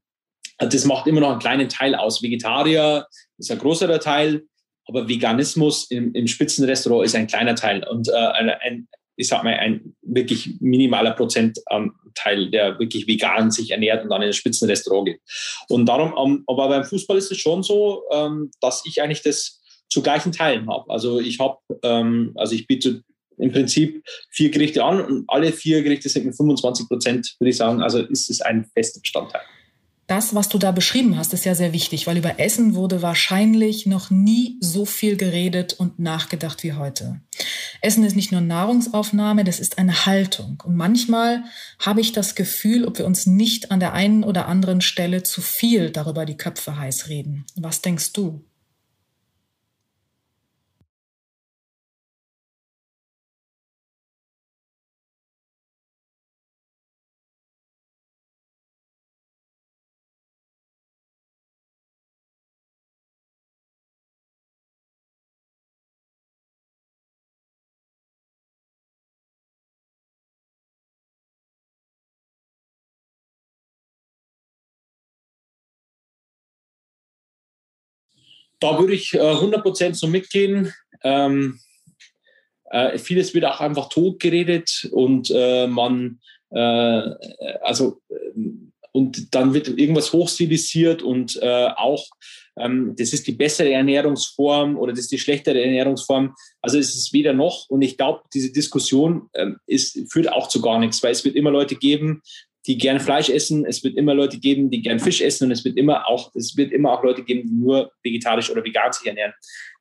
das 0.57 0.85
macht 0.85 1.07
immer 1.07 1.21
noch 1.21 1.31
einen 1.31 1.39
kleinen 1.39 1.69
Teil 1.69 1.95
aus. 1.95 2.21
Vegetarier 2.21 3.05
ist 3.37 3.51
ein 3.51 3.59
größerer 3.59 3.99
Teil, 3.99 4.43
aber 4.87 5.07
Veganismus 5.07 5.89
im, 5.91 6.13
im 6.13 6.27
Spitzenrestaurant 6.27 7.05
ist 7.05 7.15
ein 7.15 7.27
kleiner 7.27 7.55
Teil 7.55 7.85
und 7.87 8.07
äh, 8.09 8.13
ein, 8.13 8.87
ich 9.15 9.27
sag 9.27 9.43
mal, 9.43 9.53
ein 9.55 9.95
wirklich 10.01 10.55
minimaler 10.59 11.11
Prozentteil, 11.11 12.49
der 12.51 12.79
wirklich 12.79 13.07
vegan 13.07 13.51
sich 13.51 13.71
ernährt 13.71 14.03
und 14.03 14.09
dann 14.09 14.21
in 14.21 14.29
ein 14.29 14.33
Spitzenrestaurant 14.33 15.07
geht. 15.07 15.21
Und 15.69 15.85
darum, 15.87 16.13
um, 16.13 16.43
aber 16.47 16.69
beim 16.69 16.83
Fußball 16.83 17.17
ist 17.17 17.31
es 17.31 17.37
schon 17.37 17.63
so, 17.63 18.03
ähm, 18.11 18.51
dass 18.61 18.83
ich 18.85 19.01
eigentlich 19.01 19.23
das 19.23 19.61
zu 19.89 20.01
gleichen 20.01 20.31
Teilen 20.31 20.69
habe. 20.69 20.89
Also 20.89 21.19
ich 21.19 21.39
habe, 21.39 21.57
ähm, 21.83 22.31
also 22.35 22.55
ich 22.55 22.67
biete 22.67 23.03
im 23.37 23.51
Prinzip 23.51 24.03
vier 24.31 24.49
Gerichte 24.49 24.83
an 24.83 25.01
und 25.01 25.25
alle 25.27 25.51
vier 25.51 25.83
Gerichte 25.83 26.09
sind 26.09 26.25
mit 26.25 26.35
25 26.35 26.87
Prozent, 26.87 27.35
würde 27.39 27.49
ich 27.49 27.57
sagen. 27.57 27.81
Also 27.81 27.99
ist 27.99 28.29
es 28.29 28.41
ein 28.41 28.65
fester 28.73 28.99
Bestandteil. 28.99 29.41
Das, 30.07 30.33
was 30.33 30.47
du 30.47 30.57
da 30.57 30.71
beschrieben 30.71 31.17
hast, 31.17 31.33
ist 31.33 31.43
ja 31.43 31.53
sehr 31.53 31.73
wichtig, 31.73 32.07
weil 32.07 32.17
über 32.17 32.39
Essen 32.39 32.75
wurde 32.75 33.01
wahrscheinlich 33.01 33.85
noch 33.85 34.09
nie 34.09 34.57
so 34.61 34.85
viel 34.85 35.17
geredet 35.17 35.73
und 35.73 35.99
nachgedacht 35.99 36.63
wie 36.63 36.71
heute. 36.71 37.19
Essen 37.81 38.05
ist 38.05 38.15
nicht 38.15 38.31
nur 38.31 38.39
Nahrungsaufnahme, 38.39 39.43
das 39.43 39.59
ist 39.59 39.77
eine 39.77 40.05
Haltung. 40.05 40.63
Und 40.65 40.77
manchmal 40.77 41.43
habe 41.79 41.99
ich 41.99 42.13
das 42.13 42.35
Gefühl, 42.35 42.85
ob 42.85 42.97
wir 42.97 43.05
uns 43.05 43.25
nicht 43.25 43.69
an 43.69 43.81
der 43.81 43.91
einen 43.91 44.23
oder 44.23 44.47
anderen 44.47 44.79
Stelle 44.79 45.23
zu 45.23 45.41
viel 45.41 45.91
darüber 45.91 46.25
die 46.25 46.37
Köpfe 46.37 46.79
heiß 46.79 47.09
reden. 47.09 47.45
Was 47.57 47.81
denkst 47.81 48.13
du? 48.13 48.45
Da 78.59 78.79
würde 78.79 78.93
ich 78.93 79.13
äh, 79.13 79.19
100% 79.19 79.93
so 79.95 80.07
mitgehen. 80.07 80.73
Ähm, 81.03 81.59
äh, 82.69 82.97
vieles 82.97 83.33
wird 83.33 83.45
auch 83.45 83.59
einfach 83.59 83.89
totgeredet 83.89 84.89
und 84.91 85.31
äh, 85.33 85.67
man, 85.67 86.19
äh, 86.51 87.01
also, 87.61 88.01
ähm, 88.09 88.71
und 88.91 89.35
dann 89.35 89.53
wird 89.53 89.67
irgendwas 89.67 90.11
hochstilisiert 90.11 91.03
und 91.03 91.39
äh, 91.41 91.67
auch, 91.75 92.07
ähm, 92.57 92.95
das 92.97 93.13
ist 93.13 93.27
die 93.27 93.33
bessere 93.33 93.71
Ernährungsform 93.71 94.75
oder 94.75 94.91
das 94.91 95.01
ist 95.01 95.11
die 95.11 95.19
schlechtere 95.19 95.61
Ernährungsform. 95.61 96.33
Also 96.61 96.79
es 96.79 96.95
ist 96.95 97.13
weder 97.13 97.33
noch 97.33 97.69
und 97.69 97.83
ich 97.83 97.95
glaube, 97.95 98.21
diese 98.33 98.51
Diskussion 98.51 99.29
ähm, 99.35 99.57
ist, 99.67 100.11
führt 100.11 100.31
auch 100.31 100.47
zu 100.47 100.61
gar 100.61 100.79
nichts, 100.79 101.03
weil 101.03 101.11
es 101.11 101.23
wird 101.23 101.35
immer 101.35 101.51
Leute 101.51 101.75
geben, 101.75 102.23
die 102.67 102.77
gern 102.77 102.99
Fleisch 102.99 103.29
essen. 103.29 103.65
Es 103.65 103.83
wird 103.83 103.95
immer 103.95 104.13
Leute 104.13 104.37
geben, 104.37 104.69
die 104.69 104.81
gern 104.81 104.99
Fisch 104.99 105.21
essen 105.21 105.45
und 105.45 105.51
es 105.51 105.63
wird 105.63 105.77
immer 105.77 106.07
auch, 106.09 106.35
es 106.35 106.55
wird 106.57 106.71
immer 106.71 106.91
auch 106.91 107.03
Leute 107.03 107.23
geben, 107.23 107.47
die 107.47 107.55
nur 107.55 107.91
vegetarisch 108.03 108.51
oder 108.51 108.63
vegan 108.63 108.91
sich 108.91 109.07
ernähren. 109.07 109.33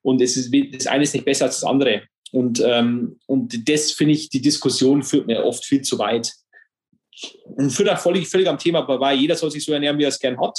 Und 0.02 0.22
es 0.22 0.36
ist, 0.36 0.54
das 0.72 0.86
eine 0.86 1.02
ist 1.02 1.12
nicht 1.12 1.24
besser 1.24 1.46
als 1.46 1.60
das 1.60 1.68
andere. 1.68 2.02
Und, 2.32 2.62
ähm, 2.64 3.18
und 3.26 3.68
das 3.68 3.92
finde 3.92 4.14
ich, 4.14 4.28
die 4.28 4.40
Diskussion 4.40 5.02
führt 5.02 5.26
mir 5.26 5.44
oft 5.44 5.64
viel 5.64 5.82
zu 5.82 5.98
weit. 5.98 6.32
Und 7.44 7.70
führt 7.70 7.88
auch 7.88 7.98
völlig, 7.98 8.28
völlig 8.28 8.48
am 8.48 8.58
Thema 8.58 8.84
vorbei. 8.84 9.14
Jeder 9.14 9.34
soll 9.34 9.50
sich 9.50 9.64
so 9.64 9.72
ernähren, 9.72 9.98
wie 9.98 10.04
er 10.04 10.10
es 10.10 10.20
gern 10.20 10.38
hat. 10.38 10.58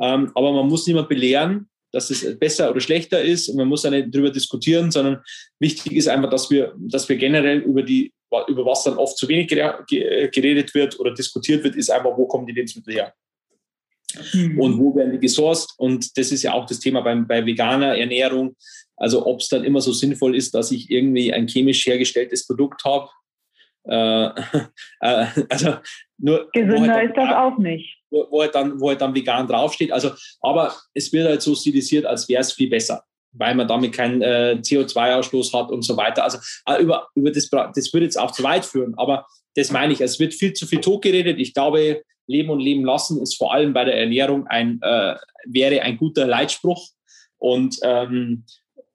Ähm, 0.00 0.30
aber 0.34 0.52
man 0.52 0.68
muss 0.68 0.86
niemand 0.86 1.08
belehren, 1.08 1.68
dass 1.90 2.10
es 2.10 2.38
besser 2.38 2.70
oder 2.70 2.80
schlechter 2.80 3.22
ist 3.22 3.48
und 3.48 3.56
man 3.56 3.68
muss 3.68 3.82
da 3.82 3.90
nicht 3.90 4.14
drüber 4.14 4.30
diskutieren, 4.30 4.90
sondern 4.90 5.22
wichtig 5.58 5.94
ist 5.94 6.08
einfach, 6.08 6.28
dass 6.28 6.50
wir, 6.50 6.74
dass 6.78 7.08
wir 7.08 7.16
generell 7.16 7.60
über 7.60 7.82
die, 7.82 8.12
über 8.48 8.64
was 8.64 8.84
dann 8.84 8.98
oft 8.98 9.16
zu 9.16 9.28
wenig 9.28 9.48
geredet 9.48 10.74
wird 10.74 10.98
oder 10.98 11.12
diskutiert 11.12 11.64
wird, 11.64 11.76
ist 11.76 11.90
einfach, 11.90 12.16
wo 12.16 12.26
kommen 12.26 12.46
die 12.46 12.52
Lebensmittel 12.52 12.94
her? 12.94 13.14
Mhm. 14.32 14.60
Und 14.60 14.78
wo 14.78 14.94
werden 14.94 15.12
die 15.12 15.18
gesourced? 15.18 15.74
Und 15.78 16.16
das 16.16 16.32
ist 16.32 16.42
ja 16.42 16.52
auch 16.52 16.66
das 16.66 16.80
Thema 16.80 17.00
beim, 17.00 17.26
bei 17.26 17.44
veganer 17.44 17.96
Ernährung. 17.96 18.56
Also 18.96 19.26
ob 19.26 19.40
es 19.40 19.48
dann 19.48 19.64
immer 19.64 19.80
so 19.80 19.92
sinnvoll 19.92 20.36
ist, 20.36 20.54
dass 20.54 20.70
ich 20.70 20.90
irgendwie 20.90 21.32
ein 21.32 21.48
chemisch 21.48 21.86
hergestelltes 21.86 22.46
Produkt 22.46 22.84
habe. 22.84 23.08
Äh, 23.84 24.26
äh, 25.00 25.26
also 25.48 25.76
nur, 26.18 26.48
Gesünder 26.52 26.94
halt 26.94 27.10
ist 27.10 27.16
das 27.16 27.34
auch 27.34 27.58
nicht 27.58 27.96
wo, 28.10 28.26
wo, 28.30 28.40
halt 28.42 28.54
dann, 28.54 28.80
wo 28.80 28.88
halt 28.88 29.00
dann 29.00 29.14
vegan 29.14 29.46
draufsteht. 29.46 29.92
Also, 29.92 30.12
aber 30.40 30.74
es 30.94 31.12
wird 31.12 31.28
halt 31.28 31.42
so 31.42 31.54
stilisiert, 31.54 32.06
als 32.06 32.28
wäre 32.28 32.40
es 32.40 32.52
viel 32.52 32.68
besser, 32.68 33.04
weil 33.38 33.54
man 33.54 33.68
damit 33.68 33.92
keinen 33.92 34.22
äh, 34.22 34.58
CO2-Ausstoß 34.60 35.52
hat 35.52 35.70
und 35.70 35.82
so 35.82 35.96
weiter. 35.96 36.24
Also 36.24 36.38
äh, 36.66 36.82
über, 36.82 37.08
über 37.14 37.30
das, 37.30 37.48
das 37.48 37.92
würde 37.92 38.04
jetzt 38.04 38.18
auch 38.18 38.30
zu 38.30 38.42
weit 38.42 38.64
führen, 38.64 38.94
aber 38.96 39.26
das 39.54 39.70
meine 39.70 39.92
ich. 39.92 40.00
Es 40.00 40.18
wird 40.20 40.34
viel 40.34 40.52
zu 40.52 40.66
viel 40.66 40.80
tot 40.80 41.02
geredet. 41.02 41.38
Ich 41.38 41.54
glaube, 41.54 42.02
Leben 42.26 42.50
und 42.50 42.60
Leben 42.60 42.84
lassen 42.84 43.20
ist 43.22 43.36
vor 43.36 43.52
allem 43.52 43.72
bei 43.72 43.84
der 43.84 43.98
Ernährung 43.98 44.46
ein, 44.46 44.80
äh, 44.82 45.16
wäre 45.46 45.82
ein 45.82 45.96
guter 45.96 46.26
Leitspruch. 46.26 46.88
Und, 47.38 47.78
ähm, 47.82 48.44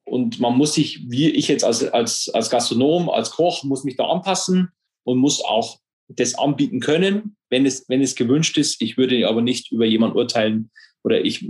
und 0.04 0.40
man 0.40 0.58
muss 0.58 0.74
sich, 0.74 1.10
wie 1.10 1.30
ich 1.30 1.48
jetzt 1.48 1.64
als, 1.64 1.84
als, 1.84 2.30
als 2.34 2.50
Gastronom, 2.50 3.10
als 3.10 3.32
Koch, 3.32 3.64
muss 3.64 3.84
mich 3.84 3.96
da 3.96 4.06
anpassen 4.06 4.70
und 5.04 5.18
muss 5.18 5.44
auch 5.44 5.80
das 6.10 6.36
anbieten 6.36 6.80
können, 6.80 7.38
wenn 7.50 7.66
es, 7.66 7.88
wenn 7.88 8.02
es 8.02 8.16
gewünscht 8.16 8.58
ist. 8.58 8.82
Ich 8.82 8.98
würde 8.98 9.28
aber 9.28 9.42
nicht 9.42 9.72
über 9.72 9.86
jemanden 9.86 10.18
urteilen 10.18 10.72
oder 11.04 11.24
ich, 11.24 11.50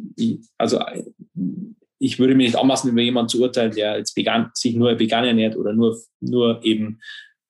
also 0.58 0.80
ich 2.02 2.18
würde 2.18 2.34
mir 2.34 2.46
nicht 2.46 2.58
anmaßen, 2.58 2.90
über 2.90 3.02
jemanden 3.02 3.30
zu 3.30 3.42
urteilen, 3.42 3.74
der 3.74 3.98
jetzt 3.98 4.18
vegan, 4.18 4.50
sich 4.56 4.76
nur 4.76 4.98
vegan 4.98 5.24
ernährt 5.24 5.56
oder 5.56 5.72
nur, 5.74 6.02
nur 6.20 6.60
eben 6.64 7.00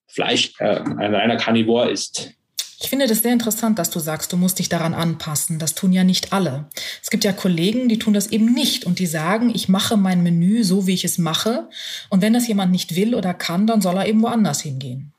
Fleisch, 0.06 0.52
äh, 0.58 0.78
ein 0.78 1.14
reiner 1.14 1.38
Carnivore 1.38 1.90
ist. 1.90 2.34
Ich 2.78 2.90
finde 2.90 3.06
das 3.06 3.22
sehr 3.22 3.32
interessant, 3.32 3.78
dass 3.78 3.90
du 3.90 3.98
sagst, 3.98 4.32
du 4.32 4.36
musst 4.36 4.58
dich 4.58 4.68
daran 4.68 4.92
anpassen. 4.92 5.58
Das 5.58 5.74
tun 5.74 5.92
ja 5.92 6.04
nicht 6.04 6.34
alle. 6.34 6.66
Es 7.00 7.08
gibt 7.08 7.24
ja 7.24 7.32
Kollegen, 7.32 7.88
die 7.88 7.98
tun 7.98 8.12
das 8.12 8.26
eben 8.30 8.52
nicht 8.52 8.84
und 8.84 8.98
die 8.98 9.06
sagen, 9.06 9.52
ich 9.54 9.68
mache 9.68 9.96
mein 9.96 10.22
Menü 10.22 10.64
so, 10.64 10.86
wie 10.86 10.94
ich 10.94 11.04
es 11.04 11.16
mache. 11.16 11.68
Und 12.10 12.20
wenn 12.20 12.34
das 12.34 12.46
jemand 12.46 12.72
nicht 12.72 12.94
will 12.94 13.14
oder 13.14 13.32
kann, 13.32 13.66
dann 13.66 13.80
soll 13.80 13.96
er 13.96 14.06
eben 14.06 14.20
woanders 14.20 14.60
hingehen. 14.60 15.12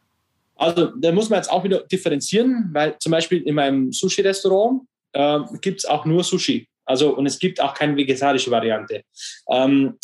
Also 0.56 0.92
da 0.98 1.12
muss 1.12 1.30
man 1.30 1.38
jetzt 1.38 1.52
auch 1.52 1.64
wieder 1.64 1.80
differenzieren, 1.80 2.70
weil 2.74 2.98
zum 3.00 3.12
Beispiel 3.12 3.42
in 3.42 3.56
meinem 3.56 3.92
Sushi-Restaurant 3.92 4.84
äh, 5.14 5.40
gibt 5.62 5.80
es 5.80 5.86
auch 5.86 6.06
nur 6.06 6.24
Sushi. 6.24 6.68
Also 6.86 7.16
und 7.16 7.26
es 7.26 7.40
gibt 7.40 7.62
auch 7.62 7.74
keine 7.74 7.96
vegetarische 7.96 8.52
Variante. 8.52 9.04
Ähm, 9.50 9.98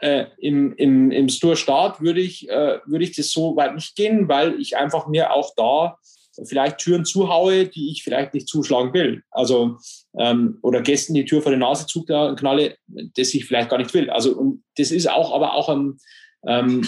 äh, 0.00 0.26
Im 0.38 0.74
im, 0.76 1.10
im 1.10 1.28
Store 1.28 1.56
Start 1.56 2.00
würde 2.00 2.20
ich, 2.20 2.48
äh, 2.48 2.78
würde 2.86 3.04
ich 3.04 3.14
das 3.14 3.30
so 3.30 3.56
weit 3.56 3.74
nicht 3.74 3.96
gehen, 3.96 4.28
weil 4.28 4.58
ich 4.60 4.76
einfach 4.76 5.06
mir 5.06 5.32
auch 5.32 5.52
da 5.56 5.98
vielleicht 6.46 6.78
Türen 6.78 7.04
zuhaue, 7.04 7.66
die 7.66 7.90
ich 7.90 8.02
vielleicht 8.02 8.32
nicht 8.32 8.48
zuschlagen 8.48 8.94
will. 8.94 9.22
Also 9.30 9.76
ähm, 10.18 10.58
oder 10.62 10.80
Gästen 10.80 11.12
die 11.12 11.26
Tür 11.26 11.42
vor 11.42 11.52
die 11.52 11.58
Nase 11.58 11.86
zuknalle, 11.86 12.76
das 12.86 13.34
ich 13.34 13.44
vielleicht 13.44 13.68
gar 13.68 13.76
nicht 13.76 13.92
will. 13.92 14.08
Also 14.08 14.32
und 14.36 14.64
das 14.76 14.90
ist 14.90 15.10
auch 15.10 15.34
aber 15.34 15.54
auch 15.54 15.68
ein, 15.68 15.98
ähm, 16.46 16.86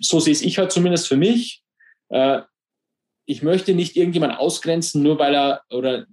so 0.00 0.20
sehe 0.20 0.34
ich 0.34 0.58
halt 0.58 0.70
zumindest 0.70 1.08
für 1.08 1.16
mich 1.16 1.62
äh, 2.10 2.42
ich 3.28 3.42
möchte 3.42 3.74
nicht 3.74 3.96
irgendjemand 3.96 4.38
ausgrenzen, 4.38 5.02
nur 5.02 5.18
weil 5.18 5.34
er 5.34 5.62
oder 5.70 6.06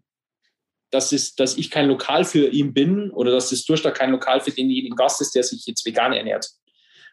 dass, 0.95 1.11
es, 1.11 1.35
dass 1.35 1.57
ich 1.57 1.69
kein 1.69 1.89
Lokal 1.89 2.23
für 2.23 2.47
ihn 2.47 2.73
bin 2.73 3.11
oder 3.11 3.31
dass 3.31 3.49
das 3.49 3.65
Durchschlag 3.65 3.95
kein 3.95 4.11
Lokal 4.11 4.39
für 4.39 4.51
denjenigen 4.51 4.95
Gast 4.95 5.19
ist, 5.19 5.35
der 5.35 5.43
sich 5.43 5.65
jetzt 5.65 5.85
vegan 5.85 6.13
ernährt. 6.13 6.49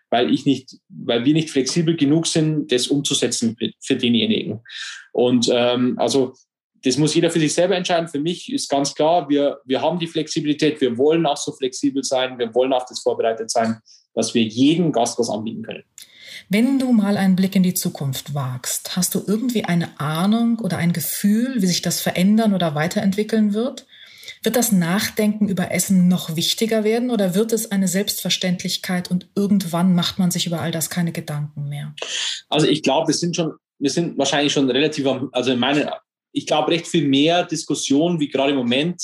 Weil 0.09 0.33
ich 0.33 0.47
nicht, 0.47 0.76
weil 0.89 1.24
wir 1.24 1.35
nicht 1.35 1.51
flexibel 1.51 1.97
genug 1.97 2.28
sind, 2.28 2.70
das 2.70 2.87
umzusetzen 2.87 3.57
für, 3.80 3.97
denjenigen. 3.97 4.61
Und 5.12 5.49
ähm, 5.53 5.99
also 5.99 6.35
das 6.85 6.97
muss 6.97 7.14
jeder 7.14 7.30
für 7.30 7.41
sich 7.41 7.55
selber 7.55 7.76
entscheiden. 7.76 8.09
Für 8.09 8.20
mich 8.20 8.53
ist 8.53 8.68
ganz 8.68 8.95
klar, 8.95 9.28
wir, 9.28 9.59
wir 9.64 9.80
haben 9.80 9.99
die 9.99 10.07
Flexibilität, 10.07 10.80
wir 10.80 10.97
wollen 10.97 11.26
auch 11.26 11.37
so 11.37 11.53
flexibel 11.53 12.05
sein, 12.05 12.39
wir 12.39 12.55
wollen 12.55 12.72
auf 12.72 12.85
das 12.87 13.01
vorbereitet 13.01 13.51
sein, 13.51 13.80
dass 14.14 14.33
wir 14.33 14.43
jedem 14.43 14.93
Gast 14.93 15.18
was 15.18 15.28
anbieten 15.28 15.62
können. 15.62 15.83
Wenn 16.55 16.79
du 16.79 16.93
mal 16.93 17.17
einen 17.17 17.35
Blick 17.35 17.57
in 17.57 17.63
die 17.63 17.73
Zukunft 17.73 18.35
wagst, 18.35 18.95
hast 18.95 19.15
du 19.15 19.23
irgendwie 19.27 19.65
eine 19.65 19.99
Ahnung 19.99 20.59
oder 20.59 20.77
ein 20.77 20.93
Gefühl, 20.93 21.63
wie 21.63 21.67
sich 21.67 21.81
das 21.81 22.03
verändern 22.03 22.53
oder 22.53 22.75
weiterentwickeln 22.75 23.55
wird? 23.55 23.87
Wird 24.43 24.57
das 24.57 24.71
Nachdenken 24.71 25.49
über 25.49 25.73
Essen 25.73 26.09
noch 26.09 26.37
wichtiger 26.37 26.85
werden 26.85 27.09
oder 27.09 27.35
wird 27.35 27.55
es 27.55 27.71
eine 27.71 27.89
Selbstverständlichkeit 27.89 29.11
und 29.11 29.29
irgendwann 29.35 29.95
macht 29.95 30.19
man 30.19 30.31
sich 30.31 30.47
über 30.47 30.61
all 30.61 30.73
das 30.73 30.91
keine 30.91 31.13
Gedanken 31.13 31.71
mehr? 31.71 31.95
Also 32.51 32.67
ich 32.67 32.83
glaube, 32.83 33.09
wir 33.09 33.15
sind 33.15 33.35
schon, 33.35 33.55
wir 33.79 33.91
sind 33.91 34.19
wahrscheinlich 34.19 34.53
schon 34.53 34.71
relativ, 34.71 35.07
also 35.33 35.53
in 35.53 35.59
meiner, 35.59 36.03
ich 36.33 36.47
glaube 36.47 36.73
recht 36.73 36.87
viel 36.87 37.09
mehr 37.09 37.47
Diskussion 37.47 38.21
wie 38.21 38.29
gerade 38.29 38.51
im 38.51 38.59
Moment 38.59 39.03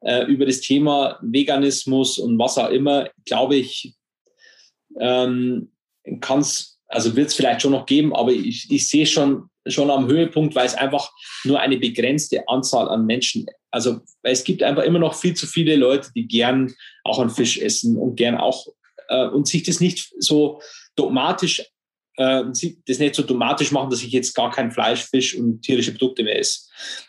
äh, 0.00 0.26
über 0.26 0.44
das 0.44 0.60
Thema 0.60 1.18
Veganismus 1.22 2.18
und 2.18 2.38
was 2.38 2.58
auch 2.58 2.68
immer, 2.68 3.08
glaube 3.24 3.56
ich, 3.56 3.94
ähm, 5.00 5.70
kann 6.20 6.40
es, 6.40 6.73
also 6.88 7.16
wird 7.16 7.28
es 7.28 7.34
vielleicht 7.34 7.62
schon 7.62 7.72
noch 7.72 7.86
geben, 7.86 8.14
aber 8.14 8.32
ich, 8.32 8.70
ich 8.70 8.88
sehe 8.88 9.06
schon 9.06 9.48
schon 9.66 9.90
am 9.90 10.08
Höhepunkt, 10.08 10.54
weil 10.54 10.66
es 10.66 10.74
einfach 10.74 11.10
nur 11.44 11.58
eine 11.58 11.78
begrenzte 11.78 12.46
Anzahl 12.48 12.86
an 12.86 13.06
Menschen, 13.06 13.46
also 13.74 14.00
es 14.22 14.44
gibt 14.44 14.62
einfach 14.62 14.84
immer 14.84 15.00
noch 15.00 15.14
viel 15.14 15.34
zu 15.34 15.48
viele 15.48 15.74
Leute, 15.74 16.10
die 16.14 16.28
gern 16.28 16.72
auch 17.02 17.18
einen 17.18 17.30
Fisch 17.30 17.58
essen 17.58 17.96
und 17.96 18.14
gern 18.14 18.36
auch 18.36 18.68
äh, 19.08 19.26
und 19.26 19.48
sich 19.48 19.64
das 19.64 19.80
nicht 19.80 20.12
so 20.18 20.60
dogmatisch 20.94 21.60
äh, 22.16 22.44
das 22.86 22.98
nicht 22.98 23.14
so 23.14 23.22
dogmatisch 23.22 23.72
machen, 23.72 23.90
dass 23.90 24.02
ich 24.02 24.12
jetzt 24.12 24.34
gar 24.34 24.50
kein 24.50 24.70
Fleisch, 24.70 25.04
Fisch 25.04 25.36
und 25.36 25.62
tierische 25.62 25.92
Produkte 25.92 26.22
mehr 26.22 26.38
esse. 26.38 26.68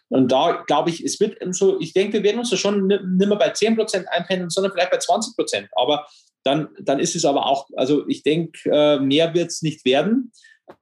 Und 0.10 0.32
da 0.32 0.64
glaube 0.68 0.90
ich, 0.90 1.04
es 1.04 1.20
wird 1.20 1.38
so, 1.56 1.80
ich 1.80 1.94
denke, 1.94 2.14
wir 2.14 2.24
werden 2.24 2.40
uns 2.40 2.50
da 2.50 2.58
schon 2.58 2.88
nicht 2.88 3.04
mehr 3.04 3.36
bei 3.36 3.50
10 3.50 3.76
Prozent 3.76 4.08
einpendeln, 4.10 4.50
sondern 4.50 4.72
vielleicht 4.72 4.92
bei 4.92 4.98
20 4.98 5.36
Prozent. 5.36 5.68
Aber 5.76 6.06
dann, 6.44 6.70
dann 6.80 7.00
ist 7.00 7.16
es 7.16 7.26
aber 7.26 7.48
auch, 7.48 7.68
also 7.76 8.08
ich 8.08 8.24
denke, 8.24 8.70
äh, 8.72 9.00
mehr 9.00 9.34
wird 9.34 9.50
es 9.50 9.62
nicht 9.62 9.84
werden. 9.84 10.32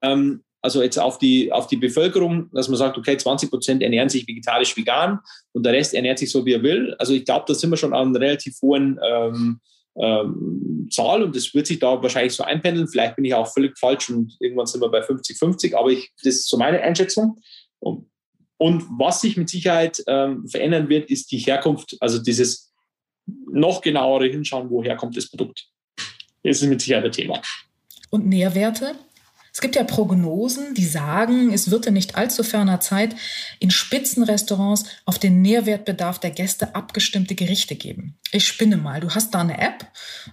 Ähm, 0.01 0.43
also 0.61 0.81
jetzt 0.81 0.97
auf 0.97 1.17
die, 1.17 1.51
auf 1.51 1.67
die 1.67 1.75
Bevölkerung, 1.75 2.49
dass 2.53 2.69
man 2.69 2.77
sagt, 2.77 2.97
okay, 2.97 3.17
20 3.17 3.49
Prozent 3.49 3.83
ernähren 3.83 4.07
sich 4.07 4.27
vegetarisch 4.27 4.77
vegan 4.77 5.19
und 5.51 5.65
der 5.65 5.73
Rest 5.73 5.93
ernährt 5.93 6.19
sich 6.19 6.31
so, 6.31 6.45
wie 6.45 6.53
er 6.53 6.63
will. 6.63 6.95
Also 6.99 7.13
ich 7.13 7.25
glaube, 7.25 7.45
da 7.47 7.53
sind 7.53 7.69
wir 7.69 7.77
schon 7.77 7.93
an 7.93 8.09
einer 8.09 8.19
relativ 8.19 8.55
hohen 8.61 8.97
ähm, 9.05 9.59
ähm, 9.95 10.87
Zahl 10.91 11.23
und 11.23 11.35
das 11.35 11.53
wird 11.53 11.67
sich 11.67 11.79
da 11.79 12.01
wahrscheinlich 12.01 12.33
so 12.33 12.43
einpendeln. 12.43 12.87
Vielleicht 12.87 13.15
bin 13.15 13.25
ich 13.25 13.33
auch 13.33 13.51
völlig 13.51 13.77
falsch 13.77 14.09
und 14.09 14.35
irgendwann 14.39 14.65
sind 14.65 14.81
wir 14.81 14.89
bei 14.89 15.01
50-50, 15.01 15.75
aber 15.75 15.89
ich, 15.89 16.11
das 16.23 16.35
ist 16.35 16.49
so 16.49 16.57
meine 16.57 16.81
Einschätzung. 16.81 17.39
Und, 17.79 18.09
und 18.57 18.85
was 18.97 19.21
sich 19.21 19.37
mit 19.37 19.49
Sicherheit 19.49 20.03
ähm, 20.07 20.47
verändern 20.47 20.89
wird, 20.89 21.09
ist 21.09 21.31
die 21.31 21.37
Herkunft, 21.37 21.97
also 21.99 22.21
dieses 22.21 22.73
noch 23.51 23.81
genauere 23.81 24.27
Hinschauen, 24.27 24.69
woher 24.69 24.95
kommt 24.95 25.15
das 25.15 25.29
Produkt. 25.29 25.67
Das 26.43 26.61
ist 26.61 26.67
mit 26.67 26.81
Sicherheit 26.81 27.05
ein 27.05 27.11
Thema. 27.11 27.41
Und 28.09 28.27
Nährwerte? 28.27 28.95
Es 29.55 29.61
gibt 29.61 29.75
ja 29.75 29.83
Prognosen, 29.83 30.73
die 30.73 30.85
sagen, 30.85 31.53
es 31.53 31.69
wird 31.69 31.85
in 31.85 31.93
nicht 31.93 32.15
allzu 32.15 32.41
ferner 32.41 32.79
Zeit 32.79 33.15
in 33.59 33.69
Spitzenrestaurants 33.69 34.85
auf 35.05 35.19
den 35.19 35.43
Nährwertbedarf 35.43 36.17
der 36.17 36.31
Gäste 36.31 36.73
abgestimmte 36.73 37.35
Gerichte 37.35 37.75
geben. 37.75 38.17
Ich 38.31 38.47
spinne 38.47 38.77
mal, 38.77 38.99
du 38.99 39.11
hast 39.11 39.35
da 39.35 39.41
eine 39.41 39.61
App, 39.61 39.85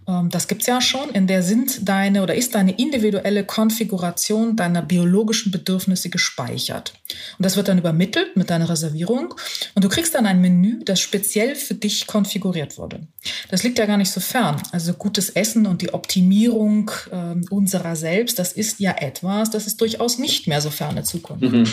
ähm, 0.09 0.31
das 0.31 0.49
gibt's 0.49 0.64
ja 0.64 0.81
schon, 0.81 1.11
in 1.11 1.27
der 1.27 1.43
sind 1.43 1.87
deine 1.87 2.23
oder 2.23 2.35
ist 2.35 2.55
deine 2.55 2.73
individuelle 2.73 3.45
Konfiguration 3.45 4.57
deiner 4.57 4.81
biologischen 4.81 5.53
Bedürfnisse 5.53 6.09
gespeichert. 6.09 6.95
Und 7.37 7.45
das 7.45 7.59
wird 7.59 7.68
dann 7.68 7.77
übermittelt 7.77 8.39
mit 8.39 8.49
deiner 8.49 8.71
Reservierung 8.71 9.35
und 9.75 9.85
du 9.85 9.91
kriegst 9.91 10.14
dann 10.14 10.25
ein 10.25 10.41
Menü, 10.41 10.83
das 10.83 10.99
speziell 10.99 11.57
für 11.57 11.75
dich 11.75 12.07
konfiguriert 12.07 12.79
wurde. 12.79 13.07
Das 13.51 13.62
liegt 13.64 13.79
ja 13.79 13.85
gar 13.85 13.99
nicht 13.99 14.11
so 14.11 14.21
fern. 14.21 14.62
Also 14.73 14.95
gutes 14.95 15.29
Essen 15.29 15.66
und 15.66 15.83
die 15.83 15.93
Optimierung 15.93 16.91
äh, 17.11 17.35
unserer 17.51 17.97
selbst, 17.97 18.39
das 18.39 18.53
ist 18.53 18.81
ja 18.81 18.93
etwas, 19.11 19.51
das 19.51 19.67
ist 19.67 19.81
durchaus 19.81 20.19
nicht 20.19 20.47
mehr 20.47 20.61
so 20.61 20.71
ferne 20.71 21.03
Zukunft. 21.03 21.43
Mhm. 21.43 21.69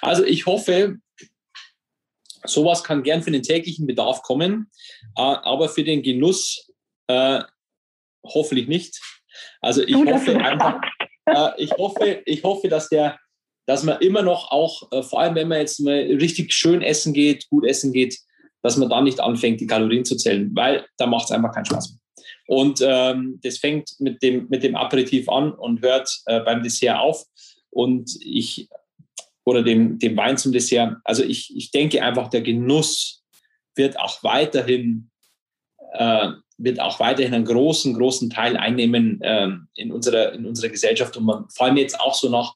Also 0.00 0.24
ich 0.24 0.46
hoffe, 0.46 0.98
sowas 2.44 2.84
kann 2.84 3.02
gern 3.02 3.22
für 3.22 3.30
den 3.30 3.42
täglichen 3.42 3.86
Bedarf 3.86 4.22
kommen, 4.22 4.70
äh, 5.16 5.20
aber 5.22 5.68
für 5.68 5.84
den 5.84 6.02
Genuss 6.02 6.70
äh, 7.08 7.42
hoffentlich 8.24 8.68
nicht. 8.68 9.00
Also 9.60 9.82
ich 9.82 9.94
hoffe 9.94 10.36
einfach, 10.38 10.80
äh, 11.26 11.50
ich 11.58 11.72
hoffe, 11.72 12.22
ich 12.24 12.42
hoffe, 12.42 12.68
dass 12.68 12.88
der, 12.88 13.18
dass 13.66 13.82
man 13.82 14.00
immer 14.00 14.22
noch 14.22 14.50
auch, 14.50 14.90
äh, 14.92 15.02
vor 15.02 15.20
allem 15.20 15.34
wenn 15.34 15.48
man 15.48 15.58
jetzt 15.58 15.80
mal 15.80 15.94
richtig 15.94 16.52
schön 16.52 16.82
essen 16.82 17.12
geht, 17.12 17.48
gut 17.48 17.64
essen 17.64 17.92
geht, 17.92 18.18
dass 18.62 18.76
man 18.76 18.88
dann 18.88 19.04
nicht 19.04 19.20
anfängt, 19.20 19.60
die 19.60 19.66
Kalorien 19.66 20.04
zu 20.04 20.16
zählen, 20.16 20.50
weil 20.54 20.86
da 20.96 21.06
macht 21.06 21.26
es 21.26 21.32
einfach 21.32 21.52
keinen 21.52 21.66
Spaß 21.66 21.90
mehr. 21.90 22.00
Und 22.48 22.80
ähm, 22.82 23.38
das 23.42 23.58
fängt 23.58 23.90
mit 24.00 24.22
dem, 24.22 24.46
mit 24.48 24.62
dem 24.62 24.74
Aperitif 24.74 25.28
an 25.28 25.52
und 25.52 25.82
hört 25.82 26.10
äh, 26.24 26.40
beim 26.40 26.62
Dessert 26.62 26.98
auf. 26.98 27.22
Und 27.68 28.10
ich, 28.22 28.70
oder 29.44 29.62
dem, 29.62 29.98
dem 29.98 30.16
Wein 30.16 30.38
zum 30.38 30.52
Dessert. 30.52 30.96
Also 31.04 31.22
ich, 31.22 31.54
ich 31.54 31.72
denke 31.72 32.02
einfach, 32.02 32.28
der 32.28 32.40
Genuss 32.40 33.22
wird 33.74 34.00
auch 34.00 34.22
weiterhin, 34.22 35.10
äh, 35.92 36.30
wird 36.56 36.80
auch 36.80 36.98
weiterhin 37.00 37.34
einen 37.34 37.44
großen, 37.44 37.92
großen 37.92 38.30
Teil 38.30 38.56
einnehmen 38.56 39.20
äh, 39.20 39.50
in, 39.74 39.92
unserer, 39.92 40.32
in 40.32 40.46
unserer 40.46 40.70
Gesellschaft. 40.70 41.18
Und 41.18 41.24
man, 41.24 41.50
vor 41.50 41.66
allem 41.66 41.76
jetzt 41.76 42.00
auch 42.00 42.14
so 42.14 42.30
nach, 42.30 42.54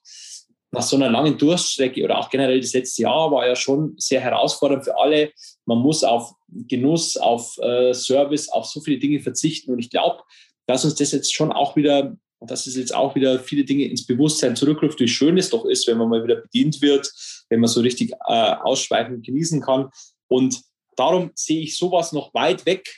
nach 0.72 0.82
so 0.82 0.96
einer 0.96 1.10
langen 1.10 1.36
Durststrecke 1.36 2.02
oder 2.02 2.18
auch 2.18 2.30
generell 2.30 2.60
das 2.60 2.72
letzte 2.72 3.02
Jahr 3.02 3.30
war 3.30 3.46
ja 3.46 3.54
schon 3.54 3.94
sehr 3.98 4.20
herausfordernd 4.22 4.84
für 4.84 4.98
alle. 4.98 5.30
Man 5.66 5.78
muss 5.78 6.02
auf 6.02 6.32
Genuss, 6.48 7.16
auf 7.18 7.58
äh, 7.58 7.92
Service, 7.92 8.48
auf 8.48 8.64
so 8.64 8.80
viele 8.80 8.98
Dinge 8.98 9.20
verzichten. 9.20 9.72
Und 9.72 9.78
ich 9.80 9.90
glaube, 9.90 10.22
dass 10.66 10.84
uns 10.84 10.94
das 10.94 11.12
jetzt 11.12 11.34
schon 11.34 11.52
auch 11.52 11.76
wieder, 11.76 12.16
dass 12.40 12.66
es 12.66 12.76
jetzt 12.76 12.94
auch 12.94 13.14
wieder 13.14 13.38
viele 13.38 13.64
Dinge 13.64 13.84
ins 13.84 14.06
Bewusstsein 14.06 14.56
zurückruft, 14.56 14.98
wie 14.98 15.08
schön 15.08 15.36
es 15.36 15.50
doch 15.50 15.66
ist, 15.66 15.86
wenn 15.86 15.98
man 15.98 16.08
mal 16.08 16.24
wieder 16.24 16.36
bedient 16.36 16.80
wird, 16.80 17.12
wenn 17.50 17.60
man 17.60 17.68
so 17.68 17.82
richtig 17.82 18.12
äh, 18.26 18.54
ausschweifend 18.62 19.26
genießen 19.26 19.60
kann. 19.60 19.90
Und 20.28 20.62
darum 20.96 21.32
sehe 21.34 21.60
ich 21.60 21.76
sowas 21.76 22.12
noch 22.12 22.32
weit 22.32 22.64
weg, 22.64 22.88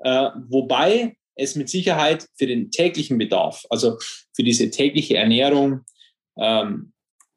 äh, 0.00 0.30
wobei 0.48 1.14
es 1.34 1.56
mit 1.56 1.68
Sicherheit 1.68 2.26
für 2.38 2.46
den 2.46 2.70
täglichen 2.70 3.18
Bedarf, 3.18 3.66
also 3.68 3.98
für 4.34 4.42
diese 4.42 4.70
tägliche 4.70 5.18
Ernährung, 5.18 5.82
ähm, 6.38 6.92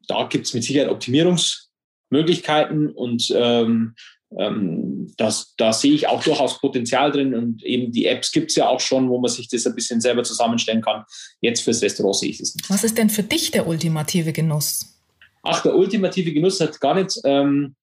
da 0.07 0.27
gibt 0.27 0.47
es 0.47 0.53
mit 0.53 0.63
Sicherheit 0.63 0.89
Optimierungsmöglichkeiten 0.89 2.91
und 2.91 3.31
ähm, 3.35 3.95
ähm, 4.37 5.11
das, 5.17 5.55
da 5.57 5.73
sehe 5.73 5.93
ich 5.93 6.07
auch 6.07 6.23
durchaus 6.23 6.59
Potenzial 6.59 7.11
drin 7.11 7.33
und 7.33 7.63
eben 7.63 7.91
die 7.91 8.05
Apps 8.05 8.31
gibt 8.31 8.51
es 8.51 8.55
ja 8.55 8.67
auch 8.67 8.79
schon, 8.79 9.09
wo 9.09 9.19
man 9.19 9.29
sich 9.29 9.49
das 9.49 9.67
ein 9.67 9.75
bisschen 9.75 9.99
selber 9.99 10.23
zusammenstellen 10.23 10.81
kann. 10.81 11.03
Jetzt 11.41 11.61
fürs 11.61 11.81
Restaurant 11.81 12.15
sehe 12.15 12.29
ich 12.29 12.37
das 12.37 12.55
nicht. 12.55 12.69
Was 12.69 12.83
ist 12.83 12.97
denn 12.97 13.09
für 13.09 13.23
dich 13.23 13.51
der 13.51 13.67
ultimative 13.67 14.31
Genuss? 14.31 14.97
Ach, 15.43 15.61
der 15.63 15.75
ultimative 15.75 16.31
Genuss 16.31 16.61
hat 16.61 16.79
gar 16.79 16.95
nicht. 16.95 17.19
Ähm, 17.25 17.75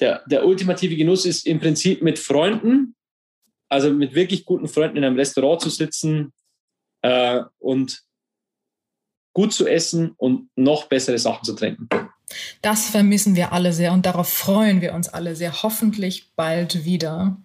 der, 0.00 0.24
der 0.26 0.44
ultimative 0.44 0.96
Genuss 0.96 1.26
ist 1.26 1.46
im 1.46 1.60
Prinzip 1.60 2.02
mit 2.02 2.18
Freunden, 2.18 2.96
also 3.68 3.90
mit 3.90 4.14
wirklich 4.14 4.44
guten 4.44 4.66
Freunden 4.66 4.96
in 4.96 5.04
einem 5.04 5.16
Restaurant 5.16 5.60
zu 5.60 5.70
sitzen 5.70 6.32
äh, 7.02 7.40
und 7.58 8.02
gut 9.34 9.52
zu 9.52 9.66
essen 9.66 10.14
und 10.16 10.48
noch 10.56 10.86
bessere 10.86 11.18
Sachen 11.18 11.44
zu 11.44 11.52
trinken. 11.52 11.88
Das 12.62 12.86
vermissen 12.86 13.36
wir 13.36 13.52
alle 13.52 13.72
sehr 13.72 13.92
und 13.92 14.06
darauf 14.06 14.28
freuen 14.28 14.80
wir 14.80 14.94
uns 14.94 15.08
alle 15.08 15.36
sehr. 15.36 15.62
Hoffentlich 15.62 16.30
bald 16.34 16.84
wieder. 16.84 17.36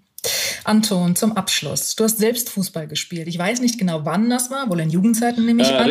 Anton, 0.63 1.15
zum 1.15 1.35
Abschluss. 1.35 1.95
Du 1.95 2.03
hast 2.03 2.17
selbst 2.17 2.49
Fußball 2.49 2.87
gespielt. 2.87 3.27
Ich 3.27 3.37
weiß 3.37 3.61
nicht 3.61 3.77
genau, 3.77 4.05
wann 4.05 4.29
das 4.29 4.51
war, 4.51 4.69
wohl 4.69 4.79
in 4.79 4.89
Jugendzeiten 4.89 5.45
nehme 5.45 5.63
ich 5.63 5.69
äh, 5.69 5.75
an. 5.75 5.87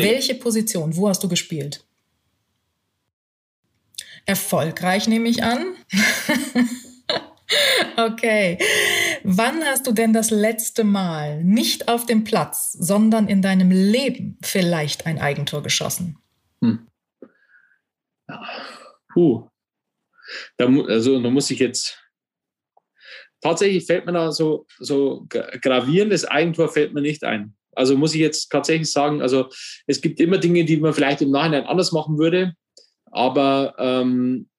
Welche 0.00 0.34
Position? 0.34 0.96
Wo 0.96 1.08
hast 1.08 1.22
du 1.22 1.28
gespielt? 1.28 1.84
Erfolgreich 4.26 5.08
nehme 5.08 5.28
ich 5.28 5.42
an. 5.42 5.74
Okay. 7.96 8.58
Wann 9.22 9.62
hast 9.64 9.86
du 9.86 9.92
denn 9.92 10.12
das 10.12 10.30
letzte 10.30 10.84
Mal 10.84 11.42
nicht 11.44 11.88
auf 11.88 12.06
dem 12.06 12.24
Platz, 12.24 12.72
sondern 12.72 13.28
in 13.28 13.42
deinem 13.42 13.70
Leben 13.70 14.38
vielleicht 14.42 15.06
ein 15.06 15.18
Eigentor 15.18 15.62
geschossen? 15.62 16.18
Hm. 16.62 16.86
Puh. 19.12 19.48
Da, 20.56 20.66
also, 20.66 21.20
da 21.20 21.30
muss 21.30 21.50
ich 21.50 21.58
jetzt. 21.58 21.98
Tatsächlich 23.40 23.86
fällt 23.86 24.04
mir 24.04 24.12
da 24.12 24.32
so, 24.32 24.66
so 24.78 25.26
gravierendes 25.28 26.26
Eigentor 26.26 26.68
fällt 26.68 26.92
mir 26.92 27.00
nicht 27.00 27.24
ein. 27.24 27.54
Also 27.72 27.96
muss 27.96 28.14
ich 28.14 28.20
jetzt 28.20 28.50
tatsächlich 28.50 28.92
sagen, 28.92 29.22
also 29.22 29.48
es 29.86 30.02
gibt 30.02 30.20
immer 30.20 30.36
Dinge, 30.36 30.66
die 30.66 30.76
man 30.76 30.92
vielleicht 30.92 31.22
im 31.22 31.30
Nachhinein 31.30 31.64
anders 31.64 31.92
machen 31.92 32.18
würde, 32.18 32.54
aber 33.06 33.74
ähm, 33.78 34.49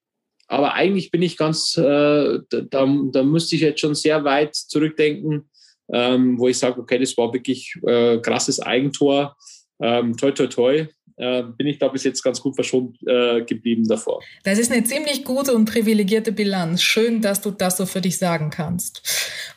aber 0.51 0.73
eigentlich 0.73 1.11
bin 1.11 1.21
ich 1.21 1.37
ganz, 1.37 1.77
äh, 1.77 2.39
da, 2.49 2.85
da 3.11 3.23
müsste 3.23 3.55
ich 3.55 3.61
jetzt 3.61 3.79
schon 3.79 3.95
sehr 3.95 4.23
weit 4.25 4.53
zurückdenken, 4.53 5.49
ähm, 5.93 6.37
wo 6.37 6.49
ich 6.49 6.59
sage, 6.59 6.81
okay, 6.81 6.99
das 6.99 7.15
war 7.17 7.33
wirklich 7.33 7.73
äh, 7.87 8.17
krasses 8.17 8.59
Eigentor. 8.59 9.37
Ähm, 9.81 10.17
toi, 10.17 10.31
toi, 10.31 10.47
toi. 10.47 10.87
äh, 11.21 11.43
bin 11.55 11.67
ich 11.67 11.77
da 11.77 11.87
bis 11.87 12.03
jetzt 12.03 12.23
ganz 12.23 12.41
gut 12.41 12.55
verschont 12.55 12.97
äh, 13.07 13.43
geblieben 13.43 13.87
davor. 13.87 14.21
Das 14.43 14.57
ist 14.59 14.71
eine 14.71 14.83
ziemlich 14.83 15.23
gute 15.23 15.53
und 15.53 15.65
privilegierte 15.65 16.31
Bilanz. 16.31 16.81
Schön, 16.81 17.21
dass 17.21 17.41
du 17.41 17.51
das 17.51 17.77
so 17.77 17.85
für 17.85 18.01
dich 18.01 18.17
sagen 18.17 18.49
kannst. 18.49 19.01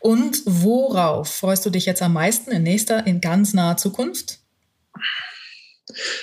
Und 0.00 0.42
worauf 0.44 1.28
freust 1.28 1.64
du 1.66 1.70
dich 1.70 1.86
jetzt 1.86 2.02
am 2.02 2.12
meisten 2.12 2.52
in 2.52 2.62
nächster, 2.62 3.06
in 3.06 3.20
ganz 3.20 3.54
naher 3.54 3.78
Zukunft? 3.78 4.43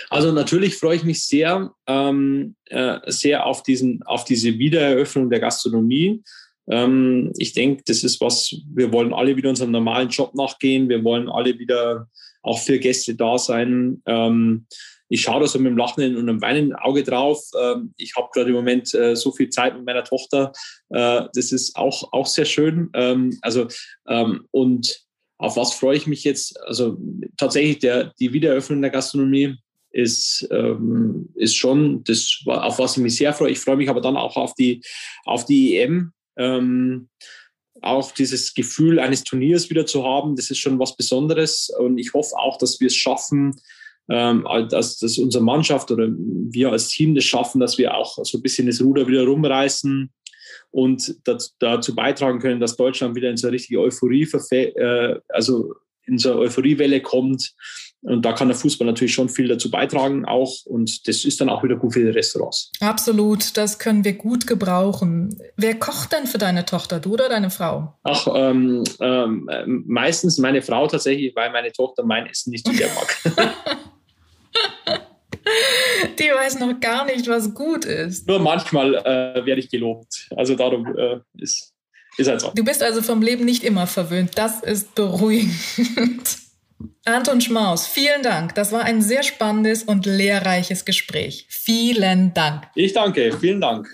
Also 0.09 0.31
natürlich 0.31 0.75
freue 0.75 0.95
ich 0.95 1.03
mich 1.03 1.23
sehr, 1.25 1.71
ähm, 1.87 2.55
äh, 2.65 2.99
sehr 3.07 3.45
auf, 3.45 3.63
diesen, 3.63 4.03
auf 4.03 4.23
diese 4.25 4.57
Wiedereröffnung 4.57 5.29
der 5.29 5.39
Gastronomie. 5.39 6.23
Ähm, 6.69 7.31
ich 7.37 7.53
denke, 7.53 7.83
das 7.85 8.03
ist 8.03 8.21
was, 8.21 8.55
wir 8.73 8.91
wollen 8.93 9.13
alle 9.13 9.35
wieder 9.35 9.49
unserem 9.49 9.71
normalen 9.71 10.09
Job 10.09 10.35
nachgehen. 10.35 10.89
Wir 10.89 11.03
wollen 11.03 11.29
alle 11.29 11.57
wieder 11.59 12.07
auch 12.43 12.59
für 12.59 12.79
Gäste 12.79 13.15
da 13.15 13.37
sein. 13.37 14.01
Ähm, 14.05 14.65
ich 15.09 15.21
schaue 15.23 15.41
da 15.41 15.47
so 15.47 15.59
mit 15.59 15.67
einem 15.67 15.77
lachenden 15.77 16.15
und 16.15 16.29
einem 16.29 16.41
weinenden 16.41 16.73
Auge 16.73 17.03
drauf. 17.03 17.43
Ähm, 17.61 17.93
ich 17.97 18.15
habe 18.15 18.29
gerade 18.33 18.49
im 18.49 18.55
Moment 18.55 18.93
äh, 18.93 19.15
so 19.15 19.31
viel 19.33 19.49
Zeit 19.49 19.75
mit 19.75 19.85
meiner 19.85 20.05
Tochter. 20.05 20.53
Äh, 20.89 21.23
das 21.33 21.51
ist 21.51 21.75
auch, 21.75 22.13
auch 22.13 22.27
sehr 22.27 22.45
schön. 22.45 22.89
Ähm, 22.93 23.37
also, 23.41 23.67
ähm, 24.07 24.47
und 24.51 25.03
auf 25.41 25.57
was 25.57 25.73
freue 25.73 25.97
ich 25.97 26.05
mich 26.05 26.23
jetzt? 26.23 26.59
Also 26.65 26.97
tatsächlich 27.35 27.79
der, 27.79 28.13
die 28.19 28.31
Wiedereröffnung 28.31 28.81
der 28.81 28.91
Gastronomie 28.91 29.57
ist, 29.89 30.47
ähm, 30.51 31.29
ist 31.35 31.55
schon 31.55 32.03
das, 32.03 32.43
auf 32.45 32.77
was 32.77 32.95
ich 32.95 33.03
mich 33.03 33.15
sehr 33.15 33.33
freue. 33.33 33.51
Ich 33.51 33.59
freue 33.59 33.75
mich 33.75 33.89
aber 33.89 34.01
dann 34.01 34.17
auch 34.17 34.37
auf 34.37 34.53
die, 34.53 34.83
auf 35.25 35.45
die 35.45 35.77
EM. 35.77 36.13
Ähm, 36.37 37.09
auch 37.81 38.11
dieses 38.11 38.53
Gefühl 38.53 38.99
eines 38.99 39.23
Turniers 39.23 39.71
wieder 39.71 39.87
zu 39.87 40.05
haben, 40.05 40.35
das 40.35 40.51
ist 40.51 40.59
schon 40.59 40.77
was 40.77 40.95
Besonderes. 40.95 41.71
Und 41.75 41.97
ich 41.97 42.13
hoffe 42.13 42.35
auch, 42.37 42.59
dass 42.59 42.79
wir 42.79 42.87
es 42.87 42.95
schaffen, 42.95 43.59
ähm, 44.09 44.45
dass, 44.69 44.99
dass 44.99 45.17
unsere 45.17 45.43
Mannschaft 45.43 45.89
oder 45.89 46.07
wir 46.07 46.71
als 46.71 46.89
Team 46.89 47.15
das 47.15 47.23
schaffen, 47.23 47.59
dass 47.59 47.79
wir 47.79 47.95
auch 47.95 48.23
so 48.23 48.37
ein 48.37 48.43
bisschen 48.43 48.67
das 48.67 48.79
Ruder 48.79 49.07
wieder 49.07 49.25
rumreißen 49.25 50.11
und 50.71 51.15
dazu 51.59 51.95
beitragen 51.95 52.39
können, 52.39 52.59
dass 52.59 52.77
Deutschland 52.77 53.15
wieder 53.15 53.29
in 53.29 53.37
so 53.37 53.47
eine 53.47 53.55
richtige 53.55 53.79
Euphorie, 53.79 54.27
äh, 54.51 55.19
also 55.29 55.73
in 56.05 56.17
so 56.17 56.31
eine 56.31 56.41
Euphoriewelle 56.41 57.01
kommt. 57.01 57.53
Und 58.03 58.25
da 58.25 58.33
kann 58.33 58.47
der 58.47 58.57
Fußball 58.57 58.87
natürlich 58.87 59.13
schon 59.13 59.29
viel 59.29 59.47
dazu 59.47 59.69
beitragen 59.69 60.25
auch. 60.25 60.65
Und 60.65 61.07
das 61.07 61.23
ist 61.23 61.39
dann 61.39 61.49
auch 61.49 61.63
wieder 61.63 61.75
gut 61.75 61.93
für 61.93 61.99
die 61.99 62.09
Restaurants. 62.09 62.71
Absolut, 62.79 63.55
das 63.57 63.77
können 63.77 64.03
wir 64.03 64.13
gut 64.13 64.47
gebrauchen. 64.47 65.37
Wer 65.55 65.77
kocht 65.77 66.11
denn 66.11 66.25
für 66.25 66.39
deine 66.39 66.65
Tochter, 66.65 66.99
du 66.99 67.13
oder 67.13 67.29
deine 67.29 67.51
Frau? 67.51 67.93
Ach, 68.01 68.27
ähm, 68.33 68.83
ähm, 68.99 69.83
meistens 69.85 70.39
meine 70.39 70.63
Frau 70.63 70.87
tatsächlich, 70.87 71.35
weil 71.35 71.51
meine 71.51 71.71
Tochter 71.71 72.03
mein 72.03 72.25
Essen 72.25 72.49
nicht 72.49 72.65
so 72.65 72.73
gerne 72.73 72.93
mag. 72.95 73.77
Die 76.19 76.23
weiß 76.23 76.59
noch 76.59 76.79
gar 76.79 77.05
nicht, 77.05 77.27
was 77.27 77.53
gut 77.53 77.85
ist. 77.85 78.27
Nur 78.27 78.39
manchmal 78.39 78.95
äh, 78.95 79.45
werde 79.45 79.59
ich 79.59 79.69
gelobt. 79.69 80.29
Also 80.35 80.55
darum 80.55 80.85
äh, 80.97 81.19
ist, 81.37 81.73
ist 82.17 82.27
halt 82.27 82.41
so. 82.41 82.51
Du 82.55 82.63
bist 82.63 82.83
also 82.83 83.01
vom 83.01 83.21
Leben 83.21 83.45
nicht 83.45 83.63
immer 83.63 83.87
verwöhnt. 83.87 84.31
Das 84.35 84.61
ist 84.61 84.95
beruhigend. 84.95 85.51
Anton 87.05 87.41
Schmaus, 87.41 87.87
vielen 87.87 88.23
Dank. 88.23 88.55
Das 88.55 88.71
war 88.71 88.83
ein 88.83 89.01
sehr 89.01 89.23
spannendes 89.23 89.83
und 89.83 90.05
lehrreiches 90.05 90.85
Gespräch. 90.85 91.45
Vielen 91.49 92.33
Dank. 92.33 92.67
Ich 92.75 92.93
danke. 92.93 93.37
Vielen 93.39 93.61
Dank. 93.61 93.87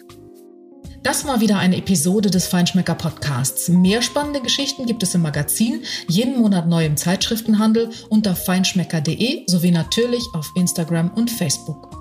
Das 1.03 1.25
war 1.25 1.39
wieder 1.39 1.57
eine 1.57 1.77
Episode 1.77 2.29
des 2.29 2.47
Feinschmecker 2.47 2.95
Podcasts. 2.95 3.69
Mehr 3.69 4.01
spannende 4.01 4.41
Geschichten 4.41 4.85
gibt 4.85 5.03
es 5.03 5.15
im 5.15 5.21
Magazin, 5.21 5.83
jeden 6.09 6.37
Monat 6.37 6.67
neu 6.67 6.85
im 6.85 6.97
Zeitschriftenhandel 6.97 7.91
unter 8.09 8.35
feinschmecker.de 8.35 9.43
sowie 9.47 9.71
natürlich 9.71 10.23
auf 10.33 10.51
Instagram 10.55 11.11
und 11.13 11.31
Facebook. 11.31 11.96